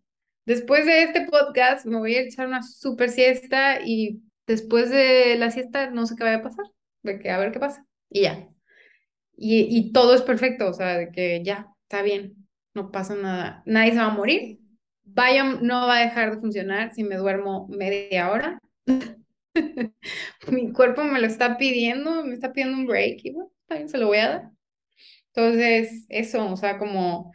después 0.47 0.87
de 0.87 1.05
este 1.05 1.27
podcast 1.27 1.87
me 1.87 1.99
voy 1.99 2.15
a 2.17 2.23
echar 2.23 2.47
una 2.47 2.63
super 2.63 3.11
siesta 3.11 3.81
y 3.85 4.23
después 4.47 4.91
de 4.91 5.37
la 5.39 5.51
siesta 5.51 5.91
no 5.91 6.07
sé 6.07 6.17
qué 6.17 6.25
va 6.25 6.35
a 6.35 6.43
pasar, 6.43 6.67
de 7.03 7.19
que 7.19 7.31
a 7.31 7.39
ver 7.39 7.53
qué 7.53 7.61
pasa 7.61 7.85
y 8.11 8.23
ya. 8.23 8.49
Y, 9.37 9.67
y 9.77 9.93
todo 9.93 10.15
es 10.15 10.23
perfecto, 10.23 10.69
o 10.69 10.73
sea, 10.73 10.97
de 10.97 11.11
que 11.11 11.43
ya, 11.45 11.69
está 11.83 12.03
bien, 12.03 12.47
no 12.73 12.91
pasa 12.91 13.15
nada, 13.17 13.63
nadie 13.67 13.93
se 13.93 13.99
va 13.99 14.07
a 14.07 14.15
morir. 14.15 14.61
Vaya, 15.05 15.45
no 15.45 15.87
va 15.87 15.99
a 15.99 16.05
dejar 16.05 16.35
de 16.35 16.41
funcionar 16.41 16.95
si 16.95 17.05
me 17.05 17.17
duermo 17.17 17.69
media 17.69 18.31
hora. 18.31 18.59
Mi 20.51 20.73
cuerpo 20.73 21.05
me 21.05 21.21
lo 21.21 21.27
está 21.27 21.57
pidiendo, 21.57 22.25
me 22.25 22.35
está 22.35 22.53
pidiendo 22.53 22.77
un 22.77 22.87
break 22.87 23.21
y 23.25 23.33
bueno, 23.33 23.51
también 23.67 23.89
se 23.89 23.99
lo 23.99 24.09
voy 24.09 24.19
a 24.19 24.29
dar. 24.29 24.51
Entonces, 25.33 26.07
eso, 26.09 26.51
o 26.51 26.57
sea, 26.57 26.79
como 26.79 27.33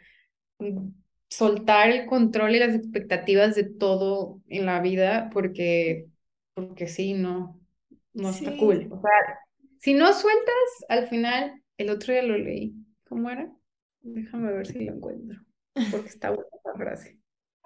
soltar 1.28 1.90
el 1.90 2.06
control 2.06 2.54
y 2.54 2.58
las 2.58 2.74
expectativas 2.74 3.54
de 3.54 3.64
todo 3.64 4.40
en 4.48 4.66
la 4.66 4.80
vida, 4.80 5.30
porque, 5.32 6.06
porque 6.54 6.88
sí, 6.88 7.14
no, 7.14 7.60
no 8.12 8.30
está 8.30 8.56
cool. 8.56 8.88
O 8.90 9.00
sea, 9.00 9.38
si 9.78 9.94
no 9.94 10.12
sueltas, 10.12 10.54
al 10.88 11.08
final, 11.08 11.62
el 11.78 11.90
otro 11.90 12.12
día 12.12 12.22
lo 12.22 12.36
leí. 12.36 12.74
¿Cómo 13.08 13.30
era? 13.30 13.50
Déjame 14.02 14.52
ver 14.52 14.66
si 14.66 14.84
lo 14.84 14.94
encuentro, 14.94 15.40
porque 15.90 16.08
está 16.08 16.30
buena 16.30 16.48
esa 16.58 16.74
frase. 16.74 17.19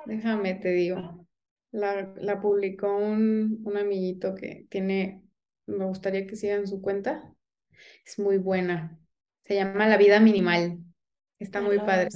Déjame, 0.07 0.55
te 0.55 0.71
digo. 0.71 1.27
La, 1.71 2.13
la 2.17 2.41
publicó 2.41 2.97
un, 2.97 3.61
un 3.65 3.77
amiguito 3.77 4.35
que 4.35 4.67
tiene, 4.71 5.23
me 5.67 5.85
gustaría 5.87 6.27
que 6.27 6.37
sigan 6.37 6.67
su 6.67 6.81
cuenta. 6.81 7.35
Es 8.07 8.19
muy 8.19 8.39
buena. 8.39 8.99
Se 9.45 9.55
llama 9.55 9.89
La 9.89 9.97
vida 9.97 10.21
minimal. 10.21 10.79
Está 11.39 11.61
muy 11.61 11.79
padre. 11.79 12.09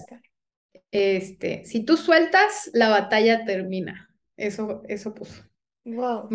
Este, 0.90 1.64
si 1.64 1.84
tú 1.84 1.96
sueltas, 1.96 2.70
la 2.72 2.88
batalla 2.88 3.44
termina. 3.44 4.10
Eso, 4.36 4.82
eso 4.88 5.14
puso. 5.14 5.42
Wow. 5.84 6.28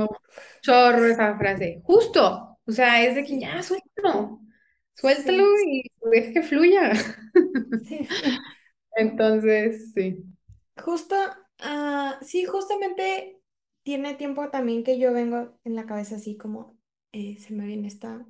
chorro 0.62 1.06
esa 1.06 1.38
frase. 1.38 1.82
Justo. 1.84 2.60
O 2.66 2.72
sea, 2.72 3.04
es 3.04 3.16
de 3.16 3.24
que 3.24 3.40
ya 3.40 3.62
suéltalo. 3.64 4.42
Suéltalo 4.96 5.46
y 5.66 5.84
deje 6.12 6.34
que 6.34 6.42
fluya. 6.44 6.94
Sí. 7.88 8.08
Entonces, 8.96 9.92
sí. 9.94 10.24
Justo, 10.78 11.16
uh, 11.64 12.24
sí, 12.24 12.46
justamente 12.46 13.40
tiene 13.84 14.16
tiempo 14.16 14.50
también 14.50 14.84
que 14.84 15.00
yo 15.00 15.14
vengo 15.14 15.58
en 15.64 15.76
la 15.76 15.86
cabeza 15.86 16.16
así 16.16 16.38
como 16.38 16.78
eh, 17.12 17.38
se 17.40 17.54
me 17.54 17.66
viene 17.66 17.88
esta, 17.88 18.26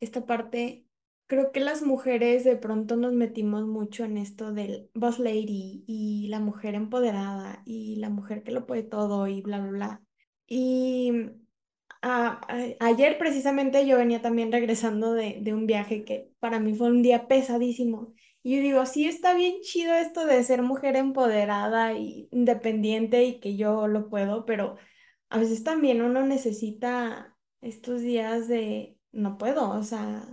esta 0.00 0.26
parte. 0.26 0.86
Creo 1.26 1.52
que 1.52 1.60
las 1.60 1.82
mujeres 1.82 2.44
de 2.44 2.56
pronto 2.56 2.96
nos 2.96 3.12
metimos 3.14 3.66
mucho 3.66 4.04
en 4.04 4.18
esto 4.18 4.52
del 4.52 4.90
boss 4.94 5.18
lady 5.18 5.84
y 5.86 6.28
la 6.28 6.38
mujer 6.40 6.74
empoderada 6.74 7.62
y 7.64 7.96
la 7.96 8.10
mujer 8.10 8.42
que 8.42 8.52
lo 8.52 8.66
puede 8.66 8.82
todo 8.82 9.26
y 9.26 9.40
bla, 9.42 9.58
bla, 9.60 9.70
bla. 9.70 10.02
Y 10.46 11.12
ayer 12.80 13.18
precisamente 13.18 13.86
yo 13.86 13.96
venía 13.96 14.20
también 14.22 14.52
regresando 14.52 15.12
de, 15.14 15.38
de 15.40 15.54
un 15.54 15.66
viaje 15.66 16.04
que 16.04 16.30
para 16.38 16.60
mí 16.60 16.74
fue 16.74 16.88
un 16.90 17.02
día 17.02 17.26
pesadísimo. 17.28 18.14
Y 18.46 18.56
yo 18.56 18.62
digo, 18.62 18.84
sí 18.84 19.08
está 19.08 19.32
bien 19.34 19.62
chido 19.62 19.94
esto 19.94 20.26
de 20.26 20.44
ser 20.44 20.60
mujer 20.60 20.96
empoderada 20.96 21.94
y 21.94 22.28
independiente 22.30 23.24
y 23.24 23.40
que 23.40 23.56
yo 23.56 23.88
lo 23.88 24.10
puedo, 24.10 24.44
pero 24.44 24.76
a 25.30 25.38
veces 25.38 25.64
también 25.64 26.02
uno 26.02 26.26
necesita 26.26 27.34
estos 27.62 28.02
días 28.02 28.46
de 28.46 28.98
no 29.12 29.38
puedo, 29.38 29.70
o 29.70 29.82
sea, 29.82 30.28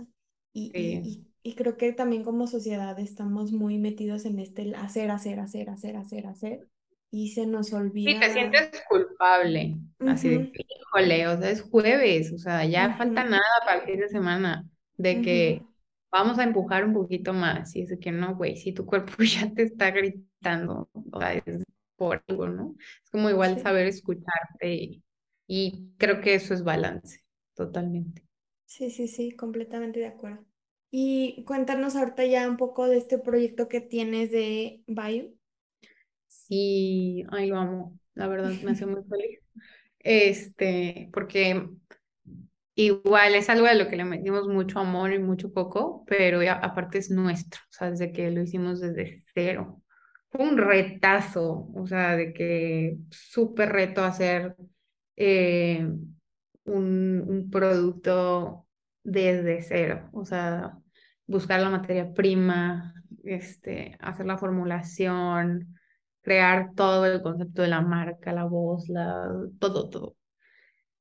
y, 0.52 1.24
y, 1.42 1.54
creo 1.54 1.78
que 1.78 1.94
también 1.94 2.22
como 2.22 2.46
sociedad 2.46 2.98
estamos 2.98 3.50
muy 3.50 3.78
metidos 3.78 4.26
en 4.26 4.40
este 4.40 4.74
hacer, 4.76 5.10
hacer, 5.10 5.40
hacer, 5.40 5.70
hacer, 5.70 5.96
hacer, 5.96 6.26
hacer, 6.26 6.68
y 7.10 7.30
se 7.30 7.46
nos 7.46 7.72
olvida. 7.72 8.12
Sí, 8.12 8.20
te 8.20 8.30
sientes 8.30 8.82
culpable, 8.90 9.78
así 10.00 10.28
de, 10.28 10.52
híjole, 10.52 11.28
o 11.28 11.40
sea, 11.40 11.50
es 11.50 11.62
jueves, 11.62 12.30
o 12.30 12.36
sea, 12.36 12.66
ya 12.66 12.94
falta 12.98 13.24
nada 13.24 13.42
para 13.64 13.80
el 13.80 13.86
fin 13.86 14.00
de 14.00 14.08
semana, 14.08 14.68
de 14.98 15.22
que 15.22 15.62
vamos 16.12 16.38
a 16.38 16.44
empujar 16.44 16.84
un 16.84 16.92
poquito 16.92 17.32
más. 17.32 17.74
Y 17.74 17.82
es 17.82 17.98
que 17.98 18.12
no, 18.12 18.36
güey, 18.36 18.56
si 18.56 18.72
tu 18.72 18.86
cuerpo 18.86 19.12
ya 19.24 19.52
te 19.52 19.62
está 19.62 19.90
gritando, 19.90 20.88
o 20.92 21.18
sea, 21.18 21.32
es 21.34 21.64
por 21.96 22.22
algo, 22.28 22.48
¿no? 22.48 22.76
Es 22.78 23.10
como 23.10 23.30
igual 23.30 23.60
saber 23.60 23.86
escucharte 23.86 25.02
y, 25.48 25.90
creo 25.98 26.20
que 26.20 26.34
eso 26.34 26.54
es 26.54 26.62
balance, 26.62 27.20
totalmente. 27.54 28.24
Sí, 28.66 28.90
sí, 28.90 29.08
sí, 29.08 29.32
completamente 29.32 30.00
de 30.00 30.06
acuerdo. 30.06 30.44
Y 30.90 31.44
cuéntanos 31.46 31.96
ahorita 31.96 32.24
ya 32.26 32.48
un 32.48 32.56
poco 32.56 32.86
de 32.86 32.98
este 32.98 33.18
proyecto 33.18 33.68
que 33.68 33.80
tienes 33.80 34.30
de 34.30 34.82
Bio. 34.86 35.32
Sí, 36.26 37.24
ay, 37.30 37.48
lo 37.48 37.56
amo, 37.56 37.98
la 38.14 38.28
verdad 38.28 38.52
me 38.62 38.72
hace 38.72 38.86
muy 38.86 39.02
feliz. 39.04 39.40
Este, 39.98 41.10
porque 41.12 41.68
Igual 42.84 43.34
es 43.34 43.48
algo 43.48 43.66
de 43.66 43.74
lo 43.76 43.88
que 43.88 43.96
le 43.96 44.04
metimos 44.04 44.48
mucho 44.48 44.78
amor 44.80 45.12
y 45.12 45.18
mucho 45.18 45.52
poco, 45.52 46.04
pero 46.06 46.40
aparte 46.50 46.98
es 46.98 47.10
nuestro, 47.10 47.60
o 47.70 47.72
sea, 47.72 47.90
desde 47.90 48.12
que 48.12 48.30
lo 48.30 48.42
hicimos 48.42 48.80
desde 48.80 49.20
cero. 49.34 49.82
Fue 50.30 50.48
un 50.48 50.56
retazo, 50.56 51.68
o 51.74 51.86
sea, 51.86 52.16
de 52.16 52.32
que 52.32 52.96
súper 53.10 53.70
reto 53.72 54.02
hacer 54.02 54.56
eh, 55.16 55.86
un, 56.64 57.24
un 57.28 57.50
producto 57.50 58.66
desde 59.04 59.62
cero, 59.62 60.08
o 60.12 60.24
sea, 60.24 60.78
buscar 61.26 61.60
la 61.60 61.70
materia 61.70 62.12
prima, 62.12 62.94
este, 63.24 63.96
hacer 64.00 64.26
la 64.26 64.38
formulación, 64.38 65.76
crear 66.22 66.72
todo 66.74 67.06
el 67.06 67.22
concepto 67.22 67.62
de 67.62 67.68
la 67.68 67.80
marca, 67.82 68.32
la 68.32 68.44
voz, 68.44 68.88
la, 68.88 69.28
todo, 69.60 69.88
todo. 69.90 70.16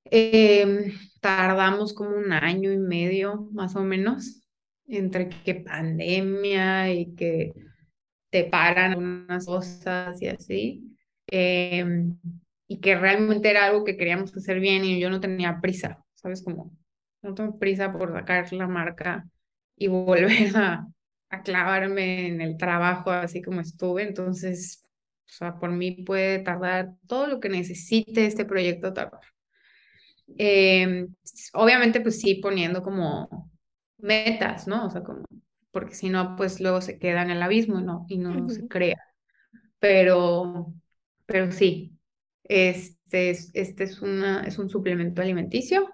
Em, 0.06 0.94
tardamos 1.22 1.94
como 1.94 2.16
un 2.18 2.34
año 2.34 2.72
y 2.72 2.78
medio, 2.78 3.48
más 3.54 3.76
o 3.76 3.84
menos, 3.84 4.42
entre 4.88 5.30
que 5.30 5.56
pandemia 5.56 6.94
y 6.94 7.16
que 7.16 7.54
te 8.30 8.46
paran 8.46 8.98
unas 8.98 9.46
cosas 9.46 10.22
y 10.22 10.28
así. 10.28 10.98
Em, 11.28 12.18
y 12.68 12.80
que 12.80 12.96
realmente 12.98 13.50
era 13.50 13.66
algo 13.66 13.84
que 13.84 13.98
queríamos 13.98 14.36
hacer 14.36 14.60
bien 14.60 14.84
y 14.86 15.00
yo 15.00 15.10
no 15.10 15.20
tenía 15.20 15.60
prisa, 15.62 16.04
¿sabes? 16.16 16.44
Como 16.44 16.72
no 17.22 17.34
tengo 17.36 17.58
prisa 17.60 17.92
por 17.92 18.12
sacar 18.14 18.52
la 18.54 18.68
marca 18.68 19.28
y 19.78 19.88
volver 19.90 20.56
a, 20.58 20.88
a 21.30 21.42
clavarme 21.44 22.28
en 22.28 22.42
el 22.42 22.58
trabajo 22.58 23.12
así 23.12 23.42
como 23.42 23.62
estuve. 23.62 24.04
Entonces, 24.04 24.86
o 25.30 25.34
sea, 25.34 25.60
por 25.60 25.72
mí 25.72 26.04
puede 26.04 26.40
tardar 26.40 26.94
todo 27.08 27.28
lo 27.28 27.40
que 27.40 27.50
necesite 27.50 28.26
este 28.26 28.46
proyecto 28.46 28.94
tardar. 28.94 29.22
Eh, 30.38 31.08
obviamente, 31.54 32.02
pues 32.02 32.20
sí, 32.20 32.36
poniendo 32.36 32.82
como 32.82 33.52
metas, 33.98 34.68
¿no? 34.68 34.86
O 34.86 34.90
sea, 34.90 35.04
como, 35.04 35.26
porque 35.72 35.96
si 35.96 36.10
no, 36.10 36.36
pues 36.36 36.60
luego 36.60 36.82
se 36.82 37.00
queda 37.00 37.22
en 37.24 37.32
el 37.32 37.42
abismo 37.42 37.80
y 37.80 37.84
no, 37.84 38.06
y 38.10 38.18
no 38.18 38.50
se 38.50 38.68
crea. 38.68 38.98
Pero, 39.80 40.74
pero 41.26 41.52
sí, 41.52 41.98
este 42.44 43.30
es, 43.32 43.52
este 43.54 43.84
es, 43.84 44.02
una, 44.02 44.44
es 44.44 44.58
un 44.60 44.70
suplemento 44.70 45.22
alimenticio. 45.22 45.90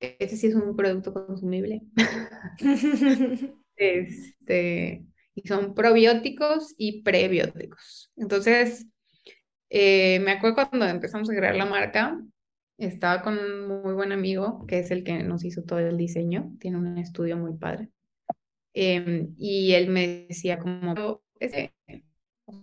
Este 0.00 0.36
sí 0.36 0.48
es 0.48 0.54
un 0.54 0.76
producto 0.76 1.12
consumible. 1.12 1.82
este, 3.76 5.06
y 5.34 5.46
son 5.46 5.74
probióticos 5.74 6.74
y 6.78 7.02
prebióticos. 7.02 8.10
Entonces, 8.16 8.86
eh, 9.68 10.20
me 10.20 10.32
acuerdo 10.32 10.68
cuando 10.70 10.86
empezamos 10.86 11.28
a 11.30 11.34
crear 11.34 11.54
la 11.54 11.66
marca, 11.66 12.18
estaba 12.78 13.22
con 13.22 13.38
un 13.38 13.68
muy 13.82 13.94
buen 13.94 14.12
amigo, 14.12 14.66
que 14.66 14.80
es 14.80 14.90
el 14.90 15.04
que 15.04 15.22
nos 15.22 15.44
hizo 15.44 15.62
todo 15.62 15.78
el 15.78 15.96
diseño, 15.96 16.52
tiene 16.60 16.78
un 16.78 16.98
estudio 16.98 17.36
muy 17.36 17.54
padre. 17.54 17.90
Em, 18.74 19.34
y 19.38 19.72
él 19.72 19.88
me 19.90 20.26
decía 20.28 20.58
como, 20.58 20.92
o 20.92 21.20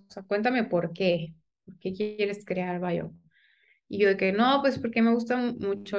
sea, 0.09 0.23
cuéntame 0.23 0.63
por 0.65 0.93
qué, 0.93 1.33
por 1.65 1.77
qué 1.79 1.93
quieres 1.93 2.45
crear 2.45 2.79
Bio. 2.79 3.13
Y 3.89 3.99
yo 3.99 4.09
de 4.09 4.17
que 4.17 4.31
no, 4.31 4.59
pues 4.61 4.79
porque 4.79 5.01
me 5.01 5.13
gusta 5.13 5.37
mucho 5.37 5.97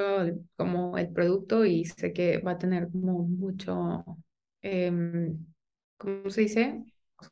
como 0.57 0.97
el 0.97 1.09
producto 1.11 1.65
y 1.65 1.85
sé 1.85 2.13
que 2.13 2.39
va 2.39 2.51
a 2.53 2.57
tener 2.57 2.89
como 2.91 3.23
mucho, 3.27 4.05
em, 4.61 5.45
¿cómo 5.97 6.29
se 6.29 6.41
dice? 6.41 6.83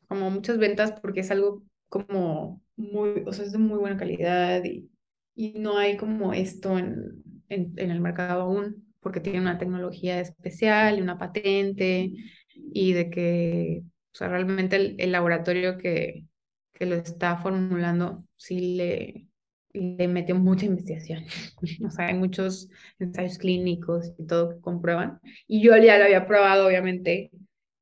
Como 0.08 0.30
muchas 0.30 0.58
ventas 0.58 0.92
porque 1.00 1.20
es 1.20 1.30
algo 1.30 1.62
como 1.88 2.62
muy, 2.76 3.24
o 3.26 3.32
sea, 3.32 3.44
es 3.44 3.52
de 3.52 3.58
muy 3.58 3.78
buena 3.78 3.96
calidad 3.98 4.64
y 4.64 4.90
y 5.34 5.58
no 5.58 5.78
hay 5.78 5.96
como 5.96 6.32
esto 6.32 6.78
en, 6.78 7.22
en, 7.48 7.90
el 7.90 8.00
mercado 8.00 8.42
aún, 8.42 8.84
porque 9.00 9.20
tiene 9.20 9.40
una 9.40 9.58
tecnología 9.58 10.20
especial 10.20 10.98
y 10.98 11.02
una 11.02 11.18
patente, 11.18 12.12
y 12.54 12.92
de 12.92 13.10
que 13.10 13.82
o 14.14 14.16
sea, 14.16 14.28
realmente 14.28 14.76
el, 14.76 15.10
laboratorio 15.10 15.76
que, 15.76 16.24
que 16.72 16.86
lo 16.86 16.94
está 16.94 17.36
formulando 17.36 18.24
sí 18.36 18.76
le, 18.76 19.26
le 19.72 20.06
metió 20.06 20.36
mucha 20.36 20.66
investigación. 20.66 21.24
o 21.84 21.90
sea, 21.90 22.06
hay 22.06 22.14
muchos 22.14 22.68
ensayos 23.00 23.38
clínicos 23.38 24.12
y 24.16 24.26
todo 24.26 24.50
que 24.50 24.60
comprueban. 24.60 25.20
Y 25.48 25.62
yo 25.62 25.76
ya 25.76 25.98
lo 25.98 26.04
había 26.04 26.28
probado, 26.28 26.68
obviamente, 26.68 27.32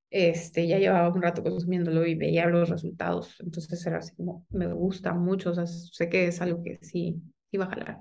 este, 0.09 0.66
ya 0.66 0.78
llevaba 0.78 1.12
un 1.12 1.20
rato 1.20 1.42
consumiéndolo 1.42 2.07
y 2.07 2.14
veía 2.14 2.46
los 2.46 2.70
resultados. 2.70 3.36
Entonces 3.40 3.84
era 3.86 3.98
así 3.98 4.14
como, 4.14 4.46
me 4.48 4.72
gusta 4.72 5.12
mucho, 5.12 5.50
o 5.50 5.55
sea, 5.55 5.66
sé 5.66 6.09
que 6.09 6.28
es 6.28 6.40
algo 6.40 6.62
que 6.62 6.78
sí, 6.80 7.20
iba 7.53 7.66
a 7.66 7.70
jalar. 7.70 8.00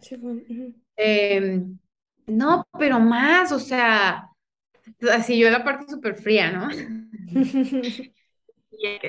No, 2.27 2.67
pero 2.79 2.99
más, 2.99 3.51
o 3.51 3.59
sea, 3.59 4.29
así 5.13 5.37
yo 5.37 5.49
la 5.49 5.63
parte 5.63 5.85
súper 5.87 6.15
fría, 6.15 6.51
¿no? 6.51 6.69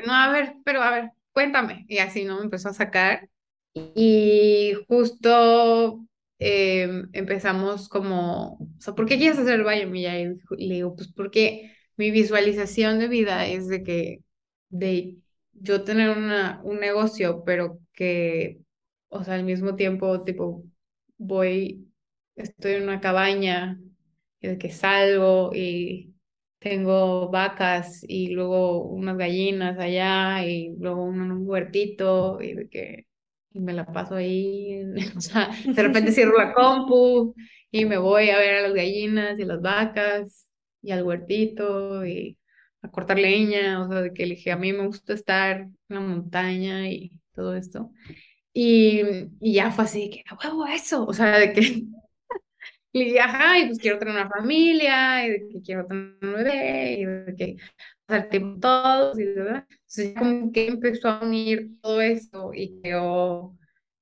no, 0.07 0.12
a 0.12 0.32
ver, 0.32 0.55
pero 0.64 0.82
a 0.82 0.90
ver, 0.90 1.11
cuéntame. 1.32 1.84
Y 1.88 1.99
así, 1.99 2.24
¿no? 2.24 2.38
Me 2.38 2.45
empezó 2.45 2.68
a 2.68 2.74
sacar. 2.74 3.28
Y 3.74 4.74
justo 4.88 6.05
em, 6.38 7.09
empezamos 7.12 7.88
como, 7.88 8.55
o 8.55 8.68
sea, 8.80 8.95
¿por 8.95 9.07
qué 9.07 9.16
quieres 9.16 9.38
hacer 9.38 9.55
el 9.55 9.64
baño? 9.64 9.95
Y 9.95 10.66
le 10.68 10.74
digo, 10.74 10.95
pues 10.95 11.09
porque 11.12 11.72
mi 11.97 12.11
visualización 12.11 12.99
de 12.99 13.09
vida 13.09 13.47
es 13.47 13.68
de 13.68 13.82
que, 13.82 14.22
de 14.68 15.18
yo 15.53 15.84
tener 15.84 16.16
una, 16.16 16.61
un 16.64 16.80
negocio, 16.80 17.45
pero 17.45 17.78
que 17.93 18.59
o 19.13 19.25
sea, 19.25 19.35
al 19.35 19.45
mismo 19.45 19.77
tiempo, 19.77 20.25
tipo, 20.25 20.65
voy, 21.19 21.87
estoy 22.37 22.73
en 22.75 22.85
una 22.85 23.01
cabaña 23.01 23.79
y 24.41 24.49
de 24.49 24.59
que 24.59 24.71
salgo 24.71 25.53
y 25.55 26.15
tengo 26.59 27.31
vacas 27.31 28.05
y 28.09 28.29
luego 28.29 28.85
unas 28.85 29.17
gallinas 29.19 29.79
allá 29.79 30.45
y 30.47 30.75
luego 30.79 31.05
un, 31.05 31.47
huertito 31.47 32.41
y 32.41 32.55
de 32.55 32.69
que 32.69 33.07
y 33.53 33.61
me 33.61 33.75
la 33.75 33.85
paso 33.87 34.15
ahí, 34.17 34.83
o 35.17 35.21
sea, 35.21 35.51
de 35.67 35.83
repente 35.83 36.13
cierro 36.13 36.39
la 36.39 36.55
compu 36.55 37.35
y 37.71 37.85
me 37.85 37.99
voy 37.99 38.31
a 38.31 38.39
ver 38.39 38.57
a 38.57 38.63
las 38.63 38.75
gallinas 38.75 39.39
y 39.39 39.45
las 39.45 39.61
vacas 39.61 40.49
y 40.83 40.93
al 40.93 41.05
huertito 41.05 42.07
y 42.07 42.39
a 42.83 42.91
cortar 42.91 43.19
leña, 43.19 43.83
o 43.85 43.89
sea, 43.89 44.03
de 44.03 44.13
que 44.15 44.25
dije, 44.25 44.53
a 44.53 44.57
mí 44.57 44.73
me 44.73 44.87
gusta 44.87 45.13
estar 45.15 45.61
en 45.61 45.77
la 45.89 46.01
montaña 46.01 46.89
y 46.91 47.13
todo 47.35 47.55
esto. 47.57 47.91
Y, 48.55 49.00
y 49.40 49.55
ya 49.55 49.70
fue 49.70 49.84
así, 49.84 50.11
que, 50.11 50.24
huevo, 50.44 50.66
eso, 50.66 51.07
o 51.07 51.12
sea, 51.12 51.38
de 51.38 51.53
que 51.53 51.61
y 52.92 53.05
dije, 53.05 53.20
ajá, 53.20 53.59
y 53.59 53.66
pues 53.66 53.78
quiero 53.78 53.98
tener 53.98 54.14
una 54.14 54.28
familia, 54.28 55.26
y 55.26 55.30
de 55.30 55.48
que 55.48 55.62
quiero 55.62 55.86
tener 55.86 56.16
un 56.22 56.32
bebé, 56.34 56.94
y 57.00 57.05
de 57.07 57.34
que 57.36 57.57
pasar 58.07 58.28
tiempo 58.28 58.61
todos, 58.61 59.18
y 59.18 59.24
verdad. 59.24 59.66
Entonces, 59.70 60.14
como 60.18 60.53
que 60.53 60.68
empezó 60.68 61.09
a 61.09 61.24
unir 61.24 61.70
todo 61.80 62.00
eso 62.03 62.53
y 62.55 62.80
creó, 62.82 63.57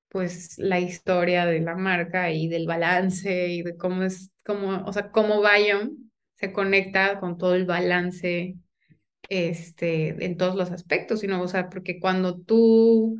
pues, 0.08 0.58
la 0.58 0.80
historia 0.80 1.46
de 1.46 1.60
la 1.60 1.76
marca 1.76 2.30
y 2.32 2.48
del 2.48 2.66
balance 2.66 3.48
y 3.48 3.62
de 3.62 3.76
cómo 3.76 4.02
es, 4.04 4.32
cómo, 4.44 4.84
o 4.86 4.92
sea, 4.92 5.10
cómo 5.12 5.42
Biome 5.42 5.92
se 6.34 6.52
conecta 6.52 7.20
con 7.20 7.38
todo 7.38 7.54
el 7.54 7.66
balance, 7.66 8.56
este, 9.28 10.24
en 10.24 10.36
todos 10.36 10.56
los 10.56 10.70
aspectos, 10.72 11.20
sino, 11.20 11.40
o 11.42 11.48
sea, 11.48 11.68
porque 11.70 12.00
cuando 12.00 12.38
tú 12.40 13.18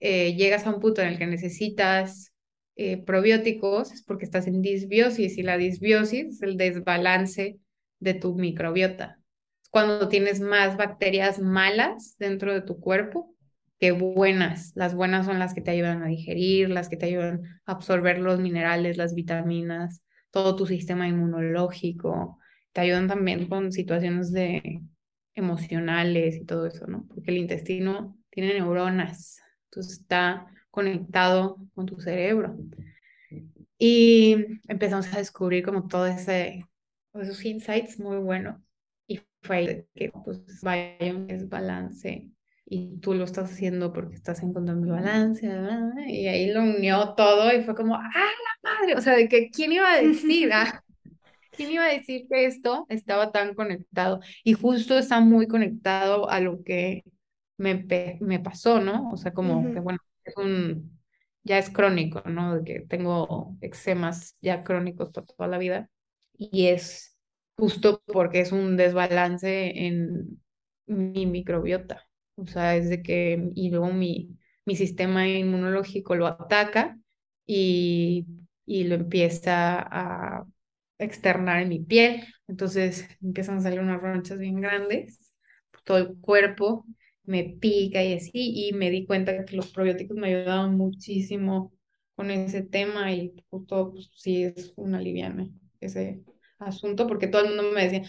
eh, 0.00 0.34
llegas 0.34 0.66
a 0.66 0.70
un 0.70 0.80
punto 0.80 1.02
en 1.02 1.08
el 1.08 1.18
que 1.18 1.26
necesitas 1.26 2.32
eh, 2.76 2.96
probióticos 2.96 3.92
es 3.92 4.02
porque 4.02 4.24
estás 4.24 4.46
en 4.46 4.62
disbiosis 4.62 5.36
y 5.36 5.42
la 5.42 5.58
disbiosis 5.58 6.26
es 6.26 6.42
el 6.42 6.56
desbalance 6.56 7.58
de 7.98 8.14
tu 8.14 8.34
microbiota. 8.34 9.18
Cuando 9.70 10.08
tienes 10.08 10.40
más 10.40 10.76
bacterias 10.76 11.38
malas 11.38 12.16
dentro 12.18 12.52
de 12.52 12.62
tu 12.62 12.80
cuerpo 12.80 13.34
que 13.80 13.92
buenas. 13.92 14.72
Las 14.74 14.94
buenas 14.94 15.26
son 15.26 15.38
las 15.38 15.54
que 15.54 15.62
te 15.62 15.70
ayudan 15.70 16.02
a 16.02 16.08
digerir, 16.08 16.68
las 16.68 16.88
que 16.88 16.96
te 16.98 17.06
ayudan 17.06 17.44
a 17.64 17.72
absorber 17.72 18.18
los 18.18 18.38
minerales, 18.38 18.98
las 18.98 19.14
vitaminas, 19.14 20.02
todo 20.30 20.54
tu 20.54 20.66
sistema 20.66 21.08
inmunológico. 21.08 22.38
Te 22.72 22.82
ayudan 22.82 23.08
también 23.08 23.48
con 23.48 23.72
situaciones 23.72 24.32
de 24.32 24.82
emocionales 25.34 26.36
y 26.36 26.44
todo 26.44 26.66
eso, 26.66 26.86
¿no? 26.86 27.06
Porque 27.08 27.30
el 27.30 27.38
intestino 27.38 28.18
tiene 28.28 28.52
neuronas, 28.54 29.40
entonces 29.70 30.00
está 30.00 30.46
conectado 30.70 31.58
con 31.74 31.86
tu 31.86 32.00
cerebro. 32.00 32.56
Y 33.78 34.60
empezamos 34.68 35.12
a 35.14 35.18
descubrir 35.18 35.64
como 35.64 35.88
todo 35.88 36.06
ese, 36.06 36.66
esos 37.14 37.44
insights 37.44 37.98
muy 37.98 38.18
buenos. 38.18 38.60
Y 39.06 39.20
fue 39.42 39.56
ahí 39.56 39.86
que 39.94 40.12
pues 40.24 40.40
Biome 40.62 41.32
es 41.34 41.48
balance 41.48 42.30
y 42.66 42.98
tú 42.98 43.14
lo 43.14 43.24
estás 43.24 43.50
haciendo 43.50 43.92
porque 43.92 44.14
estás 44.14 44.42
encontrando 44.42 44.86
el 44.86 44.92
balance, 44.92 45.44
y 46.06 46.28
ahí 46.28 46.52
lo 46.52 46.62
unió 46.62 47.14
todo 47.16 47.52
y 47.52 47.64
fue 47.64 47.74
como, 47.74 47.96
¡ah, 47.96 48.10
la 48.14 48.70
madre! 48.70 48.94
O 48.94 49.00
sea, 49.00 49.16
de 49.16 49.28
que, 49.28 49.50
¿quién 49.50 49.72
iba 49.72 49.92
a 49.92 50.00
decir? 50.00 50.50
Ah? 50.54 50.82
¿Quién 51.50 51.72
iba 51.72 51.84
a 51.84 51.92
decir 51.92 52.26
que 52.28 52.46
esto 52.46 52.86
estaba 52.88 53.32
tan 53.32 53.54
conectado? 53.54 54.20
Y 54.44 54.52
justo 54.52 54.96
está 54.96 55.20
muy 55.20 55.48
conectado 55.48 56.30
a 56.30 56.40
lo 56.40 56.62
que 56.62 57.02
me, 57.60 58.18
me 58.20 58.40
pasó, 58.40 58.80
¿no? 58.80 59.10
O 59.10 59.16
sea, 59.16 59.32
como 59.34 59.70
que, 59.70 59.80
bueno, 59.80 59.98
es 60.24 60.36
un, 60.36 61.00
ya 61.44 61.58
es 61.58 61.70
crónico, 61.70 62.22
¿no? 62.26 62.56
De 62.56 62.64
que 62.64 62.80
tengo 62.86 63.56
eczemas 63.60 64.36
ya 64.40 64.64
crónicos 64.64 65.10
por 65.10 65.26
toda 65.26 65.48
la 65.48 65.58
vida 65.58 65.90
y 66.38 66.66
es 66.68 67.16
justo 67.56 68.02
porque 68.06 68.40
es 68.40 68.52
un 68.52 68.76
desbalance 68.76 69.86
en 69.86 70.42
mi 70.86 71.26
microbiota. 71.26 72.08
O 72.36 72.46
sea, 72.46 72.76
es 72.76 72.88
de 72.88 73.02
que, 73.02 73.50
y 73.54 73.70
luego 73.70 73.88
mi, 73.92 74.38
mi 74.64 74.76
sistema 74.76 75.28
inmunológico 75.28 76.14
lo 76.16 76.26
ataca 76.26 76.98
y, 77.46 78.26
y 78.66 78.84
lo 78.84 78.94
empieza 78.96 79.80
a 79.80 80.44
externar 80.98 81.60
en 81.62 81.68
mi 81.68 81.80
piel. 81.80 82.24
Entonces 82.48 83.08
empiezan 83.22 83.58
a 83.58 83.60
salir 83.60 83.80
unas 83.80 84.00
ronchas 84.00 84.38
bien 84.38 84.60
grandes 84.60 85.32
por 85.70 85.82
todo 85.82 85.98
el 85.98 86.16
cuerpo 86.20 86.86
me 87.30 87.44
pica 87.44 88.02
y 88.02 88.14
así, 88.14 88.30
y 88.68 88.72
me 88.72 88.90
di 88.90 89.06
cuenta 89.06 89.44
que 89.44 89.56
los 89.56 89.68
probióticos 89.72 90.16
me 90.16 90.34
ayudaban 90.34 90.76
muchísimo 90.76 91.72
con 92.16 92.30
ese 92.30 92.62
tema 92.62 93.12
y 93.12 93.32
justo 93.48 93.92
pues, 93.92 94.10
sí 94.12 94.42
es 94.42 94.72
una 94.76 95.00
liviana 95.00 95.48
ese 95.80 96.22
asunto, 96.58 97.06
porque 97.06 97.28
todo 97.28 97.42
el 97.42 97.48
mundo 97.54 97.72
me 97.72 97.84
decía, 97.84 98.02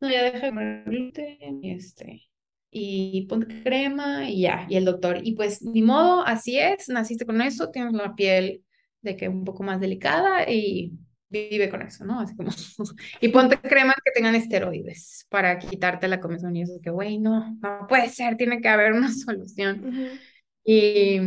no, 0.00 0.10
ya 0.10 0.22
deja 0.22 0.46
de 0.46 0.48
comer 0.50 0.84
gluten 0.84 1.64
y 1.64 1.70
este, 1.72 2.28
y 2.70 3.26
ponte 3.26 3.62
crema 3.62 4.28
y 4.30 4.42
ya, 4.42 4.66
y 4.68 4.76
el 4.76 4.84
doctor, 4.84 5.20
y 5.22 5.34
pues 5.34 5.62
ni 5.62 5.80
modo, 5.82 6.22
así 6.26 6.58
es, 6.58 6.88
naciste 6.90 7.24
con 7.24 7.40
eso, 7.40 7.70
tienes 7.70 7.94
la 7.94 8.14
piel 8.14 8.62
de 9.00 9.16
que 9.16 9.28
un 9.28 9.44
poco 9.44 9.62
más 9.62 9.80
delicada 9.80 10.48
y 10.50 10.92
vive 11.30 11.68
con 11.68 11.82
eso, 11.82 12.04
¿no? 12.04 12.20
Así 12.20 12.34
como, 12.36 12.50
y 13.20 13.28
ponte 13.28 13.58
cremas 13.60 13.96
que 14.04 14.10
tengan 14.12 14.34
esteroides 14.34 15.26
para 15.28 15.58
quitarte 15.58 16.08
la 16.08 16.20
comezón 16.20 16.56
y 16.56 16.62
eso 16.62 16.80
que, 16.82 16.90
güey, 16.90 17.18
no, 17.18 17.58
no 17.60 17.86
puede 17.88 18.08
ser, 18.08 18.36
tiene 18.36 18.60
que 18.60 18.68
haber 18.68 18.92
una 18.92 19.12
solución. 19.12 20.18
Y, 20.64 21.20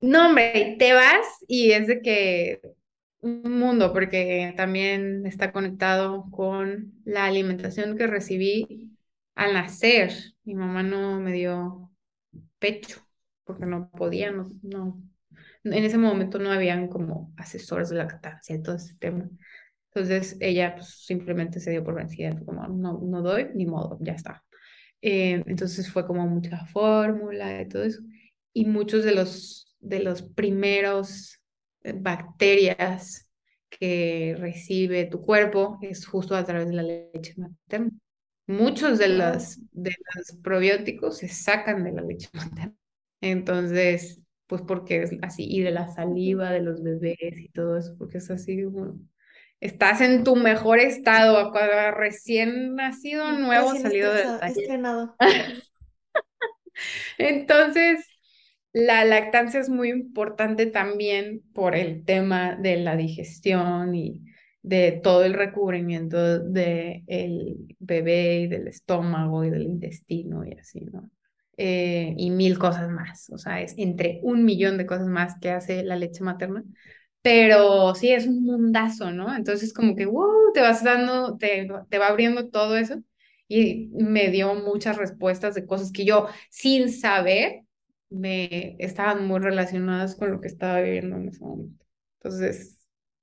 no, 0.00 0.26
hombre, 0.26 0.76
te 0.78 0.92
vas 0.92 1.26
y 1.46 1.72
es 1.72 1.86
de 1.86 2.00
que 2.00 2.60
un 3.20 3.58
mundo, 3.58 3.92
porque 3.92 4.52
también 4.56 5.26
está 5.26 5.50
conectado 5.50 6.26
con 6.30 6.92
la 7.04 7.24
alimentación 7.24 7.96
que 7.96 8.06
recibí 8.06 8.90
al 9.34 9.54
nacer. 9.54 10.12
Mi 10.44 10.54
mamá 10.54 10.82
no 10.82 11.20
me 11.20 11.32
dio 11.32 11.90
pecho 12.58 13.00
porque 13.44 13.66
no 13.66 13.90
podía, 13.90 14.30
no, 14.30 14.50
no 14.62 15.02
en 15.64 15.84
ese 15.84 15.98
momento 15.98 16.38
no 16.38 16.50
habían 16.52 16.88
como 16.88 17.32
asesores 17.36 17.88
de 17.88 17.96
lactancia 17.96 18.54
y 18.54 18.62
todo 18.62 18.76
ese 18.76 18.94
tema. 18.96 19.28
Entonces 19.94 20.36
ella 20.40 20.74
pues, 20.74 21.04
simplemente 21.04 21.60
se 21.60 21.70
dio 21.70 21.84
por 21.84 21.94
vencida, 21.94 22.38
como 22.44 22.66
no, 22.68 23.00
no 23.00 23.22
doy, 23.22 23.48
ni 23.54 23.66
modo, 23.66 23.98
ya 24.00 24.12
está. 24.12 24.44
Eh, 25.02 25.42
entonces 25.46 25.90
fue 25.90 26.06
como 26.06 26.26
mucha 26.26 26.66
fórmula 26.66 27.60
y 27.62 27.68
todo 27.68 27.84
eso. 27.84 28.02
Y 28.52 28.66
muchos 28.66 29.04
de 29.04 29.14
los, 29.14 29.74
de 29.80 30.00
los 30.00 30.22
primeros 30.22 31.40
eh, 31.82 31.92
bacterias 31.94 33.28
que 33.70 34.36
recibe 34.38 35.06
tu 35.06 35.20
cuerpo 35.20 35.78
es 35.82 36.06
justo 36.06 36.36
a 36.36 36.44
través 36.44 36.68
de 36.68 36.74
la 36.74 36.82
leche 36.82 37.34
materna. 37.36 37.90
Muchos 38.46 38.98
de 38.98 39.08
los, 39.08 39.58
de 39.72 39.94
los 40.14 40.38
probióticos 40.42 41.18
se 41.18 41.28
sacan 41.28 41.84
de 41.84 41.92
la 41.92 42.02
leche 42.02 42.28
materna. 42.32 42.74
Entonces, 43.20 44.20
pues 44.46 44.62
porque 44.62 45.02
es 45.02 45.12
así, 45.22 45.46
y 45.48 45.62
de 45.62 45.70
la 45.70 45.88
saliva 45.88 46.50
de 46.50 46.60
los 46.60 46.82
bebés 46.82 47.38
y 47.38 47.48
todo 47.48 47.78
eso, 47.78 47.94
porque 47.98 48.18
es 48.18 48.30
así, 48.30 48.62
como 48.64 48.98
estás 49.60 50.00
en 50.00 50.24
tu 50.24 50.36
mejor 50.36 50.78
estado, 50.78 51.52
recién 51.92 52.74
nacido, 52.74 53.32
nuevo, 53.32 53.74
salido 53.74 54.12
de 54.12 54.24
estrenado. 54.46 55.16
Entonces, 57.18 58.06
la 58.72 59.04
lactancia 59.04 59.60
es 59.60 59.68
muy 59.70 59.88
importante 59.88 60.66
también 60.66 61.42
por 61.54 61.76
el 61.76 62.04
tema 62.04 62.56
de 62.56 62.76
la 62.76 62.96
digestión 62.96 63.94
y 63.94 64.20
de 64.62 64.92
todo 64.92 65.24
el 65.24 65.34
recubrimiento 65.34 66.40
del 66.40 67.76
bebé 67.78 68.40
y 68.40 68.46
del 68.48 68.66
estómago 68.66 69.44
y 69.44 69.50
del 69.50 69.62
intestino 69.62 70.44
y 70.44 70.52
así, 70.58 70.80
¿no? 70.86 71.10
Eh, 71.56 72.14
y 72.16 72.30
mil 72.30 72.58
cosas 72.58 72.88
más. 72.90 73.30
O 73.30 73.38
sea, 73.38 73.60
es 73.62 73.74
entre 73.78 74.20
un 74.22 74.44
millón 74.44 74.78
de 74.78 74.86
cosas 74.86 75.06
más 75.06 75.38
que 75.40 75.50
hace 75.50 75.84
la 75.84 75.96
leche 75.96 76.22
materna. 76.24 76.64
Pero 77.22 77.94
sí, 77.94 78.10
es 78.12 78.26
un 78.26 78.44
mundazo, 78.44 79.10
¿no? 79.10 79.34
Entonces 79.34 79.72
como 79.72 79.96
que, 79.96 80.06
wow, 80.06 80.52
te 80.52 80.60
vas 80.60 80.84
dando, 80.84 81.36
te, 81.38 81.68
te 81.88 81.98
va 81.98 82.08
abriendo 82.08 82.48
todo 82.50 82.76
eso. 82.76 83.02
Y 83.48 83.88
me 83.92 84.30
dio 84.30 84.54
muchas 84.54 84.96
respuestas 84.96 85.54
de 85.54 85.66
cosas 85.66 85.92
que 85.92 86.04
yo, 86.04 86.28
sin 86.50 86.90
saber, 86.92 87.62
me 88.10 88.76
estaban 88.78 89.26
muy 89.26 89.40
relacionadas 89.40 90.16
con 90.16 90.30
lo 90.32 90.40
que 90.40 90.48
estaba 90.48 90.80
viviendo 90.80 91.16
en 91.16 91.28
ese 91.28 91.40
momento. 91.40 91.84
Entonces, 92.20 92.78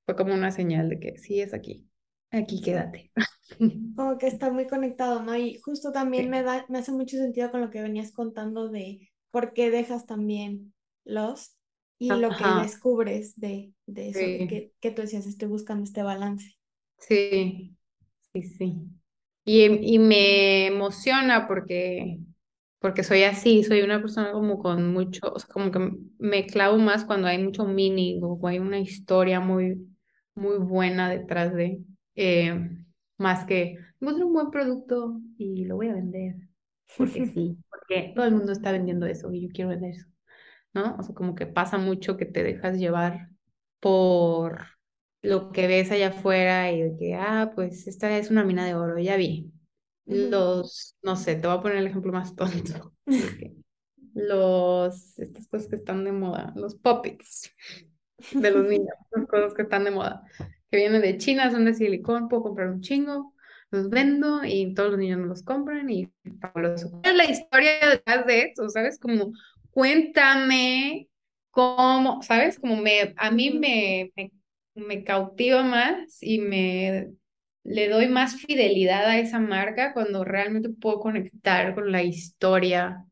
fue 0.05 0.15
como 0.15 0.33
una 0.33 0.51
señal 0.51 0.89
de 0.89 0.99
que 0.99 1.17
sí 1.17 1.41
es 1.41 1.53
aquí, 1.53 1.87
aquí 2.31 2.61
quédate. 2.61 3.11
Como 3.95 4.17
que 4.17 4.27
está 4.27 4.51
muy 4.51 4.67
conectado, 4.67 5.21
¿no? 5.21 5.35
Y 5.35 5.59
justo 5.59 5.91
también 5.91 6.29
me, 6.29 6.43
da, 6.43 6.65
me 6.69 6.79
hace 6.79 6.91
mucho 6.91 7.17
sentido 7.17 7.51
con 7.51 7.61
lo 7.61 7.69
que 7.69 7.81
venías 7.81 8.11
contando 8.11 8.69
de 8.69 9.11
por 9.31 9.53
qué 9.53 9.69
dejas 9.69 10.05
también 10.05 10.73
los 11.03 11.55
y 11.97 12.09
lo 12.09 12.29
que 12.29 12.43
descubres 12.63 13.39
de, 13.39 13.73
de 13.85 14.09
eso, 14.09 14.19
que, 14.19 14.71
que, 14.79 14.91
tú 14.91 15.03
decías, 15.03 15.27
estoy 15.27 15.47
buscando 15.47 15.83
este 15.83 16.01
balance. 16.01 16.55
Sí, 16.97 17.75
sí, 18.33 18.41
sí. 18.41 18.77
Y, 19.45 19.95
y 19.95 19.99
me 19.99 20.65
emociona 20.65 21.47
porque, 21.47 22.19
porque 22.79 23.03
soy 23.03 23.23
así, 23.23 23.63
soy 23.63 23.81
una 23.83 24.01
persona 24.01 24.31
como 24.31 24.57
con 24.57 24.91
mucho, 24.91 25.31
o 25.31 25.37
sea, 25.37 25.47
como 25.53 25.71
que 25.71 25.91
me 26.17 26.47
clavo 26.47 26.77
más 26.77 27.05
cuando 27.05 27.27
hay 27.27 27.37
mucho 27.37 27.65
mini 27.65 28.19
o 28.23 28.47
hay 28.47 28.57
una 28.57 28.79
historia 28.79 29.39
muy, 29.39 29.87
muy 30.33 30.57
buena 30.57 31.09
detrás 31.09 31.53
de... 31.53 31.81
Eh, 32.15 32.77
más 33.21 33.45
que 33.45 33.77
encontré 33.99 34.25
un 34.25 34.33
buen 34.33 34.51
producto 34.51 35.21
y 35.37 35.65
lo 35.65 35.77
voy 35.77 35.89
a 35.89 35.93
vender, 35.93 36.35
porque 36.97 37.25
sí, 37.33 37.57
porque 37.69 38.11
todo 38.15 38.25
el 38.25 38.35
mundo 38.35 38.51
está 38.51 38.71
vendiendo 38.71 39.05
eso 39.05 39.31
y 39.31 39.47
yo 39.47 39.49
quiero 39.53 39.69
vender 39.69 39.91
eso, 39.91 40.07
¿no? 40.73 40.95
O 40.97 41.03
sea, 41.03 41.15
como 41.15 41.35
que 41.35 41.45
pasa 41.45 41.77
mucho 41.77 42.17
que 42.17 42.25
te 42.25 42.43
dejas 42.43 42.77
llevar 42.77 43.29
por 43.79 44.65
lo 45.21 45.51
que 45.51 45.67
ves 45.67 45.91
allá 45.91 46.09
afuera 46.09 46.71
y 46.71 46.81
de 46.81 46.97
que, 46.97 47.15
ah, 47.15 47.51
pues 47.55 47.87
esta 47.87 48.17
es 48.17 48.31
una 48.31 48.43
mina 48.43 48.65
de 48.65 48.75
oro, 48.75 48.97
ya 48.99 49.17
vi. 49.17 49.51
los, 50.05 50.97
no 51.03 51.15
sé, 51.15 51.35
te 51.35 51.47
voy 51.47 51.57
a 51.57 51.61
poner 51.61 51.77
el 51.77 51.87
ejemplo 51.87 52.11
más 52.11 52.35
tonto. 52.35 52.93
Los, 54.13 55.17
estas 55.19 55.47
cosas 55.47 55.69
que 55.69 55.77
están 55.77 56.03
de 56.03 56.11
moda, 56.11 56.51
los 56.57 56.75
puppets 56.75 57.49
de 58.33 58.51
los 58.51 58.67
niños, 58.67 58.93
las 59.11 59.25
cosas 59.25 59.53
que 59.53 59.61
están 59.61 59.85
de 59.85 59.91
moda, 59.91 60.23
que 60.71 60.77
vienen 60.77 61.01
de 61.01 61.17
China, 61.17 61.51
son 61.51 61.65
de 61.65 61.73
silicón, 61.73 62.29
puedo 62.29 62.43
comprar 62.43 62.69
un 62.69 62.81
chingo, 62.81 63.33
los 63.69 63.89
vendo 63.89 64.43
y 64.43 64.73
todos 64.73 64.91
los 64.91 64.99
niños 64.99 65.19
me 65.19 65.27
los 65.27 65.43
compran 65.43 65.89
y 65.89 66.09
fabuloso. 66.39 66.89
¿Cuál 66.91 67.11
es 67.11 67.15
la 67.17 67.31
historia 67.31 67.71
detrás 67.89 68.25
de 68.25 68.41
eso? 68.43 68.69
¿Sabes? 68.69 68.97
Como, 68.99 69.33
cuéntame 69.71 71.09
cómo, 71.51 72.21
¿sabes? 72.21 72.59
Como 72.59 72.77
me, 72.77 73.13
a 73.17 73.31
mí 73.31 73.51
me, 73.51 74.11
me, 74.15 74.31
me 74.75 75.03
cautiva 75.03 75.63
más 75.63 76.17
y 76.21 76.39
me 76.39 77.09
le 77.63 77.89
doy 77.89 78.07
más 78.07 78.37
fidelidad 78.37 79.05
a 79.05 79.19
esa 79.19 79.39
marca 79.39 79.93
cuando 79.93 80.23
realmente 80.23 80.69
puedo 80.69 80.99
conectar 80.99 81.75
con 81.75 81.91
la 81.91 82.03
historia 82.03 83.05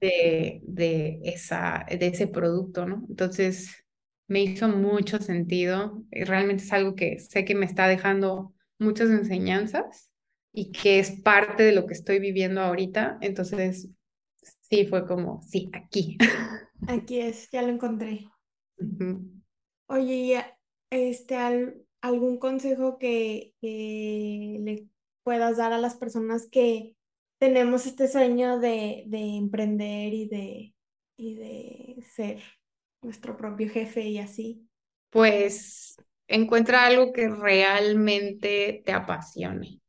de, 0.00 0.60
de, 0.62 1.20
esa, 1.24 1.86
de 1.88 2.06
ese 2.06 2.26
producto, 2.26 2.86
¿no? 2.86 3.04
Entonces, 3.08 3.84
me 4.28 4.42
hizo 4.42 4.68
mucho 4.68 5.18
sentido. 5.18 6.04
Y 6.12 6.24
realmente 6.24 6.62
es 6.62 6.72
algo 6.72 6.94
que 6.94 7.18
sé 7.18 7.44
que 7.44 7.54
me 7.54 7.66
está 7.66 7.88
dejando 7.88 8.54
muchas 8.78 9.10
enseñanzas 9.10 10.10
y 10.52 10.70
que 10.70 11.00
es 11.00 11.10
parte 11.22 11.62
de 11.64 11.72
lo 11.72 11.86
que 11.86 11.94
estoy 11.94 12.20
viviendo 12.20 12.60
ahorita. 12.60 13.18
Entonces, 13.20 13.88
sí, 14.60 14.86
fue 14.86 15.06
como, 15.06 15.42
sí, 15.42 15.70
aquí. 15.72 16.16
Aquí 16.86 17.18
es, 17.20 17.50
ya 17.50 17.62
lo 17.62 17.70
encontré. 17.70 18.28
Oye, 19.88 20.44
este, 20.90 21.34
al, 21.34 21.82
algún 22.00 22.38
consejo 22.38 22.98
que, 22.98 23.54
le 23.60 24.86
puedas 25.24 25.56
dar 25.56 25.72
a 25.72 25.78
las 25.78 25.96
personas 25.96 26.48
que 26.50 26.94
tenemos 27.38 27.86
este 27.86 28.08
sueño 28.08 28.58
de, 28.60 29.04
emprender 29.10 30.14
y 30.14 30.28
de, 30.28 30.74
y 31.16 31.34
de 31.34 32.02
ser 32.02 32.40
nuestro 33.02 33.36
propio 33.36 33.68
jefe 33.68 34.02
y 34.02 34.18
así? 34.18 34.68
Pues 35.10 35.96
encuentra 36.26 36.86
algo 36.86 37.12
que 37.12 37.28
realmente 37.28 38.82
te 38.84 38.92
apasione. 38.92 39.80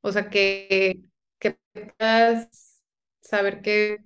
O 0.00 0.12
sea, 0.12 0.30
que, 0.30 1.00
que 1.38 1.58
puedas 1.72 2.82
saber 3.20 3.60
que 3.62 3.98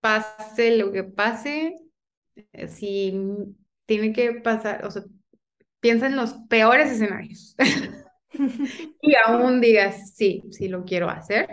pase 0.00 0.76
lo 0.76 0.92
que 0.92 1.04
pase, 1.04 1.74
eh, 2.52 2.68
si 2.68 3.14
tiene 3.86 4.12
que 4.12 4.32
pasar, 4.34 4.84
o 4.84 4.90
sea, 4.90 5.02
piensa 5.80 6.06
en 6.06 6.16
los 6.16 6.34
peores 6.48 6.90
escenarios 6.90 7.54
y 9.00 9.14
aún 9.26 9.60
digas, 9.60 10.14
sí, 10.14 10.42
sí 10.50 10.68
lo 10.68 10.84
quiero 10.84 11.08
hacer, 11.08 11.48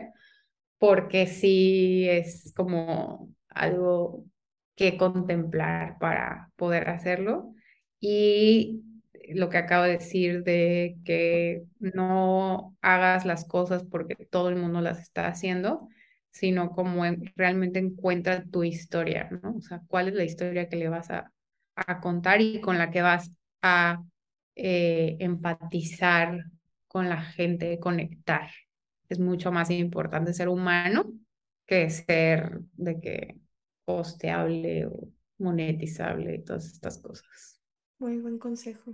porque 0.78 1.28
sí 1.28 2.08
es 2.10 2.54
como 2.56 3.30
algo 3.50 4.26
que 4.76 4.98
contemplar 4.98 5.98
para 6.00 6.52
poder 6.56 6.90
hacerlo. 6.90 7.54
Y 8.00 8.84
lo 9.30 9.50
que 9.50 9.58
acabo 9.58 9.86
de 9.86 9.94
decir 9.94 10.44
de 10.44 10.98
que 11.06 11.64
no 11.80 12.76
hagas 12.82 13.26
las 13.26 13.46
cosas 13.46 13.84
porque 13.84 14.16
todo 14.16 14.50
el 14.50 14.56
mundo 14.56 14.82
las 14.82 15.00
está 15.00 15.28
haciendo, 15.28 15.88
sino 16.32 16.72
como 16.72 17.04
realmente 17.36 17.80
encuentra 17.80 18.44
tu 18.46 18.64
historia, 18.64 19.30
¿no? 19.32 19.56
O 19.58 19.62
sea, 19.62 19.82
cuál 19.88 20.08
es 20.10 20.16
la 20.16 20.24
historia 20.24 20.68
que 20.68 20.78
le 20.78 20.90
vas 20.90 21.10
a, 21.12 21.32
a 21.76 22.02
contar 22.02 22.42
y 22.42 22.60
con 22.60 22.78
la 22.78 22.92
que 22.92 23.02
vas 23.02 23.32
a 23.62 24.04
eh, 24.56 25.18
empatizar 25.20 26.46
con 26.88 27.10
la 27.10 27.22
gente, 27.22 27.80
conectar. 27.80 28.50
Es 29.10 29.20
mucho 29.20 29.52
más 29.52 29.70
importante 29.72 30.34
ser 30.34 30.50
humano 30.50 31.12
que 31.66 31.90
ser 31.90 32.60
de 32.74 33.00
que 33.00 33.38
posteable 33.86 34.88
o 34.88 35.10
monetizable 35.40 36.36
y 36.36 36.44
todas 36.44 36.66
estas 36.68 36.98
cosas. 37.00 37.62
Muy 38.00 38.18
buen 38.20 38.38
consejo. 38.40 38.94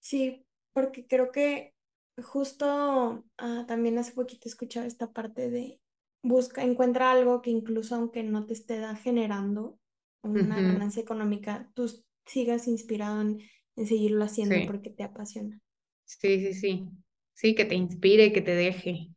Sí, 0.00 0.44
porque 0.72 1.06
creo 1.06 1.32
que 1.32 1.74
justo 2.22 3.24
ah, 3.38 3.64
también 3.66 3.98
hace 3.98 4.12
poquito 4.12 4.48
escuchaba 4.48 4.86
esta 4.86 5.12
parte 5.12 5.50
de 5.50 5.80
busca, 6.22 6.62
encuentra 6.62 7.10
algo 7.12 7.42
que 7.42 7.50
incluso 7.50 7.94
aunque 7.96 8.22
no 8.22 8.46
te 8.46 8.52
esté 8.54 8.82
generando 8.96 9.78
una 10.22 10.60
ganancia 10.62 11.02
económica, 11.02 11.70
tú 11.74 11.90
sigas 12.26 12.68
inspirado 12.68 13.20
en 13.22 13.40
en 13.76 13.86
seguirlo 13.86 14.24
haciendo 14.24 14.66
porque 14.66 14.90
te 14.90 15.04
apasiona. 15.04 15.58
Sí, 16.04 16.40
sí, 16.40 16.54
sí. 16.54 16.90
Sí, 17.34 17.54
que 17.54 17.64
te 17.64 17.74
inspire, 17.74 18.32
que 18.32 18.42
te 18.42 18.52
deje, 18.54 19.10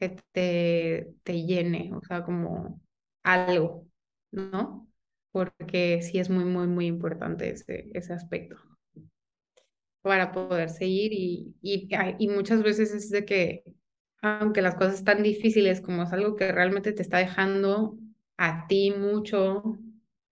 que 0.00 0.08
te, 0.32 1.14
te 1.22 1.42
llene, 1.44 1.92
o 1.94 2.00
sea, 2.02 2.24
como 2.24 2.80
algo, 3.22 3.86
¿no? 4.32 4.88
Porque 5.32 6.00
sí 6.02 6.18
es 6.18 6.30
muy, 6.30 6.44
muy, 6.44 6.66
muy 6.66 6.86
importante 6.86 7.50
ese, 7.50 7.90
ese 7.94 8.12
aspecto 8.12 8.56
para 10.02 10.32
poder 10.32 10.70
seguir 10.70 11.12
y, 11.12 11.54
y, 11.60 11.88
y 12.18 12.28
muchas 12.28 12.62
veces 12.62 12.92
es 12.92 13.10
de 13.10 13.24
que, 13.24 13.64
aunque 14.22 14.62
las 14.62 14.74
cosas 14.74 14.94
están 14.94 15.22
difíciles, 15.22 15.80
como 15.80 16.02
es 16.04 16.12
algo 16.12 16.36
que 16.36 16.50
realmente 16.52 16.92
te 16.92 17.02
está 17.02 17.18
dejando 17.18 17.98
a 18.36 18.66
ti 18.66 18.92
mucho 18.96 19.78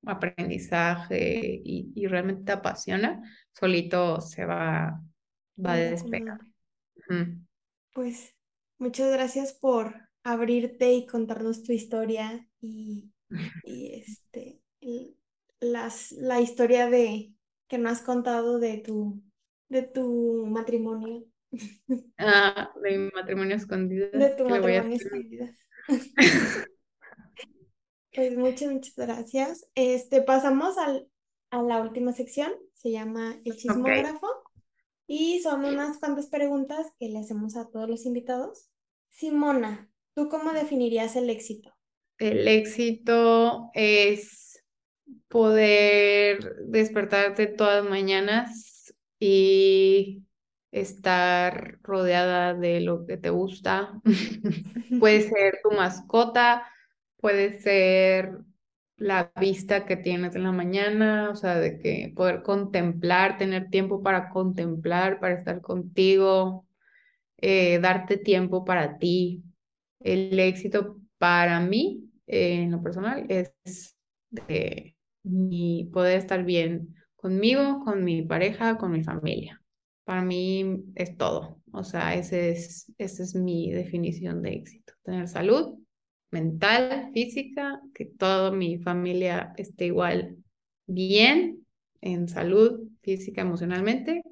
aprendizaje 0.05 1.61
y, 1.65 1.93
y 1.95 2.07
realmente 2.07 2.45
te 2.45 2.53
apasiona, 2.53 3.23
solito 3.53 4.21
se 4.21 4.45
va, 4.45 5.03
va 5.65 5.73
a 5.73 5.77
despegar. 5.77 6.39
Pues 7.93 8.35
muchas 8.79 9.11
gracias 9.13 9.53
por 9.53 10.09
abrirte 10.23 10.93
y 10.93 11.07
contarnos 11.07 11.63
tu 11.63 11.73
historia 11.73 12.49
y, 12.61 13.13
y 13.65 13.95
este, 13.95 14.61
las, 15.61 16.13
la 16.13 16.41
historia 16.41 16.89
de, 16.89 17.33
que 17.69 17.79
nos 17.79 17.93
has 17.93 18.03
contado 18.03 18.59
de 18.59 18.79
tu, 18.79 19.23
de 19.69 19.83
tu 19.83 20.47
matrimonio. 20.47 21.25
Ah, 22.19 22.71
de 22.83 22.99
mi 22.99 23.11
matrimonio 23.15 23.57
escondido. 23.57 24.11
De 24.11 24.31
tu 24.31 24.45
matrimonio 24.49 24.97
escondido. 24.97 25.47
pues 28.13 28.37
muchas, 28.37 28.73
muchas 28.73 28.97
gracias. 28.97 29.71
Este, 29.75 30.23
pasamos 30.23 30.77
al, 30.79 31.09
a 31.51 31.63
la 31.63 31.81
última 31.81 32.13
sección, 32.13 32.53
se 32.75 32.91
llama 32.91 33.37
El 33.45 33.57
chismógrafo. 33.57 34.27
Y 35.07 35.41
son 35.41 35.65
unas 35.65 35.99
cuantas 35.99 36.27
preguntas 36.27 36.89
que 36.99 37.09
le 37.09 37.21
hacemos 37.21 37.57
a 37.57 37.69
todos 37.69 37.89
los 37.89 38.07
invitados. 38.07 38.69
Simona, 39.09 39.89
¿tú 40.15 40.29
cómo 40.29 40.53
definirías 40.53 41.15
el 41.15 41.31
éxito? 41.31 41.76
El 42.19 42.49
éxito 42.49 43.71
es 43.75 44.63
poder 45.29 46.57
despertarte 46.67 47.47
todas 47.47 47.83
las 47.83 47.91
mañanas 47.91 48.95
y 49.19 50.23
estar 50.73 51.79
rodeada 51.83 52.55
de 52.55 52.81
lo 52.81 53.07
que 53.07 53.17
te 53.17 53.31
gusta. 53.31 54.01
puede 55.01 55.21
ser 55.29 55.59
tu 55.63 55.73
mascota, 55.73 56.67
puede 57.19 57.61
ser 57.61 58.39
la 58.97 59.31
vista 59.39 59.85
que 59.85 59.97
tienes 59.97 60.35
en 60.37 60.45
la 60.45 60.53
mañana, 60.53 61.29
o 61.31 61.37
sea, 61.37 61.57
de 61.57 61.79
que 61.79 62.13
poder 62.17 62.43
contemplar, 62.43 63.37
tener 63.37 63.69
tiempo 63.69 64.03
para 64.03 64.31
contemplar, 64.31 65.21
para 65.21 65.35
estar 65.35 65.61
contigo, 65.61 66.67
eh, 67.39 67.79
darte 67.81 68.17
tiempo 68.17 68.65
para 68.65 68.99
ti. 68.99 69.43
El 70.01 70.39
éxito 70.39 70.99
para 71.19 71.61
mí, 71.61 72.11
eh, 72.27 72.63
en 72.63 72.71
lo 72.73 72.83
personal, 72.83 73.27
es 73.29 73.53
de 74.31 74.97
mi 75.23 75.89
poder 75.93 76.19
estar 76.19 76.45
bien 76.45 76.95
conmigo, 77.17 77.85
con 77.85 78.05
mi 78.05 78.23
pareja, 78.23 78.79
con 78.79 78.93
mi 78.93 79.03
familia. 79.03 79.63
Para 80.05 80.23
mí 80.23 80.85
es 80.95 81.17
todo. 81.17 81.61
O 81.73 81.83
sea, 81.85 82.15
ese 82.15 82.51
es, 82.51 82.93
esa 82.99 83.23
es 83.23 83.35
mi 83.35 83.73
definición 83.73 84.43
de 84.43 84.55
éxito. 84.55 84.93
Tener 85.03 85.29
salud, 85.29 85.79
mental, 86.31 87.11
física, 87.13 87.81
que 87.95 88.05
toda 88.07 88.51
mi 88.53 88.79
familia 88.79 89.53
esté 89.57 89.87
igual 89.87 90.37
bien, 90.87 91.67
en 92.01 92.29
salud 92.29 92.89
física, 93.03 93.41
emocionalmente, 93.43 94.23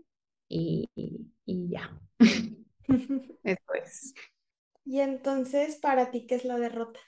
y, 0.49 0.89
y, 0.95 1.69
ya. 1.69 1.99
Eso 3.43 3.75
es. 3.83 4.15
Y 4.87 5.01
entonces, 5.01 5.77
para 5.77 6.11
ti, 6.11 6.27
¿qué 6.27 6.37
es 6.37 6.47
la 6.47 6.57
derrota? 6.57 6.99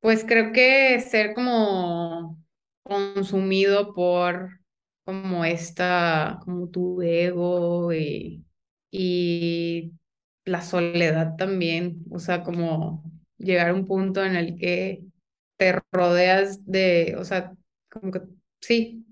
Pues 0.00 0.24
creo 0.24 0.52
que 0.52 0.98
ser 1.00 1.34
como 1.34 2.42
consumido 2.82 3.92
por 3.94 4.60
como 5.04 5.44
esta, 5.44 6.38
como 6.44 6.68
tu 6.70 7.02
ego 7.02 7.92
y, 7.92 8.44
y 8.90 9.92
la 10.44 10.62
soledad 10.62 11.36
también, 11.36 12.04
o 12.10 12.18
sea, 12.18 12.42
como 12.44 13.02
llegar 13.38 13.70
a 13.70 13.74
un 13.74 13.86
punto 13.86 14.24
en 14.24 14.36
el 14.36 14.56
que 14.58 15.02
te 15.58 15.80
rodeas 15.92 16.64
de, 16.66 17.16
o 17.18 17.24
sea, 17.24 17.52
como 17.90 18.10
que 18.12 18.22
sí, 18.60 19.04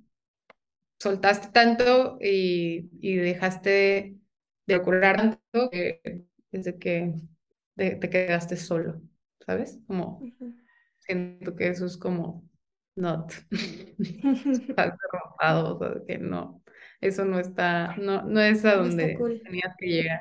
soltaste 0.98 1.48
tanto 1.52 2.18
y, 2.20 2.88
y 3.00 3.16
dejaste 3.16 4.16
de 4.66 4.76
ocurrir 4.76 5.16
tanto 5.16 5.70
que 5.70 6.24
desde 6.50 6.78
que 6.78 7.14
te 7.78 8.10
quedaste 8.10 8.56
solo, 8.56 9.00
¿sabes? 9.46 9.78
Como 9.86 10.20
siento 10.98 11.56
que 11.56 11.68
eso 11.68 11.86
es 11.86 11.96
como 11.96 12.48
not, 12.96 13.32
estás 13.50 14.94
derrotado, 14.98 15.76
o 15.76 15.78
sea, 15.78 16.02
que 16.06 16.18
no, 16.18 16.62
eso 17.00 17.24
no 17.24 17.38
está, 17.38 17.96
no, 17.96 18.22
no 18.22 18.40
es 18.40 18.64
a 18.64 18.76
donde 18.76 19.16
tenías 19.44 19.74
que 19.78 19.86
llegar. 19.86 20.20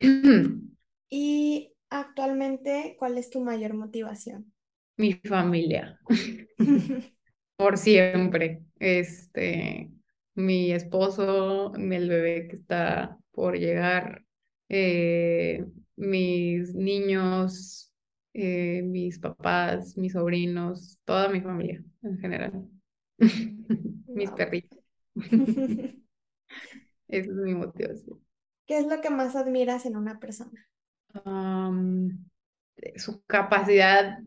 Y 1.16 1.72
actualmente, 1.90 2.96
¿cuál 2.98 3.18
es 3.18 3.30
tu 3.30 3.40
mayor 3.40 3.74
motivación? 3.74 4.52
Mi 4.96 5.12
familia. 5.12 6.00
Por 7.56 7.78
siempre. 7.78 8.64
Este, 8.80 9.90
mi 10.34 10.72
esposo, 10.72 11.72
el 11.74 12.08
bebé 12.08 12.48
que 12.48 12.56
está 12.56 13.16
por 13.30 13.56
llegar, 13.56 14.24
eh, 14.68 15.64
mis 15.96 16.74
niños, 16.74 17.92
eh, 18.32 18.82
mis 18.82 19.18
papás, 19.18 19.96
mis 19.96 20.12
sobrinos, 20.12 20.98
toda 21.04 21.28
mi 21.28 21.40
familia 21.40 21.82
en 22.02 22.18
general. 22.18 22.68
mis 24.08 24.30
perritos. 24.32 24.80
Esa 25.14 25.94
es 27.08 27.28
mi 27.28 27.54
motivación. 27.54 28.20
¿Qué 28.66 28.78
es 28.78 28.86
lo 28.86 29.00
que 29.00 29.10
más 29.10 29.36
admiras 29.36 29.86
en 29.86 29.96
una 29.96 30.18
persona? 30.18 30.66
su 32.96 33.22
capacidad 33.26 34.18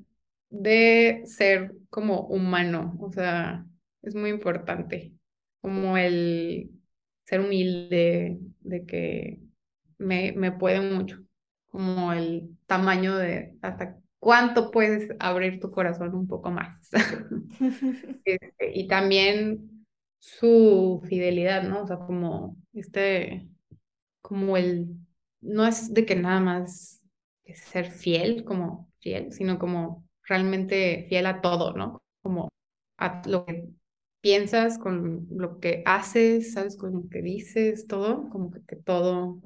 de 0.50 1.24
ser 1.26 1.76
como 1.90 2.22
humano, 2.28 2.98
o 3.02 3.12
sea, 3.12 3.66
es 4.02 4.16
muy 4.16 4.30
importante, 4.30 5.14
como 5.62 5.98
el 5.98 6.72
ser 7.26 7.42
humilde, 7.42 8.38
de 8.62 8.86
que 8.86 9.42
me, 9.98 10.32
me 10.32 10.54
puede 10.54 10.80
mucho, 10.80 11.27
como 11.78 12.12
el 12.12 12.58
tamaño 12.66 13.16
de 13.18 13.56
hasta 13.62 14.00
cuánto 14.18 14.72
puedes 14.72 15.12
abrir 15.20 15.60
tu 15.60 15.70
corazón 15.70 16.16
un 16.16 16.28
poco 16.28 16.50
más. 16.50 16.90
Este, 18.26 18.72
y 18.74 18.88
también 18.88 19.86
su 20.18 21.04
fidelidad, 21.08 21.62
¿no? 21.62 21.84
O 21.84 21.88
sea, 21.88 21.98
como 21.98 22.58
este, 22.74 23.48
como 24.24 24.58
el, 24.58 24.88
no 25.40 25.68
es 25.68 25.94
de 25.94 26.04
que 26.04 26.16
nada 26.16 26.40
más 26.40 27.00
es 27.46 27.60
ser 27.60 27.92
fiel, 27.92 28.44
como 28.44 28.92
fiel, 28.98 29.32
sino 29.32 29.60
como 29.60 30.04
realmente 30.24 31.06
fiel 31.10 31.28
a 31.28 31.42
todo, 31.42 31.74
¿no? 31.74 32.02
Como 32.24 32.50
a 32.98 33.22
lo 33.28 33.46
que 33.46 33.70
piensas, 34.20 34.80
con 34.80 35.28
lo 35.30 35.60
que 35.60 35.84
haces, 35.86 36.54
¿sabes? 36.54 36.76
Con 36.76 36.94
lo 36.94 37.08
que 37.08 37.22
dices, 37.22 37.86
todo, 37.86 38.30
como 38.32 38.50
que, 38.50 38.62
que 38.68 38.78
todo 38.78 39.40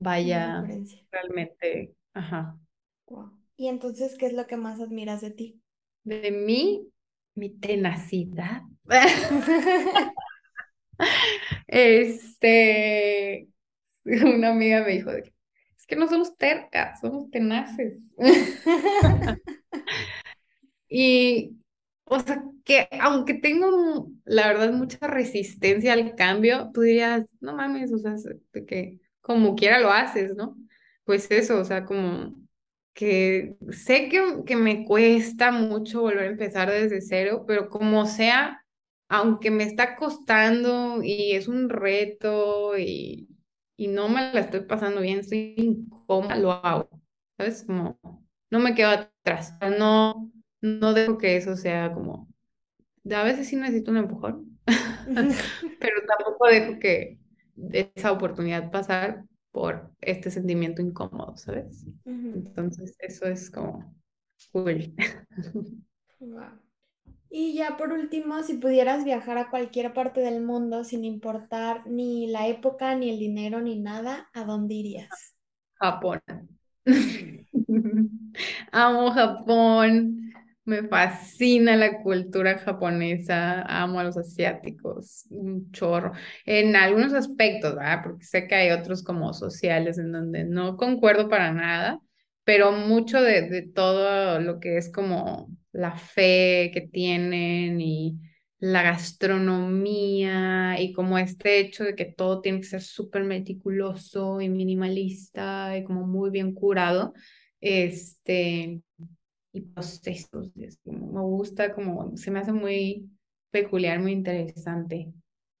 vaya 0.00 0.64
realmente, 1.10 1.94
ajá. 2.12 2.58
Y 3.56 3.68
entonces, 3.68 4.16
¿qué 4.18 4.26
es 4.26 4.32
lo 4.32 4.46
que 4.46 4.56
más 4.56 4.80
admiras 4.80 5.20
de 5.20 5.30
ti? 5.30 5.60
De 6.02 6.30
mí, 6.30 6.88
mi 7.34 7.50
tenacidad. 7.50 8.62
este, 11.66 13.48
una 14.04 14.50
amiga 14.50 14.82
me 14.84 14.92
dijo, 14.92 15.10
es 15.10 15.86
que 15.86 15.96
no 15.96 16.08
somos 16.08 16.36
tercas, 16.36 17.00
somos 17.00 17.30
tenaces. 17.30 18.02
y, 20.88 21.56
o 22.04 22.20
sea, 22.20 22.42
que 22.64 22.88
aunque 23.00 23.34
tengo, 23.34 24.10
la 24.24 24.48
verdad, 24.48 24.72
mucha 24.72 25.06
resistencia 25.06 25.92
al 25.92 26.14
cambio, 26.14 26.70
tú 26.72 26.82
dirías, 26.82 27.26
no 27.40 27.56
mames, 27.56 27.92
o 27.92 27.98
sea, 27.98 28.14
que 28.66 29.00
como 29.20 29.54
quiera 29.56 29.80
lo 29.80 29.90
haces, 29.92 30.34
¿no? 30.36 30.56
Pues 31.04 31.30
eso, 31.30 31.58
o 31.60 31.64
sea, 31.64 31.84
como 31.84 32.34
que 32.94 33.56
sé 33.70 34.08
que, 34.08 34.42
que 34.46 34.56
me 34.56 34.84
cuesta 34.84 35.50
mucho 35.52 36.02
volver 36.02 36.24
a 36.24 36.26
empezar 36.26 36.70
desde 36.70 37.00
cero, 37.00 37.44
pero 37.46 37.68
como 37.70 38.06
sea, 38.06 38.64
aunque 39.08 39.50
me 39.50 39.64
está 39.64 39.96
costando 39.96 41.02
y 41.02 41.32
es 41.32 41.48
un 41.48 41.68
reto 41.70 42.76
y, 42.78 43.28
y 43.76 43.88
no 43.88 44.08
me 44.08 44.32
la 44.32 44.40
estoy 44.40 44.60
pasando 44.60 45.00
bien, 45.00 45.20
estoy 45.20 45.54
incómoda, 45.56 46.36
lo 46.36 46.52
hago, 46.52 46.88
¿sabes? 47.38 47.64
Como 47.64 47.98
no 48.50 48.58
me 48.60 48.74
quedo 48.74 48.90
atrás, 48.90 49.54
no, 49.78 50.30
no 50.60 50.92
dejo 50.94 51.18
que 51.18 51.36
eso 51.36 51.56
sea 51.56 51.92
como, 51.94 52.28
a 53.12 53.24
veces 53.24 53.48
sí 53.48 53.56
necesito 53.56 53.90
un 53.92 53.98
empujón, 53.98 54.60
pero 55.78 55.96
tampoco 56.06 56.48
dejo 56.48 56.80
que 56.80 57.19
esa 57.72 58.12
oportunidad 58.12 58.70
pasar 58.70 59.24
por 59.52 59.90
este 60.00 60.30
sentimiento 60.30 60.82
incómodo, 60.82 61.36
¿sabes? 61.36 61.84
Entonces, 62.04 62.96
eso 63.00 63.26
es 63.26 63.50
como 63.50 63.94
cool. 64.52 64.94
Y 67.32 67.54
ya 67.54 67.76
por 67.76 67.92
último, 67.92 68.42
si 68.42 68.54
pudieras 68.54 69.04
viajar 69.04 69.38
a 69.38 69.50
cualquier 69.50 69.94
parte 69.94 70.20
del 70.20 70.42
mundo 70.42 70.82
sin 70.82 71.04
importar 71.04 71.86
ni 71.86 72.26
la 72.26 72.48
época, 72.48 72.96
ni 72.96 73.08
el 73.08 73.20
dinero, 73.20 73.60
ni 73.60 73.78
nada, 73.78 74.28
¿a 74.34 74.44
dónde 74.44 74.74
irías? 74.74 75.36
Japón. 75.74 76.20
Amo 78.72 79.12
Japón. 79.12 80.29
Me 80.70 80.86
fascina 80.86 81.74
la 81.76 82.00
cultura 82.00 82.56
japonesa, 82.58 83.62
amo 83.62 83.98
a 83.98 84.04
los 84.04 84.16
asiáticos, 84.16 85.26
un 85.30 85.72
chorro, 85.72 86.12
en 86.46 86.76
algunos 86.76 87.12
aspectos, 87.12 87.74
¿verdad? 87.74 88.02
Porque 88.04 88.24
sé 88.24 88.46
que 88.46 88.54
hay 88.54 88.70
otros 88.70 89.02
como 89.02 89.34
sociales 89.34 89.98
en 89.98 90.12
donde 90.12 90.44
no 90.44 90.76
concuerdo 90.76 91.28
para 91.28 91.52
nada, 91.52 92.00
pero 92.44 92.70
mucho 92.70 93.20
de, 93.20 93.48
de 93.48 93.62
todo 93.62 94.38
lo 94.40 94.60
que 94.60 94.76
es 94.76 94.92
como 94.92 95.48
la 95.72 95.96
fe 95.96 96.70
que 96.72 96.82
tienen 96.82 97.80
y 97.80 98.20
la 98.60 98.82
gastronomía 98.84 100.76
y 100.80 100.92
como 100.92 101.18
este 101.18 101.58
hecho 101.58 101.82
de 101.82 101.96
que 101.96 102.04
todo 102.04 102.40
tiene 102.42 102.60
que 102.60 102.66
ser 102.68 102.82
súper 102.82 103.24
meticuloso 103.24 104.40
y 104.40 104.48
minimalista 104.48 105.76
y 105.76 105.82
como 105.82 106.06
muy 106.06 106.30
bien 106.30 106.54
curado, 106.54 107.12
este, 107.60 108.82
y 109.52 109.62
procesos. 109.62 110.50
me 110.84 111.20
gusta, 111.20 111.74
como 111.74 112.16
se 112.16 112.30
me 112.30 112.40
hace 112.40 112.52
muy 112.52 113.10
peculiar, 113.50 114.00
muy 114.00 114.12
interesante. 114.12 115.12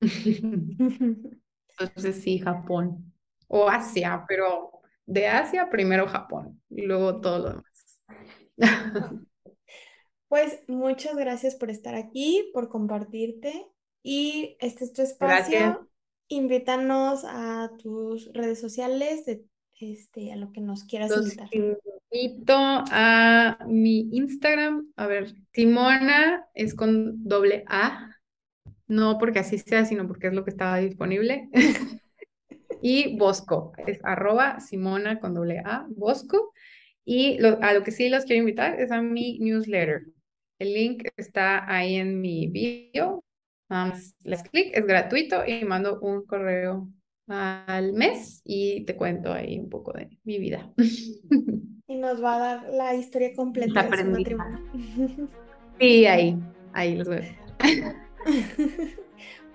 Entonces 1.78 2.22
sí, 2.22 2.38
Japón 2.38 3.12
o 3.48 3.68
Asia, 3.68 4.24
pero 4.28 4.70
de 5.06 5.26
Asia 5.26 5.68
primero 5.70 6.06
Japón 6.06 6.62
y 6.68 6.82
luego 6.82 7.20
todo 7.20 7.38
lo 7.38 7.48
demás. 7.50 8.00
Pues 10.28 10.62
muchas 10.68 11.16
gracias 11.16 11.56
por 11.56 11.70
estar 11.70 11.96
aquí, 11.96 12.52
por 12.54 12.68
compartirte 12.68 13.66
y 14.00 14.56
este 14.60 14.84
es 14.84 14.92
tu 14.92 15.02
espacio. 15.02 15.90
Invítanos 16.28 17.24
a 17.24 17.72
tus 17.82 18.32
redes 18.32 18.60
sociales 18.60 19.26
de 19.26 19.44
este, 19.80 20.32
a 20.32 20.36
lo 20.36 20.52
que 20.52 20.60
nos 20.60 20.84
quieras 20.84 21.10
Los 21.10 21.24
invitar. 21.24 21.48
Invito 22.12 22.54
a 22.56 23.58
mi 23.68 24.08
Instagram, 24.12 24.92
a 24.96 25.06
ver, 25.06 25.32
Simona 25.52 26.44
es 26.54 26.74
con 26.74 27.22
doble 27.22 27.62
A, 27.68 28.16
no 28.88 29.16
porque 29.18 29.38
así 29.38 29.58
sea, 29.58 29.84
sino 29.84 30.08
porque 30.08 30.26
es 30.26 30.32
lo 30.32 30.42
que 30.42 30.50
estaba 30.50 30.78
disponible. 30.78 31.48
y 32.82 33.16
Bosco, 33.16 33.72
es 33.86 34.00
arroba 34.02 34.58
Simona 34.58 35.20
con 35.20 35.34
doble 35.34 35.60
A, 35.64 35.86
Bosco. 35.90 36.52
Y 37.04 37.38
a 37.44 37.72
lo 37.74 37.84
que 37.84 37.92
sí 37.92 38.08
los 38.08 38.24
quiero 38.24 38.40
invitar 38.40 38.80
es 38.80 38.90
a 38.90 39.00
mi 39.02 39.38
newsletter. 39.38 40.06
El 40.58 40.74
link 40.74 41.08
está 41.16 41.72
ahí 41.72 41.94
en 41.94 42.20
mi 42.20 42.48
video. 42.48 43.24
les 44.24 44.42
clic, 44.42 44.76
es 44.76 44.84
gratuito 44.84 45.46
y 45.46 45.64
mando 45.64 46.00
un 46.00 46.26
correo 46.26 46.88
al 47.28 47.92
mes 47.92 48.42
y 48.44 48.84
te 48.84 48.96
cuento 48.96 49.32
ahí 49.32 49.60
un 49.60 49.70
poco 49.70 49.92
de 49.92 50.18
mi 50.24 50.38
vida. 50.38 50.72
Y 51.90 51.96
nos 51.96 52.22
va 52.22 52.36
a 52.36 52.38
dar 52.38 52.68
la 52.72 52.94
historia 52.94 53.34
completa 53.34 53.82
de 53.82 53.98
su 53.98 54.04
matrimonio. 54.04 54.60
Sí, 55.80 56.06
ahí, 56.06 56.38
ahí 56.72 56.94
los 56.96 57.08
veo. 57.08 57.22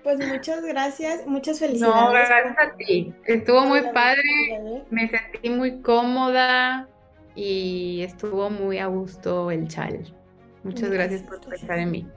Pues 0.02 0.24
muchas 0.24 0.64
gracias, 0.64 1.26
muchas 1.26 1.58
felicidades. 1.58 1.96
No, 1.96 2.12
gracias 2.12 2.56
a 2.56 2.76
ti. 2.76 3.12
Estuvo 3.24 3.62
muy 3.62 3.80
padre, 3.92 4.84
me 4.88 5.08
sentí 5.08 5.50
muy 5.50 5.80
cómoda 5.82 6.88
y 7.34 8.02
estuvo 8.02 8.48
muy 8.48 8.78
a 8.78 8.86
gusto 8.86 9.50
el 9.50 9.66
chal. 9.66 10.14
Muchas 10.62 10.90
gracias, 10.90 11.22
por 11.22 11.40
pensar 11.40 11.80
en 11.80 11.90
mí. 11.90 12.08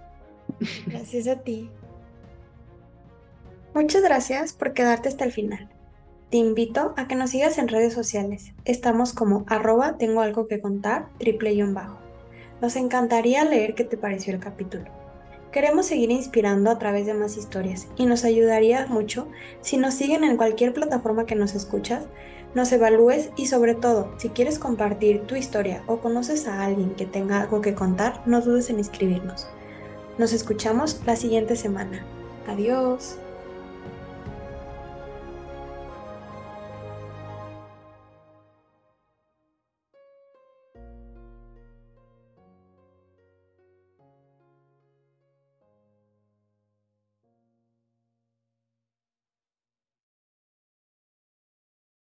Gracias 0.85 1.27
a 1.27 1.41
ti. 1.41 1.71
Muchas 3.73 4.03
gracias 4.03 4.53
por 4.53 4.73
quedarte 4.73 5.09
hasta 5.09 5.25
el 5.25 5.31
final. 5.31 5.67
Te 6.29 6.37
invito 6.37 6.93
a 6.95 7.07
que 7.07 7.15
nos 7.15 7.31
sigas 7.31 7.57
en 7.57 7.67
redes 7.67 7.93
sociales. 7.93 8.53
Estamos 8.65 9.13
como 9.13 9.45
arroba 9.47 9.97
tengo 9.97 10.21
algo 10.21 10.47
que 10.47 10.61
contar, 10.61 11.09
triple 11.17 11.53
y 11.53 11.61
bajo. 11.63 11.97
Nos 12.61 12.75
encantaría 12.75 13.43
leer 13.45 13.73
qué 13.73 13.83
te 13.83 13.97
pareció 13.97 14.33
el 14.33 14.39
capítulo. 14.39 14.85
Queremos 15.51 15.87
seguir 15.87 16.11
inspirando 16.11 16.69
a 16.69 16.77
través 16.77 17.07
de 17.07 17.15
más 17.15 17.35
historias 17.35 17.87
y 17.97 18.05
nos 18.05 18.23
ayudaría 18.25 18.85
mucho 18.85 19.27
si 19.61 19.77
nos 19.77 19.95
siguen 19.95 20.23
en 20.23 20.37
cualquier 20.37 20.73
plataforma 20.73 21.25
que 21.25 21.35
nos 21.35 21.55
escuchas 21.55 22.03
nos 22.55 22.71
evalúes 22.71 23.29
y 23.37 23.45
sobre 23.45 23.75
todo, 23.75 24.11
si 24.17 24.29
quieres 24.29 24.57
compartir 24.57 25.21
tu 25.27 25.35
historia 25.35 25.83
o 25.85 25.99
conoces 25.99 26.47
a 26.47 26.65
alguien 26.65 26.95
que 26.95 27.05
tenga 27.05 27.41
algo 27.41 27.61
que 27.61 27.75
contar, 27.75 28.23
no 28.25 28.41
dudes 28.41 28.71
en 28.71 28.79
escribirnos. 28.79 29.47
Nos 30.17 30.33
escuchamos 30.33 30.99
la 31.05 31.15
siguiente 31.15 31.55
semana. 31.55 32.03
Adiós. 32.47 33.17